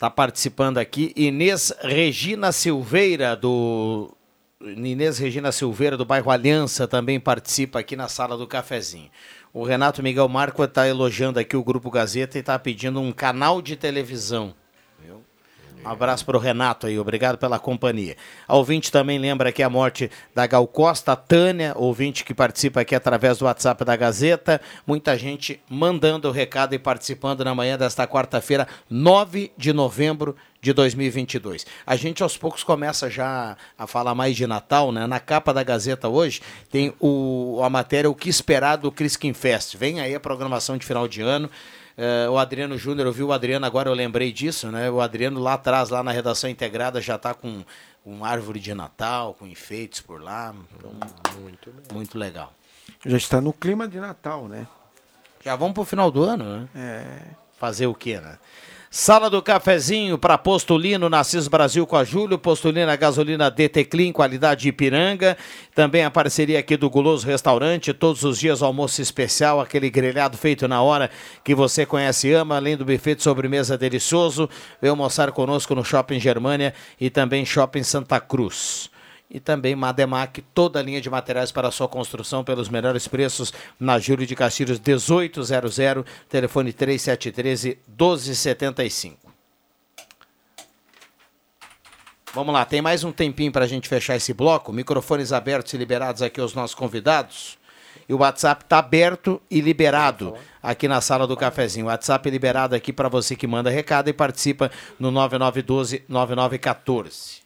Está 0.02 0.10
participando 0.10 0.80
aqui 0.80 1.14
Inês 1.16 1.72
Regina 1.80 2.52
Silveira, 2.52 3.36
do. 3.36 4.12
Inês 4.60 5.20
Regina 5.20 5.52
Silveira, 5.52 5.96
do 5.96 6.04
bairro 6.04 6.32
Aliança, 6.32 6.88
também 6.88 7.20
participa 7.20 7.78
aqui 7.78 7.96
na 7.96 8.08
sala 8.08 8.36
do 8.36 8.48
cafezinho. 8.48 9.12
O 9.54 9.64
Renato 9.64 10.02
Miguel 10.02 10.28
Marco 10.28 10.64
está 10.64 10.88
elogiando 10.88 11.38
aqui 11.38 11.56
o 11.56 11.64
Grupo 11.64 11.92
Gazeta 11.92 12.40
e 12.40 12.42
está 12.42 12.58
pedindo 12.58 13.00
um 13.00 13.12
canal 13.12 13.62
de 13.62 13.76
televisão. 13.76 14.56
Um 15.84 15.90
abraço 15.90 16.24
para 16.24 16.38
o 16.38 16.40
Renato 16.40 16.86
aí, 16.86 17.00
obrigado 17.00 17.40
pela 17.40 17.58
companhia. 17.58 18.16
A 18.48 18.56
ouvinte 18.56 18.92
também 18.92 19.18
lembra 19.18 19.52
que 19.52 19.64
a 19.64 19.70
morte 19.70 20.12
da 20.34 20.46
Gal 20.46 20.68
Costa, 20.68 21.16
Tânia, 21.16 21.74
ouvinte 21.76 22.24
que 22.24 22.36
participa 22.36 22.82
aqui 22.82 22.94
através 22.94 23.40
do 23.40 23.46
WhatsApp 23.46 23.84
da 23.84 23.96
Gazeta. 23.96 24.62
Muita 24.86 25.18
gente 25.18 25.60
mandando 25.68 26.30
o 26.30 26.32
recado 26.32 26.76
e 26.76 26.80
participando 26.80 27.44
na 27.44 27.56
manhã 27.56 27.80
desta 27.80 28.06
quarta-feira, 28.06 28.68
9 28.88 29.52
de 29.58 29.74
novembro 29.74 30.36
de 30.62 30.72
2022. 30.72 31.66
A 31.86 31.96
gente 31.96 32.22
aos 32.22 32.38
poucos 32.38 32.64
começa 32.64 33.10
já 33.10 33.58
a 33.76 33.88
falar 33.88 34.14
mais 34.14 34.36
de 34.36 34.46
Natal, 34.46 34.92
né? 34.92 35.08
Na 35.08 35.20
capa 35.20 35.52
da 35.52 35.64
Gazeta 35.64 36.08
hoje 36.08 36.42
tem 36.70 36.94
o, 37.00 37.60
a 37.64 37.70
matéria 37.72 38.10
O 38.10 38.14
que 38.14 38.30
esperar 38.30 38.76
do 38.76 38.92
Criskin 38.92 39.34
Fest. 39.34 39.76
Vem 39.76 40.00
aí 40.00 40.14
a 40.14 40.20
programação 40.20 40.78
de 40.78 40.86
final 40.86 41.08
de 41.08 41.22
ano. 41.24 41.50
Eh, 41.98 42.28
o 42.30 42.38
Adriano 42.38 42.78
Júnior, 42.78 43.08
eu 43.08 43.14
vi 43.14 43.24
o 43.24 43.32
Adriano 43.32 43.66
agora, 43.66 43.90
eu 43.90 43.94
lembrei 43.94 44.32
disso, 44.32 44.72
né? 44.72 44.90
O 44.90 45.02
Adriano 45.02 45.40
lá 45.40 45.54
atrás, 45.54 45.90
lá 45.90 46.04
na 46.04 46.12
redação 46.12 46.50
integrada, 46.50 47.02
já 47.02 47.16
está 47.16 47.34
com 47.34 47.64
uma 48.06 48.28
árvore 48.28 48.60
de 48.60 48.74
Natal, 48.74 49.34
com 49.34 49.46
enfeites 49.46 50.02
por 50.02 50.22
lá. 50.22 50.54
Então, 50.78 50.92
muito, 51.40 51.74
muito 51.94 52.18
legal. 52.18 52.54
Já 53.06 53.18
está 53.18 53.42
no 53.42 53.54
clima 53.54 53.88
de 53.88 54.00
Natal, 54.00 54.48
né? 54.48 54.68
Já 55.44 55.56
vamos 55.56 55.74
pro 55.74 55.84
final 55.84 56.12
do 56.12 56.24
ano, 56.24 56.44
né? 56.44 56.70
É. 56.76 57.22
Fazer 57.58 57.88
o 57.88 57.94
quê, 57.94 58.20
né? 58.20 58.38
Sala 58.94 59.30
do 59.30 59.42
cafezinho 59.42 60.18
para 60.18 60.38
Postulino, 60.38 61.08
Nassis 61.08 61.48
Brasil 61.48 61.88
com 61.88 61.96
a 61.96 62.04
Júlio, 62.04 62.38
Postulina 62.38 62.94
Gasolina 62.98 63.50
DT 63.50 63.86
Clean, 63.86 64.12
qualidade 64.12 64.68
Ipiranga. 64.68 65.38
Também 65.74 66.04
a 66.04 66.12
parceria 66.12 66.60
aqui 66.60 66.76
do 66.76 66.90
Guloso 66.90 67.26
Restaurante, 67.26 67.94
todos 67.94 68.26
os 68.26 68.38
dias 68.38 68.62
almoço 68.62 69.02
especial, 69.02 69.62
aquele 69.62 69.90
grelhado 69.90 70.38
feito 70.38 70.68
na 70.68 70.82
hora 70.82 71.10
que 71.42 71.56
você 71.56 71.86
conhece 71.86 72.28
e 72.28 72.34
ama, 72.34 72.58
além 72.58 72.76
do 72.76 72.84
buffet 72.84 73.16
de 73.16 73.24
sobremesa 73.24 73.78
delicioso. 73.78 74.50
Vem 74.82 74.90
almoçar 74.90 75.32
conosco 75.32 75.74
no 75.74 75.86
Shopping 75.86 76.20
Germânia 76.20 76.74
e 77.00 77.10
também 77.10 77.46
Shopping 77.46 77.84
Santa 77.84 78.20
Cruz. 78.20 78.91
E 79.34 79.40
também 79.40 79.78
Mademac, 79.78 80.42
toda 80.54 80.80
a 80.80 80.84
linha 80.84 81.00
de 81.00 81.10
materiais 81.10 81.54
para 81.54 81.72
sua 81.72 81.88
construção 81.88 82.44
pelos 82.44 82.68
melhores 82.68 83.08
preços 83.08 83.54
na 83.80 83.98
Júlio 83.98 84.28
de 84.28 84.36
Castilhos 84.36 84.78
1800, 84.78 85.80
telefone 86.28 86.74
3713 86.74 87.80
1275. 87.88 89.32
Vamos 92.34 92.54
lá, 92.54 92.66
tem 92.66 92.82
mais 92.82 93.06
um 93.06 93.14
tempinho 93.14 93.54
para 93.54 93.64
a 93.64 93.68
gente 93.68 93.88
fechar 93.88 94.18
esse 94.18 94.34
bloco. 94.34 94.74
Microfones 94.74 95.32
abertos 95.32 95.72
e 95.74 95.78
liberados 95.78 96.22
aqui 96.22 96.42
aos 96.42 96.54
nossos 96.54 96.76
convidados. 96.76 97.58
E 98.10 98.14
o 98.14 98.18
WhatsApp 98.18 98.66
está 98.66 98.80
aberto 98.80 99.42
e 99.50 99.62
liberado 99.62 100.36
aqui 100.62 100.90
na 100.90 101.00
sala 101.00 101.26
do 101.26 101.38
cafezinho. 101.38 101.86
O 101.86 101.90
WhatsApp 101.90 102.30
liberado 102.30 102.76
aqui 102.76 102.92
para 102.92 103.08
você 103.08 103.34
que 103.36 103.48
manda 103.48 103.70
recado 103.70 104.10
e 104.10 104.14
participa 104.14 104.70
no 105.00 105.10
9912-9914. 105.12 107.41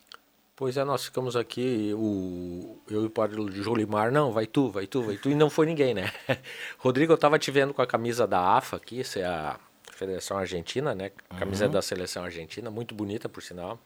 Pois 0.55 0.77
é, 0.77 0.85
nós 0.85 1.03
ficamos 1.03 1.35
aqui, 1.35 1.91
o, 1.93 2.77
eu 2.89 3.03
e 3.03 3.05
o 3.07 3.09
padre 3.09 3.41
Jolimar, 3.61 4.09
não, 4.09 4.31
vai 4.31 4.47
tu, 4.47 4.69
vai 4.69 4.87
tu, 4.87 5.01
vai 5.01 5.17
tu, 5.17 5.29
e 5.29 5.35
não 5.35 5.49
foi 5.49 5.65
ninguém, 5.65 5.93
né? 5.93 6.09
Rodrigo, 6.79 7.11
eu 7.11 7.17
tava 7.17 7.37
te 7.37 7.51
vendo 7.51 7.73
com 7.73 7.81
a 7.81 7.87
camisa 7.87 8.25
da 8.25 8.55
AFA 8.55 8.77
aqui, 8.77 9.01
isso 9.01 9.19
é 9.19 9.25
a 9.25 9.59
Federação 9.91 10.37
Argentina, 10.37 10.95
né? 10.95 11.11
Camisa 11.37 11.65
Uhum. 11.65 11.71
da 11.71 11.81
Seleção 11.81 12.23
Argentina, 12.23 12.71
muito 12.71 12.95
bonita, 12.95 13.27
por 13.27 13.43
sinal. 13.43 13.77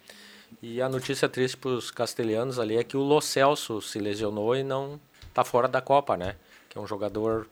E 0.61 0.79
a 0.79 0.87
notícia 0.87 1.27
triste 1.27 1.57
para 1.57 1.71
os 1.71 1.89
castelhanos 1.89 2.59
ali 2.59 2.77
é 2.77 2.83
que 2.83 2.95
o 2.97 3.01
Lo 3.01 3.19
Celso 3.19 3.81
se 3.81 3.97
lesionou 3.97 4.55
e 4.55 4.63
não 4.63 4.99
tá 5.33 5.43
fora 5.43 5.67
da 5.67 5.81
Copa, 5.81 6.15
né? 6.17 6.35
Que 6.67 6.77
é 6.77 6.81
um 6.81 6.87
jogador 6.87 7.47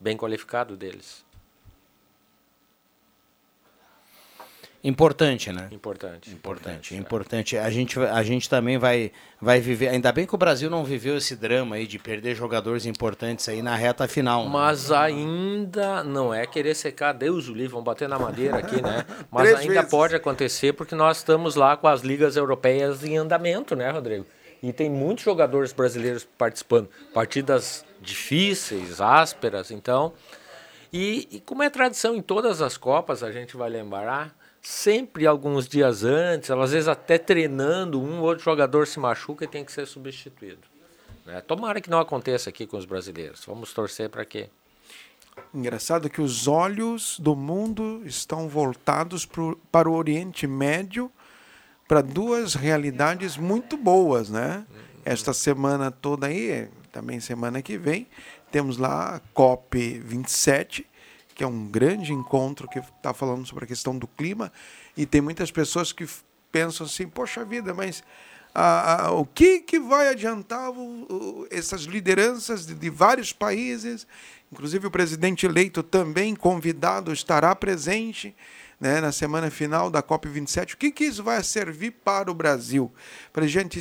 bem 0.00 0.16
qualificado 0.16 0.76
deles. 0.76 1.24
Importante, 4.82 5.50
né? 5.52 5.68
Importante. 5.72 6.30
Importante, 6.30 6.94
importante. 6.94 7.56
A 7.58 7.68
gente, 7.68 7.98
a 7.98 8.22
gente 8.22 8.48
também 8.48 8.78
vai, 8.78 9.10
vai 9.40 9.60
viver. 9.60 9.88
Ainda 9.88 10.12
bem 10.12 10.24
que 10.24 10.34
o 10.34 10.38
Brasil 10.38 10.70
não 10.70 10.84
viveu 10.84 11.16
esse 11.16 11.34
drama 11.34 11.74
aí 11.76 11.86
de 11.86 11.98
perder 11.98 12.36
jogadores 12.36 12.86
importantes 12.86 13.48
aí 13.48 13.60
na 13.60 13.74
reta 13.74 14.06
final. 14.06 14.44
né? 14.44 14.50
Mas 14.52 14.92
ainda 14.92 16.04
não 16.04 16.32
é 16.32 16.46
querer 16.46 16.76
secar 16.76 17.12
Deus 17.12 17.48
o 17.48 17.52
livre, 17.52 17.72
vamos 17.72 17.84
bater 17.86 18.08
na 18.08 18.18
madeira 18.20 18.58
aqui, 18.58 18.80
né? 18.80 19.04
Mas 19.32 19.48
Três 19.48 19.60
ainda 19.60 19.74
vezes. 19.74 19.90
pode 19.90 20.14
acontecer 20.14 20.72
porque 20.72 20.94
nós 20.94 21.18
estamos 21.18 21.56
lá 21.56 21.76
com 21.76 21.88
as 21.88 22.02
ligas 22.02 22.36
europeias 22.36 23.02
em 23.02 23.16
andamento, 23.16 23.74
né, 23.74 23.90
Rodrigo? 23.90 24.26
E 24.62 24.72
tem 24.72 24.88
muitos 24.88 25.24
jogadores 25.24 25.72
brasileiros 25.72 26.24
participando, 26.36 26.88
partidas 27.12 27.84
difíceis, 28.00 29.00
ásperas, 29.00 29.70
então. 29.72 30.12
E, 30.92 31.28
e 31.32 31.40
como 31.40 31.62
é 31.62 31.70
tradição 31.70 32.14
em 32.14 32.22
todas 32.22 32.62
as 32.62 32.76
copas, 32.76 33.22
a 33.22 33.30
gente 33.30 33.56
vai 33.56 33.68
lembrar, 33.68 34.34
sempre 34.68 35.26
alguns 35.26 35.66
dias 35.66 36.04
antes, 36.04 36.50
às 36.50 36.72
vezes 36.72 36.88
até 36.88 37.16
treinando, 37.16 37.98
um 37.98 38.18
ou 38.18 38.26
outro 38.26 38.44
jogador 38.44 38.86
se 38.86 39.00
machuca 39.00 39.46
e 39.46 39.48
tem 39.48 39.64
que 39.64 39.72
ser 39.72 39.86
substituído. 39.86 40.60
né? 41.24 41.40
Tomara 41.40 41.80
que 41.80 41.88
não 41.88 41.98
aconteça 41.98 42.50
aqui 42.50 42.66
com 42.66 42.76
os 42.76 42.84
brasileiros. 42.84 43.42
Vamos 43.46 43.72
torcer 43.72 44.10
para 44.10 44.26
que 44.26 44.50
Engraçado 45.54 46.10
que 46.10 46.20
os 46.20 46.46
olhos 46.46 47.18
do 47.18 47.34
mundo 47.34 48.02
estão 48.04 48.46
voltados 48.46 49.24
pro, 49.24 49.56
para 49.72 49.88
o 49.88 49.94
Oriente 49.94 50.46
Médio, 50.46 51.10
para 51.86 52.02
duas 52.02 52.54
realidades 52.54 53.38
muito 53.38 53.76
boas, 53.76 54.28
né? 54.28 54.66
Esta 55.04 55.32
semana 55.32 55.90
toda 55.90 56.26
aí, 56.26 56.68
também 56.92 57.20
semana 57.20 57.62
que 57.62 57.78
vem, 57.78 58.06
temos 58.50 58.76
lá 58.76 59.14
a 59.14 59.20
COP 59.32 60.00
27, 60.00 60.84
que 61.38 61.44
é 61.44 61.46
um 61.46 61.66
grande 61.68 62.12
encontro 62.12 62.68
que 62.68 62.80
está 62.80 63.14
falando 63.14 63.46
sobre 63.46 63.64
a 63.64 63.66
questão 63.68 63.96
do 63.96 64.08
clima, 64.08 64.52
e 64.96 65.06
tem 65.06 65.20
muitas 65.20 65.52
pessoas 65.52 65.92
que 65.92 66.04
pensam 66.50 66.84
assim, 66.84 67.06
poxa 67.06 67.44
vida, 67.44 67.72
mas 67.72 68.02
o 69.16 69.24
que, 69.24 69.60
que 69.60 69.78
vai 69.78 70.08
adiantar 70.08 70.68
o- 70.70 71.04
o- 71.04 71.46
essas 71.48 71.82
lideranças 71.82 72.66
de, 72.66 72.74
de 72.74 72.90
vários 72.90 73.32
países, 73.32 74.04
inclusive 74.50 74.88
o 74.88 74.90
presidente 74.90 75.46
eleito 75.46 75.80
também 75.80 76.34
convidado 76.34 77.12
estará 77.12 77.54
presente 77.54 78.34
né, 78.80 79.00
na 79.00 79.12
semana 79.12 79.48
final 79.50 79.90
da 79.90 80.02
COP27. 80.02 80.74
O 80.74 80.76
que, 80.76 80.90
que 80.90 81.04
isso 81.04 81.22
vai 81.22 81.40
servir 81.44 81.92
para 81.92 82.30
o 82.30 82.34
Brasil? 82.34 82.90
Para 83.32 83.46
gente. 83.46 83.78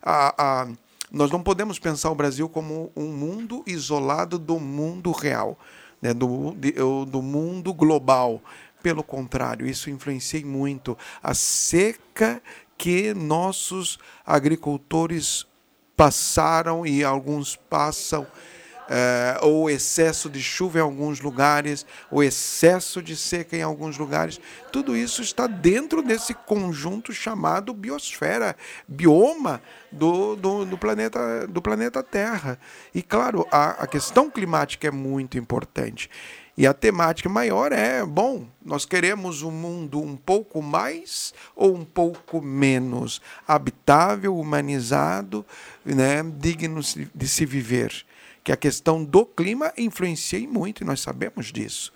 a- 0.00 0.34
a- 0.38 0.68
nós 1.10 1.30
não 1.30 1.42
podemos 1.42 1.78
pensar 1.78 2.10
o 2.10 2.14
Brasil 2.14 2.48
como 2.48 2.90
um 2.96 3.08
mundo 3.08 3.62
isolado 3.66 4.38
do 4.38 4.58
mundo 4.58 5.10
real, 5.12 5.58
né, 6.02 6.12
do, 6.12 6.52
de- 6.52 6.72
do 7.08 7.22
mundo 7.22 7.72
global. 7.72 8.42
Pelo 8.82 9.04
contrário, 9.04 9.64
isso 9.66 9.88
influencia 9.88 10.44
muito 10.44 10.98
a 11.22 11.32
seca 11.34 12.42
que 12.76 13.14
nossos 13.14 13.96
agricultores 14.26 15.46
passaram 15.96 16.84
e 16.84 17.04
alguns 17.04 17.54
passam, 17.54 18.26
eh, 18.88 19.38
ou 19.42 19.70
excesso 19.70 20.28
de 20.28 20.42
chuva 20.42 20.78
em 20.78 20.82
alguns 20.82 21.20
lugares, 21.20 21.86
o 22.10 22.22
excesso 22.22 23.02
de 23.02 23.16
seca 23.16 23.56
em 23.56 23.62
alguns 23.62 23.98
lugares. 23.98 24.40
Tudo 24.70 24.96
isso 24.96 25.22
está 25.22 25.46
dentro 25.46 26.02
desse 26.02 26.34
conjunto 26.34 27.12
chamado 27.12 27.72
biosfera, 27.72 28.56
bioma 28.86 29.62
do, 29.90 30.36
do, 30.36 30.64
do 30.64 30.78
planeta, 30.78 31.46
do 31.46 31.62
planeta 31.62 32.02
Terra. 32.02 32.58
E, 32.94 33.02
claro, 33.02 33.46
a, 33.50 33.82
a 33.82 33.86
questão 33.86 34.30
climática 34.30 34.88
é 34.88 34.90
muito 34.90 35.38
importante. 35.38 36.10
E 36.56 36.66
a 36.66 36.74
temática 36.74 37.30
maior 37.30 37.72
é, 37.72 38.04
bom, 38.04 38.46
nós 38.62 38.84
queremos 38.84 39.42
um 39.42 39.50
mundo 39.50 39.98
um 39.98 40.16
pouco 40.16 40.60
mais 40.60 41.32
ou 41.56 41.74
um 41.74 41.84
pouco 41.84 42.42
menos 42.42 43.22
habitável, 43.48 44.36
humanizado, 44.36 45.46
né, 45.82 46.22
digno 46.22 46.80
de 47.14 47.26
se 47.26 47.46
viver. 47.46 48.04
Que 48.44 48.50
a 48.52 48.56
questão 48.56 49.04
do 49.04 49.24
clima 49.24 49.72
influencia 49.78 50.46
muito, 50.48 50.82
e 50.82 50.86
nós 50.86 51.00
sabemos 51.00 51.52
disso. 51.52 51.92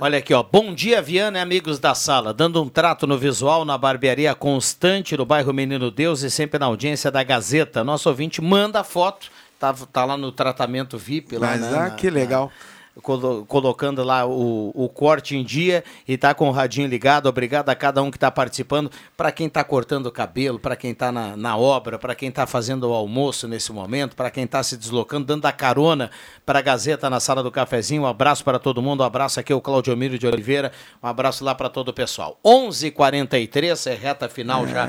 Olha 0.00 0.18
aqui, 0.18 0.32
ó. 0.32 0.42
Bom 0.44 0.72
dia, 0.72 1.02
Viana 1.02 1.38
e 1.38 1.40
amigos 1.40 1.78
da 1.80 1.92
sala. 1.94 2.32
Dando 2.32 2.62
um 2.62 2.68
trato 2.68 3.04
no 3.06 3.18
visual 3.18 3.64
na 3.64 3.76
barbearia 3.76 4.32
constante 4.32 5.16
no 5.16 5.26
bairro 5.26 5.52
Menino 5.52 5.90
Deus 5.90 6.22
e 6.22 6.30
sempre 6.30 6.56
na 6.58 6.66
audiência 6.66 7.10
da 7.10 7.22
Gazeta. 7.24 7.82
Nosso 7.82 8.08
ouvinte 8.08 8.40
manda 8.40 8.84
foto, 8.84 9.28
tá, 9.58 9.72
tá 9.72 10.04
lá 10.04 10.16
no 10.16 10.30
tratamento 10.30 10.96
VIP. 10.96 11.36
Lá, 11.36 11.48
Mas, 11.48 11.60
né, 11.62 11.68
ah, 11.68 11.80
na- 11.88 11.90
que 11.90 12.08
legal. 12.10 12.48
colo- 12.48 12.52
colocando 13.00 14.02
lá 14.02 14.26
o, 14.26 14.70
o 14.74 14.88
corte 14.88 15.36
em 15.36 15.42
dia 15.42 15.82
e 16.06 16.18
tá 16.18 16.34
com 16.34 16.48
o 16.48 16.52
radinho 16.52 16.86
ligado. 16.86 17.26
Obrigado 17.26 17.70
a 17.70 17.74
cada 17.74 18.02
um 18.02 18.10
que 18.10 18.16
está 18.16 18.30
participando. 18.30 18.90
Para 19.16 19.32
quem 19.32 19.46
está 19.46 19.64
cortando 19.64 20.06
o 20.06 20.12
cabelo, 20.12 20.58
para 20.58 20.76
quem 20.76 20.90
está 20.90 21.10
na, 21.10 21.36
na 21.36 21.56
obra, 21.56 21.98
para 21.98 22.14
quem 22.14 22.28
está 22.28 22.46
fazendo 22.46 22.90
o 22.90 22.92
almoço 22.92 23.48
nesse 23.48 23.72
momento, 23.72 24.14
para 24.14 24.30
quem 24.30 24.44
está 24.44 24.62
se 24.62 24.76
deslocando, 24.76 25.26
dando 25.26 25.46
a 25.46 25.52
carona 25.52 26.10
para 26.44 26.58
a 26.58 26.62
Gazeta 26.62 27.08
na 27.08 27.20
sala 27.20 27.42
do 27.42 27.50
cafezinho. 27.50 28.02
Um 28.02 28.06
abraço 28.06 28.44
para 28.44 28.58
todo 28.58 28.82
mundo. 28.82 29.02
Um 29.02 29.06
abraço 29.06 29.40
aqui 29.40 29.52
ao 29.52 29.60
Claudio 29.60 29.96
Miro 29.96 30.18
de 30.18 30.26
Oliveira. 30.26 30.72
Um 31.02 31.06
abraço 31.06 31.44
lá 31.44 31.54
para 31.54 31.68
todo 31.68 31.88
o 31.88 31.94
pessoal. 31.94 32.38
11:43 32.44 33.90
é 33.90 33.94
reta 33.94 34.28
final 34.28 34.66
já 34.66 34.86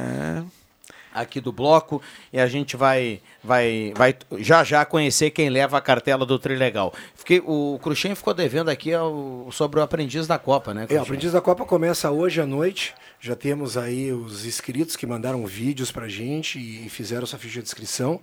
aqui 1.14 1.40
do 1.40 1.52
bloco 1.52 2.02
e 2.31 2.40
a 2.40 2.48
gente 2.48 2.76
vai 2.76 3.22
vai 3.44 3.94
vai 3.95 4.15
já 4.40 4.64
já 4.64 4.84
conhecer 4.85 5.31
quem 5.31 5.49
leva 5.49 5.77
a 5.77 5.81
cartela 5.81 6.26
do 6.26 6.40
Trilegal. 6.40 6.94
Fiquei 7.15 7.41
o 7.45 7.80
Cruxem 7.81 8.15
ficou 8.15 8.34
devendo 8.34 8.69
aqui 8.69 8.94
ao- 8.94 9.48
sobre 9.52 9.80
o 9.80 9.84
aprendiz 9.84 10.26
da 10.27 10.38
Copa, 10.40 10.73
né? 10.73 10.85
É, 10.90 10.95
o? 10.98 11.02
Aprendiz 11.02 11.31
da 11.31 11.41
Copa 11.41 11.65
começa 11.65 12.10
hoje 12.11 12.41
à 12.41 12.45
noite. 12.45 12.94
Já 13.19 13.35
temos 13.35 13.77
aí 13.77 14.11
os 14.11 14.45
inscritos 14.45 14.95
que 14.95 15.06
mandaram 15.07 15.45
vídeos 15.45 15.91
pra 15.91 16.07
gente 16.07 16.60
e 16.60 16.90
fizeram 16.90 17.26
sua 17.26 17.40
ficha 17.40 17.61
de 17.61 17.68
inscrição. 17.68 18.19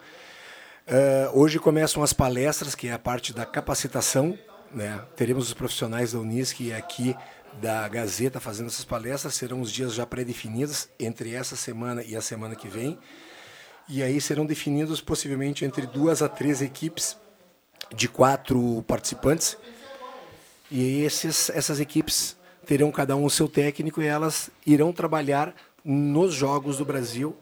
Eh, 0.87 1.31
hoje 1.33 1.59
começam 1.59 2.03
as 2.03 2.13
palestras, 2.13 2.75
que 2.75 2.89
é 2.89 2.93
a 2.93 2.99
parte 2.99 3.33
da 3.33 3.47
capacitação. 3.47 4.37
Né? 4.73 5.01
Teremos 5.17 5.49
os 5.49 5.55
profissionais 5.55 6.13
da 6.13 6.19
Unisc 6.21 6.73
aqui 6.77 7.15
da 7.55 7.87
Gazeta 7.89 8.41
fazendo 8.41 8.69
essas 8.69 8.85
palestras. 8.85 9.35
Serão 9.35 9.61
os 9.61 9.73
dias 9.73 9.95
já 9.95 10.07
pré-definidos 10.07 10.89
entre 10.99 11.35
essa 11.35 11.57
semana 11.57 12.03
e 12.03 12.17
a 12.17 12.21
semana 12.21 12.55
que 12.55 12.69
vem. 12.69 12.99
E 13.89 14.03
aí 14.03 14.21
serão 14.21 14.47
definidos 14.47 15.01
possivelmente 15.01 15.65
entre 15.65 15.87
duas 15.87 16.23
a 16.23 16.29
três 16.29 16.63
equipes 16.63 17.17
de 17.95 18.09
quatro 18.09 18.85
participantes. 18.87 19.57
E 20.71 21.03
esses, 21.03 21.51
essas 21.51 21.81
equipes 21.81 22.37
terão 22.65 22.93
cada 22.93 23.17
um 23.17 23.25
o 23.25 23.31
seu 23.31 23.49
técnico 23.49 24.01
e 24.01 24.07
elas 24.07 24.51
irão 24.65 24.93
trabalhar 24.93 25.55
nos 25.85 26.35
Jogos 26.35 26.77
do 26.77 26.85
Brasil, 26.85 27.37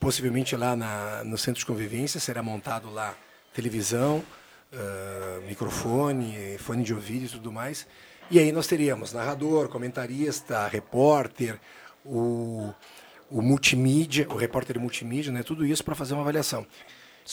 possivelmente 0.00 0.56
lá 0.56 0.74
na, 0.74 1.22
no 1.24 1.38
centro 1.38 1.60
de 1.60 1.66
convivência, 1.66 2.18
será 2.18 2.42
montado 2.42 2.90
lá 2.90 3.14
televisão, 3.54 4.24
ah, 4.72 5.40
microfone, 5.46 6.56
fone 6.58 6.82
de 6.82 6.94
ouvido 6.94 7.26
e 7.26 7.28
tudo 7.28 7.52
mais. 7.52 7.86
E 8.30 8.38
aí 8.38 8.52
nós 8.52 8.66
teríamos 8.66 9.12
narrador, 9.12 9.68
comentarista, 9.68 10.68
repórter, 10.68 11.58
o, 12.04 12.72
o 13.28 13.42
multimídia, 13.42 14.26
o 14.28 14.36
repórter 14.36 14.78
multimídia, 14.78 15.32
né, 15.32 15.42
tudo 15.42 15.66
isso 15.66 15.82
para 15.82 15.94
fazer 15.94 16.14
uma 16.14 16.22
avaliação. 16.22 16.64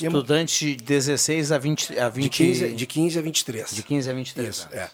É 0.01 0.05
Estudante 0.05 0.75
de 0.75 0.83
16 0.83 1.51
a 1.51 1.57
20 1.57 1.99
a 1.99 2.09
20 2.09 2.23
de 2.23 2.29
15, 2.29 2.73
de 2.73 2.85
15 2.85 3.19
a 3.19 3.21
23. 3.21 3.75
de 3.75 3.83
15 3.83 4.09
a 4.09 4.13
23. 4.13 4.49
Isso, 4.49 4.69
é. 4.71 4.89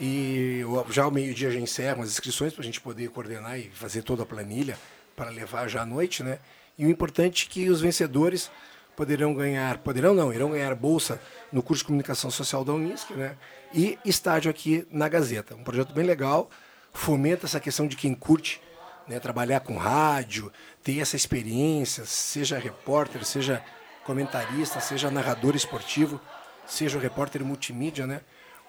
E 0.00 0.62
já 0.90 1.04
ao 1.04 1.10
meio-dia 1.10 1.50
já 1.50 1.58
encerram 1.58 2.02
as 2.02 2.10
inscrições 2.10 2.52
para 2.52 2.62
a 2.62 2.64
gente 2.64 2.80
poder 2.80 3.08
coordenar 3.10 3.58
e 3.58 3.70
fazer 3.70 4.02
toda 4.02 4.22
a 4.24 4.26
planilha 4.26 4.76
para 5.14 5.30
levar 5.30 5.68
já 5.68 5.82
à 5.82 5.86
noite, 5.86 6.22
né? 6.22 6.38
E 6.76 6.84
o 6.84 6.90
importante 6.90 7.46
é 7.48 7.52
que 7.52 7.70
os 7.70 7.80
vencedores 7.80 8.50
poderão 8.96 9.34
ganhar, 9.34 9.78
poderão 9.78 10.14
não, 10.14 10.32
irão 10.32 10.50
ganhar 10.50 10.74
bolsa 10.74 11.20
no 11.52 11.62
curso 11.62 11.82
de 11.82 11.86
comunicação 11.86 12.30
social 12.30 12.64
da 12.64 12.72
Unisc, 12.72 13.10
né? 13.10 13.36
E 13.72 13.98
estágio 14.04 14.50
aqui 14.50 14.86
na 14.90 15.08
Gazeta. 15.08 15.54
Um 15.54 15.64
projeto 15.64 15.92
bem 15.92 16.04
legal, 16.04 16.50
fomenta 16.92 17.46
essa 17.46 17.60
questão 17.60 17.86
de 17.86 17.96
quem 17.96 18.14
curte 18.14 18.60
né, 19.08 19.18
trabalhar 19.18 19.60
com 19.60 19.76
rádio, 19.76 20.52
ter 20.82 21.00
essa 21.00 21.16
experiência, 21.16 22.04
seja 22.04 22.58
repórter, 22.58 23.24
seja 23.24 23.62
comentarista, 24.04 24.80
seja 24.80 25.10
narrador 25.10 25.56
esportivo, 25.56 26.20
seja 26.66 26.98
repórter 26.98 27.44
multimídia, 27.44 28.06
né? 28.06 28.20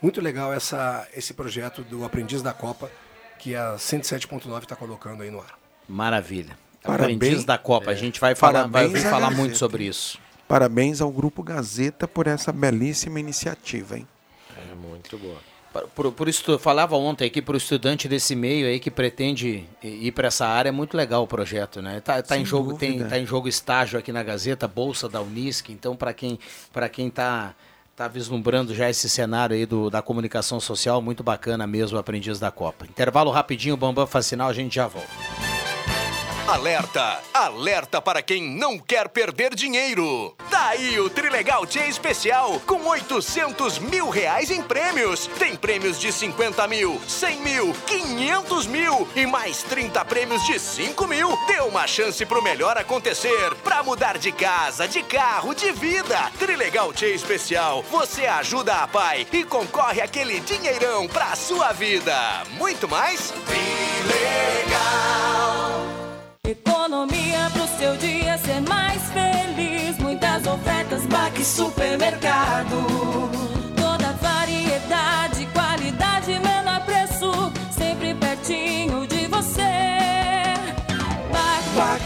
Muito 0.01 0.19
legal 0.21 0.53
essa, 0.53 1.07
esse 1.15 1.33
projeto 1.33 1.83
do 1.83 2.03
Aprendiz 2.03 2.41
da 2.41 2.53
Copa, 2.53 2.91
que 3.39 3.55
a 3.55 3.75
107.9 3.75 4.63
está 4.63 4.75
colocando 4.75 5.23
aí 5.23 5.31
no 5.31 5.39
ar. 5.39 5.57
Maravilha. 5.87 6.57
Parabéns. 6.85 7.15
Aprendiz 7.17 7.45
da 7.45 7.57
Copa. 7.57 7.91
A 7.91 7.95
gente 7.95 8.19
vai 8.19 8.35
falar, 8.35 8.67
vai 8.67 8.83
Parabéns 8.83 9.03
falar 9.03 9.19
Gazeta. 9.21 9.41
muito 9.41 9.57
sobre 9.57 9.85
isso. 9.85 10.19
Parabéns 10.47 11.01
ao 11.01 11.11
Grupo 11.11 11.41
Gazeta 11.41 12.07
por 12.07 12.27
essa 12.27 12.51
belíssima 12.51 13.19
iniciativa, 13.19 13.97
hein? 13.97 14.07
É 14.55 14.75
muito 14.75 15.17
boa. 15.17 15.37
Por, 15.93 16.11
por 16.11 16.29
isso, 16.29 16.49
eu 16.49 16.59
falava 16.59 16.95
ontem 16.95 17.25
aqui 17.25 17.41
para 17.41 17.53
o 17.53 17.57
estudante 17.57 18.07
desse 18.07 18.33
meio 18.33 18.65
aí 18.65 18.79
que 18.79 18.89
pretende 18.89 19.65
ir 19.83 20.11
para 20.13 20.27
essa 20.27 20.45
área, 20.45 20.69
é 20.69 20.71
muito 20.71 20.95
legal 20.95 21.23
o 21.23 21.27
projeto, 21.27 21.81
né? 21.81 21.99
Tá, 21.99 22.21
tá 22.21 22.37
em 22.37 22.45
jogo, 22.45 22.77
tem, 22.77 23.03
tá 23.03 23.19
em 23.19 23.25
jogo 23.25 23.49
estágio 23.49 23.99
aqui 23.99 24.11
na 24.11 24.23
Gazeta, 24.23 24.67
bolsa 24.67 25.09
da 25.09 25.21
Unisc, 25.21 25.69
então 25.69 25.95
para 25.95 26.13
quem 26.13 26.39
para 26.71 26.87
quem 26.87 27.09
tá 27.09 27.53
tá 27.93 28.07
vislumbrando 28.07 28.73
já 28.75 28.89
esse 28.89 29.09
cenário 29.09 29.55
aí 29.55 29.65
do, 29.65 29.89
da 29.89 30.01
comunicação 30.01 30.59
social, 30.59 31.01
muito 31.01 31.23
bacana 31.23 31.65
mesmo, 31.65 31.97
o 31.97 31.99
aprendiz 31.99 32.39
da 32.39 32.51
Copa. 32.51 32.85
Intervalo 32.85 33.31
rapidinho, 33.31 33.75
Bambam 33.75 34.05
Facinal, 34.07 34.49
a 34.49 34.53
gente 34.53 34.75
já 34.75 34.87
volta. 34.87 35.44
Alerta! 36.47 37.21
Alerta 37.33 37.99
para 37.99 38.21
quem 38.21 38.43
não 38.43 38.77
quer 38.77 39.09
perder 39.09 39.55
dinheiro! 39.55 40.35
Daí 40.51 40.99
o 40.99 41.09
Trilegal 41.09 41.65
Tia 41.65 41.87
Especial 41.87 42.61
com 42.67 42.85
800 42.85 43.79
mil 43.79 44.09
reais 44.09 44.51
em 44.51 44.61
prêmios. 44.61 45.25
Tem 45.39 45.55
prêmios 45.55 45.99
de 45.99 46.11
50 46.11 46.67
mil, 46.67 47.01
100 47.07 47.41
mil, 47.41 47.73
500 47.87 48.67
mil 48.67 49.07
e 49.15 49.25
mais 49.25 49.63
30 49.63 50.05
prêmios 50.05 50.45
de 50.45 50.59
5 50.59 51.07
mil. 51.07 51.35
Dê 51.47 51.61
uma 51.61 51.87
chance 51.87 52.23
pro 52.27 52.43
melhor 52.43 52.77
acontecer. 52.77 53.55
Pra 53.63 53.81
mudar 53.81 54.19
de 54.19 54.31
casa, 54.31 54.87
de 54.87 55.01
carro, 55.01 55.55
de 55.55 55.71
vida. 55.71 56.31
Trilegal 56.37 56.93
Tia 56.93 57.09
Especial. 57.09 57.81
Você 57.89 58.27
ajuda 58.27 58.83
a 58.83 58.87
pai 58.87 59.25
e 59.31 59.43
concorre 59.43 59.99
aquele 59.99 60.39
dinheirão 60.41 61.07
pra 61.07 61.35
sua 61.35 61.71
vida. 61.71 62.43
Muito 62.51 62.87
mais? 62.87 63.33
Economia 66.47 67.49
pro 67.53 67.67
seu 67.79 67.97
dia 67.97 68.37
ser 68.37 68.61
mais 68.61 69.01
feliz. 69.11 69.97
Muitas 69.97 70.45
ofertas, 70.45 71.05
Baque 71.07 71.43
Supermercado. 71.43 72.75
Toda 73.75 74.11
variedade, 74.13 75.47
qualidade, 75.47 76.39
menor 76.39 76.85
preço. 76.85 77.31
Sempre 77.71 78.13
pertinho 78.13 79.07
de 79.07 79.25
você. 79.25 79.63
Baque. 81.75 82.04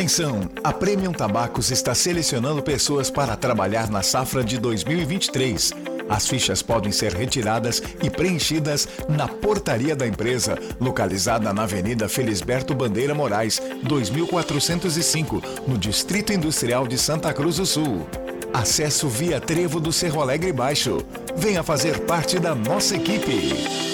Atenção! 0.00 0.48
A 0.64 0.72
Premium 0.72 1.12
Tabacos 1.12 1.70
está 1.70 1.94
selecionando 1.94 2.62
pessoas 2.62 3.10
para 3.10 3.36
trabalhar 3.36 3.90
na 3.90 4.00
safra 4.00 4.42
de 4.42 4.56
2023. 4.56 5.74
As 6.08 6.26
fichas 6.26 6.62
podem 6.62 6.90
ser 6.90 7.12
retiradas 7.12 7.82
e 8.02 8.08
preenchidas 8.08 8.88
na 9.10 9.28
portaria 9.28 9.94
da 9.94 10.06
empresa, 10.06 10.58
localizada 10.80 11.52
na 11.52 11.64
Avenida 11.64 12.08
Felisberto 12.08 12.74
Bandeira 12.74 13.14
Moraes, 13.14 13.60
2405, 13.82 15.42
no 15.68 15.76
Distrito 15.76 16.32
Industrial 16.32 16.88
de 16.88 16.96
Santa 16.96 17.30
Cruz 17.34 17.56
do 17.56 17.66
Sul. 17.66 18.06
Acesso 18.54 19.06
via 19.06 19.38
Trevo 19.38 19.78
do 19.78 19.92
Cerro 19.92 20.22
Alegre 20.22 20.50
Baixo. 20.50 21.04
Venha 21.36 21.62
fazer 21.62 22.00
parte 22.06 22.38
da 22.38 22.54
nossa 22.54 22.96
equipe. 22.96 23.89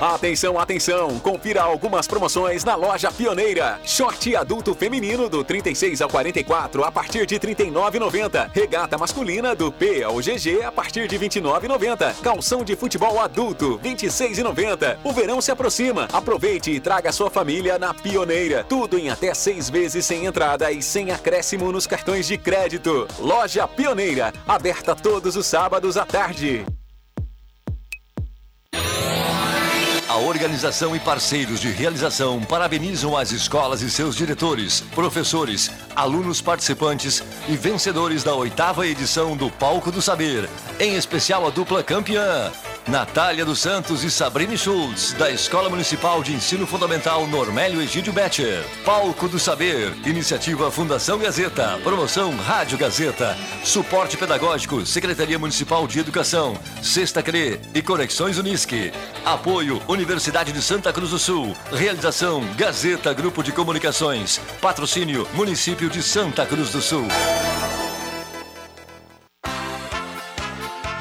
Atenção, 0.00 0.58
atenção! 0.58 1.20
Confira 1.20 1.60
algumas 1.60 2.08
promoções 2.08 2.64
na 2.64 2.74
loja 2.74 3.12
Pioneira. 3.12 3.78
Short 3.84 4.34
adulto 4.34 4.74
feminino 4.74 5.28
do 5.28 5.44
36 5.44 6.00
ao 6.00 6.08
44 6.08 6.82
a 6.84 6.90
partir 6.90 7.26
de 7.26 7.34
R$ 7.34 7.54
39,90. 7.54 8.50
Regata 8.50 8.96
masculina 8.96 9.54
do 9.54 9.70
P 9.70 10.02
ao 10.02 10.16
GG 10.16 10.62
a 10.64 10.72
partir 10.72 11.06
de 11.06 11.18
R$ 11.18 11.28
29,90. 11.28 12.14
Calção 12.22 12.64
de 12.64 12.74
futebol 12.74 13.20
adulto 13.20 13.78
R$ 13.82 13.90
26,90. 13.90 14.96
O 15.04 15.12
verão 15.12 15.38
se 15.38 15.52
aproxima. 15.52 16.08
Aproveite 16.10 16.70
e 16.70 16.80
traga 16.80 17.12
sua 17.12 17.28
família 17.28 17.78
na 17.78 17.92
Pioneira. 17.92 18.64
Tudo 18.66 18.98
em 18.98 19.10
até 19.10 19.34
seis 19.34 19.68
vezes 19.68 20.06
sem 20.06 20.24
entrada 20.24 20.72
e 20.72 20.80
sem 20.80 21.10
acréscimo 21.10 21.70
nos 21.70 21.86
cartões 21.86 22.26
de 22.26 22.38
crédito. 22.38 23.06
Loja 23.18 23.68
Pioneira, 23.68 24.32
aberta 24.48 24.96
todos 24.96 25.36
os 25.36 25.44
sábados 25.44 25.98
à 25.98 26.06
tarde. 26.06 26.64
Organização 30.20 30.94
e 30.94 31.00
parceiros 31.00 31.60
de 31.60 31.70
realização 31.70 32.40
parabenizam 32.42 33.16
as 33.16 33.32
escolas 33.32 33.82
e 33.82 33.90
seus 33.90 34.14
diretores, 34.14 34.80
professores, 34.94 35.70
alunos 35.96 36.40
participantes 36.40 37.22
e 37.48 37.56
vencedores 37.56 38.22
da 38.22 38.34
oitava 38.34 38.86
edição 38.86 39.36
do 39.36 39.50
Palco 39.50 39.90
do 39.90 40.00
Saber, 40.00 40.48
em 40.78 40.94
especial 40.94 41.46
a 41.46 41.50
dupla 41.50 41.82
campeã. 41.82 42.52
Natália 42.90 43.44
dos 43.44 43.60
Santos 43.60 44.02
e 44.02 44.10
Sabrine 44.10 44.58
Schultz, 44.58 45.12
da 45.12 45.30
Escola 45.30 45.70
Municipal 45.70 46.24
de 46.24 46.34
Ensino 46.34 46.66
Fundamental 46.66 47.24
Normélio 47.28 47.80
Egídio 47.80 48.12
Betcher. 48.12 48.64
Palco 48.84 49.28
do 49.28 49.38
Saber, 49.38 49.94
iniciativa 50.04 50.72
Fundação 50.72 51.16
Gazeta, 51.16 51.78
promoção 51.84 52.36
Rádio 52.36 52.76
Gazeta, 52.76 53.38
suporte 53.62 54.16
pedagógico, 54.16 54.84
Secretaria 54.84 55.38
Municipal 55.38 55.86
de 55.86 56.00
Educação, 56.00 56.58
Sexta 56.82 57.22
CRE 57.22 57.60
e 57.72 57.80
Conexões 57.80 58.38
Unisque. 58.38 58.92
Apoio 59.24 59.80
Universidade 59.86 60.50
de 60.50 60.60
Santa 60.60 60.92
Cruz 60.92 61.10
do 61.10 61.18
Sul. 61.18 61.56
Realização 61.72 62.44
Gazeta 62.56 63.12
Grupo 63.12 63.40
de 63.40 63.52
Comunicações. 63.52 64.40
Patrocínio 64.60 65.28
Município 65.32 65.88
de 65.88 66.02
Santa 66.02 66.44
Cruz 66.44 66.70
do 66.70 66.82
Sul. 66.82 67.06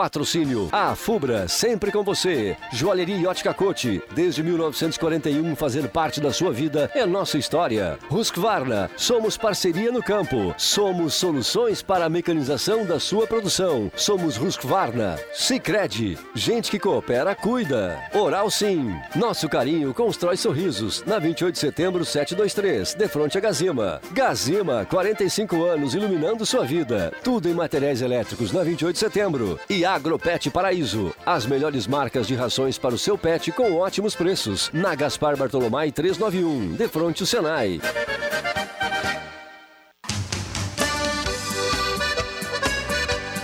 Patrocínio 0.00 0.70
A 0.72 0.94
Fubra, 0.94 1.46
sempre 1.46 1.92
com 1.92 2.02
você. 2.02 2.56
Joalheria 2.72 3.18
e 3.18 3.26
Ótica 3.26 3.52
Cote, 3.52 4.02
desde 4.14 4.42
1941 4.42 5.54
fazer 5.54 5.90
parte 5.90 6.22
da 6.22 6.32
sua 6.32 6.50
vida 6.50 6.90
é 6.94 7.04
nossa 7.04 7.36
história. 7.36 7.98
Husqvarna, 8.10 8.90
somos 8.96 9.36
parceria 9.36 9.92
no 9.92 10.02
campo. 10.02 10.54
Somos 10.56 11.12
soluções 11.12 11.82
para 11.82 12.06
a 12.06 12.08
mecanização 12.08 12.86
da 12.86 12.98
sua 12.98 13.26
produção. 13.26 13.92
Somos 13.94 14.38
Husqvarna. 14.38 15.18
Sicredi, 15.34 16.16
gente 16.34 16.70
que 16.70 16.78
coopera, 16.78 17.34
cuida. 17.34 18.00
Oral 18.14 18.50
Sim, 18.50 18.98
nosso 19.14 19.50
carinho 19.50 19.92
constrói 19.92 20.38
sorrisos. 20.38 21.04
Na 21.04 21.18
28 21.18 21.52
de 21.52 21.60
setembro, 21.60 22.06
723, 22.06 22.94
de 22.94 23.06
frente 23.06 23.36
a 23.36 23.40
Gazima. 23.42 24.00
Gazima, 24.12 24.86
45 24.86 25.62
anos 25.62 25.94
iluminando 25.94 26.46
sua 26.46 26.64
vida. 26.64 27.12
Tudo 27.22 27.50
em 27.50 27.52
materiais 27.52 28.00
elétricos 28.00 28.50
na 28.50 28.62
28 28.62 28.94
de 28.94 28.98
setembro. 28.98 29.60
E 29.68 29.89
Agropet 29.94 30.50
Paraíso. 30.50 31.14
As 31.24 31.46
melhores 31.46 31.86
marcas 31.86 32.26
de 32.26 32.34
rações 32.34 32.78
para 32.78 32.94
o 32.94 32.98
seu 32.98 33.18
pet 33.18 33.50
com 33.52 33.74
ótimos 33.74 34.14
preços. 34.14 34.70
Na 34.72 34.94
Gaspar 34.94 35.36
Bartolomai 35.36 35.90
391, 35.90 36.76
de 36.76 36.88
frente 36.88 37.22
o 37.22 37.26
Senai. 37.26 37.80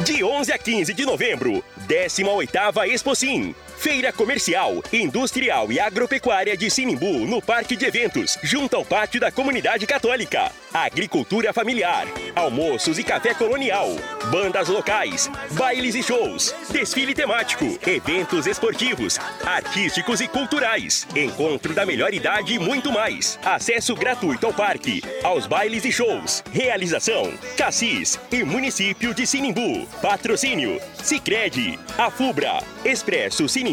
De 0.04 0.22
11 0.22 0.52
a 0.52 0.58
15 0.58 0.94
de 0.94 1.04
novembro, 1.04 1.64
18ª 1.88 2.88
Exposim. 2.88 3.54
Feira 3.76 4.12
Comercial, 4.12 4.82
Industrial 4.92 5.70
e 5.70 5.78
Agropecuária 5.78 6.56
de 6.56 6.68
Sinimbu, 6.70 7.26
no 7.26 7.40
Parque 7.40 7.76
de 7.76 7.84
Eventos, 7.84 8.38
junto 8.42 8.74
ao 8.74 8.84
Pátio 8.84 9.20
da 9.20 9.30
Comunidade 9.30 9.86
Católica. 9.86 10.50
Agricultura 10.72 11.52
familiar, 11.52 12.06
almoços 12.34 12.98
e 12.98 13.04
café 13.04 13.32
colonial, 13.32 13.88
bandas 14.30 14.68
locais, 14.68 15.30
bailes 15.52 15.94
e 15.94 16.02
shows, 16.02 16.54
desfile 16.70 17.14
temático, 17.14 17.78
eventos 17.86 18.46
esportivos, 18.46 19.18
artísticos 19.44 20.20
e 20.20 20.28
culturais, 20.28 21.06
encontro 21.14 21.72
da 21.72 21.86
melhor 21.86 22.12
idade 22.12 22.54
e 22.54 22.58
muito 22.58 22.92
mais. 22.92 23.38
Acesso 23.44 23.94
gratuito 23.94 24.46
ao 24.46 24.52
parque, 24.52 25.02
aos 25.22 25.46
bailes 25.46 25.84
e 25.84 25.92
shows. 25.92 26.42
Realização: 26.52 27.32
Cassis 27.56 28.18
e 28.32 28.42
Município 28.42 29.14
de 29.14 29.26
Sinimbu. 29.26 29.86
Patrocínio: 30.02 30.80
Sicredi, 31.02 31.78
Afubra, 31.96 32.58
Expresso 32.84 33.48
Sinimbu 33.48 33.65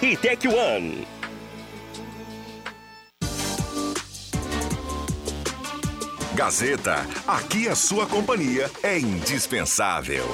e 0.00 0.16
Tech 0.16 0.46
One. 0.46 1.06
Gazeta, 6.34 7.06
aqui 7.26 7.68
a 7.68 7.74
sua 7.74 8.06
companhia 8.06 8.70
é 8.82 8.98
indispensável. 8.98 10.24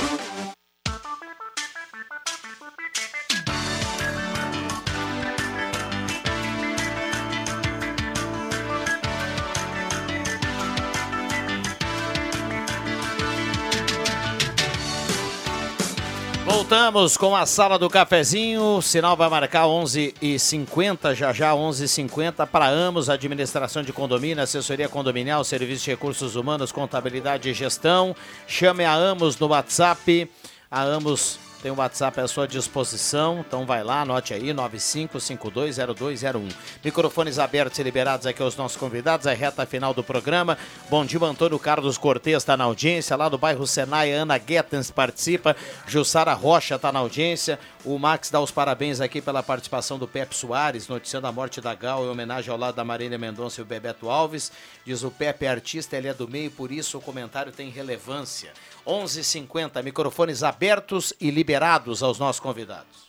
Voltamos 16.68 17.16
com 17.16 17.34
a 17.34 17.46
sala 17.46 17.78
do 17.78 17.88
cafezinho. 17.88 18.76
O 18.76 18.82
sinal 18.82 19.16
vai 19.16 19.30
marcar 19.30 19.62
11h50, 19.62 21.14
já 21.14 21.32
já 21.32 21.52
11h50 21.52 22.46
para 22.46 22.68
Amos, 22.68 23.08
administração 23.08 23.82
de 23.82 23.90
condomínio, 23.90 24.44
assessoria 24.44 24.86
condominial, 24.86 25.42
serviço 25.44 25.84
de 25.84 25.92
recursos 25.92 26.36
humanos, 26.36 26.70
contabilidade 26.70 27.48
e 27.48 27.54
gestão. 27.54 28.14
Chame 28.46 28.84
a 28.84 28.92
Amos 28.92 29.38
no 29.38 29.46
WhatsApp. 29.46 30.30
A 30.70 30.82
Amos 30.82 31.38
tem 31.62 31.70
o 31.70 31.76
WhatsApp 31.76 32.20
à 32.20 32.28
sua 32.28 32.46
disposição, 32.46 33.44
então 33.46 33.66
vai 33.66 33.82
lá, 33.82 34.02
anote 34.02 34.32
aí, 34.32 34.54
95520201. 34.54 36.52
Microfones 36.84 37.38
abertos 37.38 37.78
e 37.78 37.82
liberados 37.82 38.26
aqui 38.26 38.42
aos 38.42 38.56
nossos 38.56 38.76
convidados, 38.76 39.26
a 39.26 39.32
reta 39.32 39.66
final 39.66 39.92
do 39.92 40.04
programa. 40.04 40.56
Bom 40.88 41.04
dia, 41.04 41.18
Antônio 41.22 41.58
Carlos 41.58 41.98
Cortez 41.98 42.36
está 42.36 42.56
na 42.56 42.64
audiência, 42.64 43.16
lá 43.16 43.28
do 43.28 43.36
bairro 43.36 43.66
Senai, 43.66 44.12
Ana 44.12 44.38
Guetens 44.38 44.90
participa, 44.90 45.56
Jussara 45.86 46.32
Rocha 46.32 46.76
está 46.76 46.92
na 46.92 47.00
audiência, 47.00 47.58
o 47.84 47.98
Max 47.98 48.30
dá 48.30 48.40
os 48.40 48.50
parabéns 48.50 49.00
aqui 49.00 49.20
pela 49.20 49.42
participação 49.42 49.98
do 49.98 50.06
Pepe 50.06 50.36
Soares, 50.36 50.88
noticiando 50.88 51.26
a 51.26 51.32
morte 51.32 51.60
da 51.60 51.74
Gal 51.74 52.04
em 52.04 52.08
homenagem 52.08 52.50
ao 52.50 52.58
lado 52.58 52.74
da 52.74 52.84
Marília 52.84 53.18
Mendonça 53.18 53.60
e 53.60 53.62
o 53.62 53.66
Bebeto 53.66 54.08
Alves. 54.08 54.52
Diz 54.84 55.02
o 55.02 55.10
Pepe 55.10 55.46
é 55.46 55.48
artista, 55.48 55.96
ele 55.96 56.08
é 56.08 56.14
do 56.14 56.28
meio, 56.28 56.50
por 56.50 56.70
isso 56.70 56.98
o 56.98 57.00
comentário 57.00 57.50
tem 57.50 57.70
relevância. 57.70 58.52
11:50 58.88 59.82
microfones 59.82 60.42
abertos 60.42 61.12
e 61.20 61.30
liberados 61.30 62.02
aos 62.02 62.18
nossos 62.18 62.40
convidados. 62.40 63.06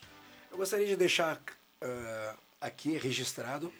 Eu 0.52 0.58
gostaria 0.58 0.86
de 0.86 0.98
deixar 0.98 1.38
uh, 1.38 2.38
aqui 2.60 2.98
registrado 2.98 3.72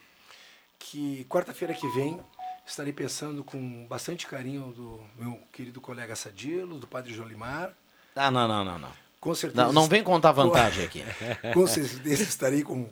que 0.80 1.26
quarta-feira 1.26 1.74
que 1.74 1.88
vem 1.90 2.18
estarei 2.66 2.94
pensando 2.94 3.44
com 3.44 3.86
bastante 3.88 4.26
carinho 4.26 4.72
do 4.72 5.02
meu 5.18 5.40
querido 5.52 5.82
colega 5.82 6.16
Sadilo, 6.16 6.80
do 6.80 6.88
Padre 6.88 7.14
Jolimar. 7.14 7.74
Ah, 8.16 8.32
não, 8.32 8.48
não, 8.48 8.64
não, 8.64 8.80
não. 8.80 8.92
Com 9.20 9.36
certeza. 9.36 9.66
Não, 9.66 9.74
não 9.74 9.88
vem 9.88 10.02
contar 10.02 10.32
vantagem 10.32 10.86
aqui. 10.86 11.04
Com 11.54 11.68
certeza 11.68 12.24
estarei 12.24 12.64
com 12.64 12.74
um 12.74 12.90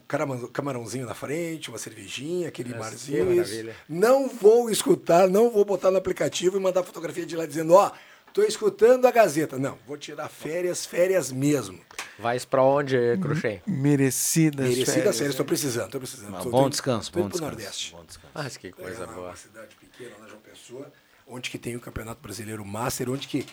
camarãozinho 0.52 1.06
na 1.06 1.14
frente, 1.14 1.70
uma 1.70 1.78
cervejinha, 1.78 2.50
aquele 2.50 2.72
Nossa, 2.72 2.82
marzinho. 2.82 3.74
Não 3.88 4.28
vou 4.28 4.70
escutar, 4.70 5.30
não 5.30 5.50
vou 5.50 5.64
botar 5.64 5.90
no 5.90 5.98
aplicativo 5.98 6.58
e 6.58 6.60
mandar 6.60 6.84
fotografia 6.84 7.26
de 7.26 7.38
lá 7.38 7.46
dizendo, 7.46 7.74
ó, 7.76 7.94
tô 8.38 8.44
escutando 8.44 9.06
a 9.08 9.12
Gazeta. 9.12 9.58
Não, 9.58 9.80
vou 9.88 9.98
tirar 9.98 10.30
férias, 10.30 10.86
férias 10.86 11.32
mesmo. 11.32 11.80
Vais 12.20 12.46
pra 12.46 12.62
onde, 12.64 12.96
Cruxem? 13.20 13.62
Merecidas 13.66 14.68
Merecidas 14.70 14.94
férias, 14.96 15.18
férias, 15.18 15.34
estou 15.34 15.46
precisando, 15.46 15.86
estou 15.86 16.00
precisando. 16.02 16.44
Tô- 16.44 16.50
bom 16.52 16.64
tô- 16.64 16.70
descanso, 16.70 17.12
tô 17.12 17.20
bom 17.20 17.30
descanso, 17.30 17.44
Nordeste. 17.52 17.92
bom 17.94 18.06
descanso. 18.06 18.32
Ah, 18.36 18.50
que 18.50 18.72
coisa 18.72 19.04
É 19.04 19.06
uma- 19.06 19.14
boa. 19.14 19.28
Uma 19.30 19.36
cidade 19.36 19.76
pequena, 19.76 20.16
lá 20.20 20.28
João 20.28 20.42
Pessoa, 20.42 20.92
onde 21.28 21.50
que 21.50 21.58
tem 21.58 21.76
o 21.76 21.80
Campeonato 21.80 22.22
Brasileiro 22.22 22.64
Master, 22.64 23.10
onde 23.10 23.28
que 23.28 23.44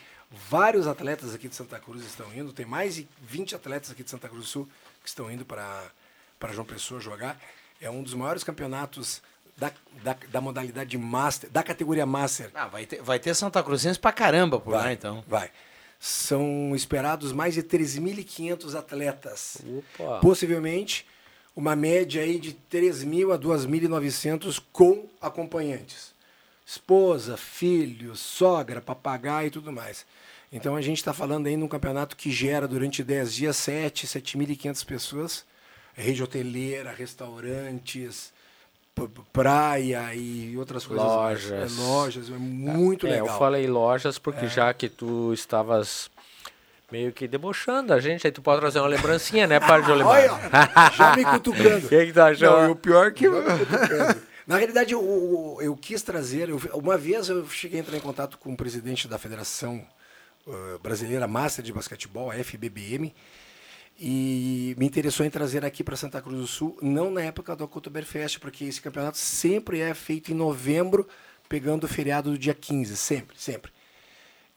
vários 0.51 0.86
atletas 0.86 1.35
aqui 1.35 1.48
de 1.48 1.55
Santa 1.56 1.78
Cruz 1.78 2.05
estão 2.05 2.27
indo. 2.35 2.52
Tem 2.52 2.66
mais 2.66 2.94
de 2.97 3.09
20 3.23 3.55
atletas 3.55 3.90
aqui 3.90 4.02
de 4.05 4.11
Santa 4.11 4.28
Cruz 4.28 4.44
do 4.44 4.48
Sul 4.48 4.69
que 5.02 5.09
estão 5.09 5.31
indo 5.31 5.44
para 5.47 5.82
para 6.39 6.52
João 6.52 6.66
Pessoa 6.66 7.01
jogar. 7.01 7.40
É 7.81 7.89
um 7.90 8.02
dos 8.02 8.12
maiores 8.12 8.44
campeonatos 8.44 9.23
da, 9.56 9.72
da, 10.02 10.16
da 10.31 10.40
modalidade 10.40 10.90
de 10.90 10.98
Master, 10.98 11.51
da 11.51 11.62
categoria 11.62 12.06
Master. 12.06 12.51
Ah, 12.55 12.66
vai 12.66 12.86
ter, 12.86 13.02
vai 13.02 13.18
ter 13.18 13.35
Santa 13.35 13.62
Cruzense 13.62 13.98
pra 13.98 14.12
caramba 14.12 14.59
por 14.60 14.72
lá, 14.72 14.82
Vai, 14.82 14.93
então. 14.93 15.24
Vai. 15.26 15.51
São 15.98 16.74
esperados 16.74 17.32
mais 17.32 17.55
de 17.55 17.62
3.500 17.62 18.74
atletas. 18.74 19.59
Opa. 19.98 20.18
Possivelmente 20.20 21.06
uma 21.56 21.76
média 21.76 22.22
aí 22.22 22.39
de 22.39 22.52
3.000 22.70 23.32
a 23.32 23.39
2.900 23.39 24.60
com 24.72 25.09
acompanhantes. 25.20 26.12
Esposa, 26.66 27.36
filho, 27.36 28.16
sogra, 28.16 28.81
papagaio 28.81 29.48
e 29.48 29.51
tudo 29.51 29.70
mais. 29.70 30.05
Então 30.51 30.76
a 30.76 30.82
gente 30.82 30.98
está 30.98 31.12
falando 31.12 31.47
aí 31.47 31.56
num 31.56 31.68
campeonato 31.68 32.16
que 32.16 32.31
gera 32.31 32.66
durante 32.66 33.02
10 33.02 33.35
dias 33.35 33.56
7, 33.56 34.06
7.500 34.06 34.85
pessoas. 34.85 35.44
Rede 35.94 36.22
hoteleira, 36.22 36.93
restaurantes, 36.93 38.32
praia 39.33 40.15
e 40.15 40.57
outras 40.57 40.87
coisas. 40.87 41.05
Lojas. 41.05 41.51
É, 41.79 41.83
lojas, 41.83 42.29
é 42.31 42.33
muito 42.39 43.07
é, 43.07 43.11
legal. 43.11 43.27
eu 43.27 43.39
falei 43.39 43.66
lojas 43.66 44.19
porque 44.19 44.47
É. 44.47 44.49
já 44.49 44.73
que 44.73 44.89
tu 44.89 45.33
estavas 45.33 46.11
meio 46.93 47.12
que 47.12 47.27
debochando 47.27 47.93
a 47.93 48.01
gente, 48.01 48.27
aí 48.27 48.33
tu 48.33 48.41
pode 48.41 48.61
trazer 48.61 48.79
uma 48.79 48.87
lembrancinha, 48.89 49.47
né, 49.47 49.59
Padre 49.59 49.87
Jolimar? 49.89 50.12
Olha, 50.31 50.91
já 50.97 51.16
me 51.16 51.25
cutucando. 51.25 51.87
O 51.87 51.89
que, 51.89 52.07
que 52.07 52.12
tu 52.12 52.21
achou? 52.23 52.51
Não, 52.51 52.69
e 52.69 52.71
o 52.73 52.77
pior 52.77 53.12
que... 53.12 53.27
Na 54.47 54.57
realidade, 54.59 54.93
eu, 54.93 55.01
eu, 55.01 55.59
eu 55.69 55.77
quis 55.77 56.03
trazer. 56.03 56.51
eu- 56.51 56.61
uma 56.75 56.99
vez 56.99 57.29
eu 57.31 57.49
cheguei 57.49 57.81
a 57.81 57.83
entrar 57.83 57.97
em 57.97 58.01
contato 58.01 58.37
com 58.39 58.53
o 58.53 58.57
presidente 58.57 59.09
da 59.09 59.16
Federação 59.19 59.83
eh, 60.47 60.53
Brasileira 60.83 61.27
Master 61.27 61.65
de 61.65 61.73
Basquetebol, 61.73 62.31
a 62.31 62.35
FBBM, 62.35 63.15
e 63.99 64.75
me 64.77 64.87
interessou 64.87 65.25
em 65.25 65.31
trazer 65.31 65.65
aqui 65.65 65.85
para 65.85 65.97
Santa 65.97 66.21
Cruz 66.21 66.39
do 66.39 66.47
Sul, 66.47 66.79
não 66.83 67.11
na 67.11 67.23
época 67.23 67.55
do 67.55 67.65
Oktoberfest, 67.65 68.39
porque 68.39 68.65
esse 68.65 68.81
campeonato 68.81 69.19
sempre 69.19 69.81
é 69.81 69.95
feito 69.95 70.33
em 70.33 70.35
novembro, 70.35 71.09
pegando 71.49 71.85
o 71.85 71.89
feriado 71.89 72.33
do 72.33 72.39
dia 72.39 72.55
15, 72.55 72.97
sempre, 72.97 73.37
sempre. 73.39 73.73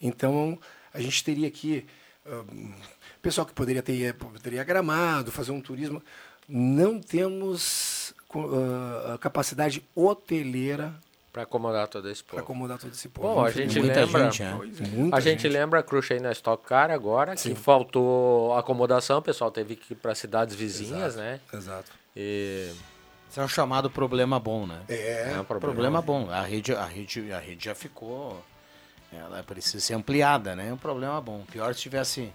Então, 0.02 0.60
a 0.94 1.00
gente 1.00 1.24
teria 1.24 1.48
aqui 1.48 1.86
hum, 2.26 2.74
pessoal 3.22 3.46
que 3.46 3.54
poderia 3.54 3.84
ter 3.84 4.14
poderia 4.16 4.64
gramado, 4.64 5.32
fazer 5.32 5.52
um 5.52 5.62
turismo. 5.62 6.02
Não 6.48 7.00
temos 7.00 8.14
ah, 8.34 9.16
a 9.16 9.18
capacidade 9.18 9.84
hoteleira 9.94 10.96
Para 11.38 11.44
acomodar 11.44 11.88
todo 11.88 12.10
esse 12.10 12.24
povo. 12.24 12.36
para 12.36 12.44
acomodar 12.44 12.80
todo 12.80 12.92
esse 12.92 13.10
povo. 13.10 13.36
Bom, 13.36 13.46
a 13.46 13.52
gente 13.52 13.80
Muita 13.80 14.00
lembra, 14.02 14.24
gente, 14.32 14.42
é. 14.44 14.54
Muita 14.54 15.16
a 15.16 15.20
gente, 15.20 15.42
gente. 15.44 15.52
lembra 15.54 15.80
a 15.82 15.84
Crush 15.84 16.12
aí 16.14 16.20
na 16.20 16.32
Stock 16.32 16.66
Car 16.66 16.90
agora, 16.90 17.38
Sim. 17.38 17.54
que 17.54 17.60
faltou 17.60 18.58
acomodação, 18.58 19.20
o 19.20 19.22
pessoal 19.22 19.52
teve 19.52 19.76
que 19.76 19.94
ir 19.94 19.96
para 19.98 20.16
cidades 20.16 20.56
vizinhas, 20.56 21.14
Exato, 21.14 21.18
né? 21.20 21.40
Exato. 21.54 21.92
E 22.16 22.72
Isso 23.30 23.40
é 23.40 23.44
um 23.44 23.48
chamado 23.48 23.88
problema 23.90 24.40
bom, 24.40 24.66
né? 24.66 24.82
É, 24.90 25.34
É 25.36 25.40
um 25.40 25.44
problema. 25.44 25.74
problema 25.74 26.02
bom. 26.02 26.28
A 26.32 26.42
rede, 26.42 26.74
a 26.74 26.86
rede, 26.86 27.32
a 27.32 27.38
rede 27.40 27.66
já 27.66 27.76
ficou. 27.76 28.44
Ela 29.14 29.44
precisa 29.44 29.80
ser 29.80 29.94
ampliada, 29.94 30.56
né? 30.56 30.70
É 30.70 30.74
um 30.74 30.78
problema 30.78 31.22
bom. 31.22 31.44
Pior 31.52 31.74
se 31.76 31.82
tivesse 31.82 32.34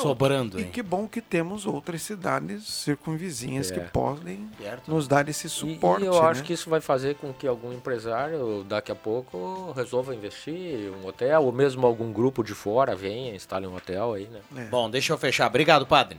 sobrando, 0.00 0.58
E 0.58 0.64
hein? 0.64 0.70
que 0.70 0.82
bom 0.82 1.06
que 1.08 1.20
temos 1.20 1.66
outras 1.66 2.02
cidades 2.02 2.64
circunvizinhas 2.64 3.70
É. 3.70 3.74
que 3.74 3.80
podem 3.90 4.48
Certo. 4.60 4.90
nos 4.90 5.06
dar 5.08 5.28
esse 5.28 5.46
E- 5.46 5.50
suporte. 5.50 6.02
E 6.04 6.06
eu 6.06 6.22
acho 6.22 6.40
né? 6.40 6.46
que 6.46 6.52
isso 6.52 6.68
vai 6.68 6.80
fazer 6.80 7.14
com 7.16 7.32
que 7.32 7.46
algum 7.46 7.72
empresário 7.72 8.64
daqui 8.64 8.90
a 8.92 8.94
pouco 8.94 9.72
resolva 9.76 10.14
investir 10.14 10.54
em 10.54 10.90
um 10.90 11.06
hotel, 11.06 11.42
ou 11.44 11.52
mesmo 11.52 11.86
algum 11.86 12.12
grupo 12.12 12.42
de 12.42 12.54
fora 12.54 12.94
venha, 12.96 13.34
instale 13.34 13.66
um 13.66 13.74
hotel 13.76 14.14
aí, 14.14 14.28
né? 14.50 14.68
Bom, 14.70 14.88
deixa 14.90 15.12
eu 15.12 15.18
fechar. 15.18 15.46
Obrigado, 15.46 15.86
padre. 15.86 16.18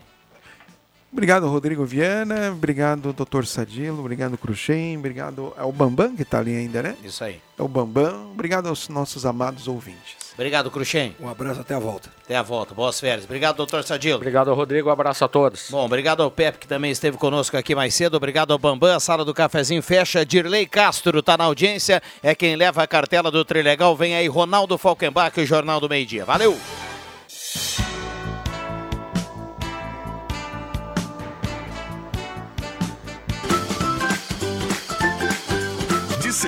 Obrigado, 1.15 1.47
Rodrigo 1.47 1.85
Viana. 1.85 2.51
Obrigado, 2.51 3.13
doutor 3.13 3.45
Sadilo. 3.45 4.01
Obrigado, 4.01 4.37
Cruxem. 4.37 4.97
Obrigado 4.97 5.53
ao 5.57 5.71
Bambam, 5.71 6.13
que 6.13 6.23
está 6.23 6.39
ali 6.39 6.53
ainda, 6.53 6.83
né? 6.83 6.97
Isso 7.01 7.23
aí. 7.23 7.39
É 7.57 7.63
o 7.63 7.69
Bambam. 7.69 8.31
Obrigado 8.33 8.67
aos 8.67 8.89
nossos 8.89 9.25
amados 9.25 9.65
ouvintes. 9.65 10.17
Obrigado, 10.33 10.69
Cruxem. 10.69 11.15
Um 11.17 11.29
abraço, 11.29 11.61
até 11.61 11.73
a 11.73 11.79
volta. 11.79 12.11
Até 12.25 12.35
a 12.35 12.41
volta. 12.41 12.75
Boas 12.75 12.99
férias. 12.99 13.23
Obrigado, 13.23 13.55
doutor 13.55 13.81
Sadilo. 13.85 14.17
Obrigado, 14.17 14.53
Rodrigo. 14.53 14.89
Um 14.89 14.91
abraço 14.91 15.23
a 15.23 15.29
todos. 15.29 15.69
Bom, 15.71 15.85
obrigado 15.85 16.21
ao 16.21 16.29
Pepe, 16.29 16.59
que 16.59 16.67
também 16.67 16.91
esteve 16.91 17.15
conosco 17.15 17.55
aqui 17.55 17.73
mais 17.73 17.95
cedo. 17.95 18.15
Obrigado 18.17 18.51
ao 18.51 18.59
Bambam. 18.59 18.93
A 18.93 18.99
sala 18.99 19.23
do 19.23 19.33
cafezinho 19.33 19.81
fecha. 19.81 20.25
Dirley 20.25 20.65
Castro 20.65 21.19
está 21.19 21.37
na 21.37 21.45
audiência. 21.45 22.03
É 22.21 22.35
quem 22.35 22.57
leva 22.57 22.83
a 22.83 22.87
cartela 22.87 23.31
do 23.31 23.45
Trilegal. 23.45 23.95
Vem 23.95 24.17
aí 24.17 24.27
Ronaldo 24.27 24.77
Falkenbach, 24.77 25.39
o 25.39 25.45
Jornal 25.45 25.79
do 25.79 25.87
Meio 25.87 26.05
Dia. 26.05 26.25
Valeu! 26.25 26.59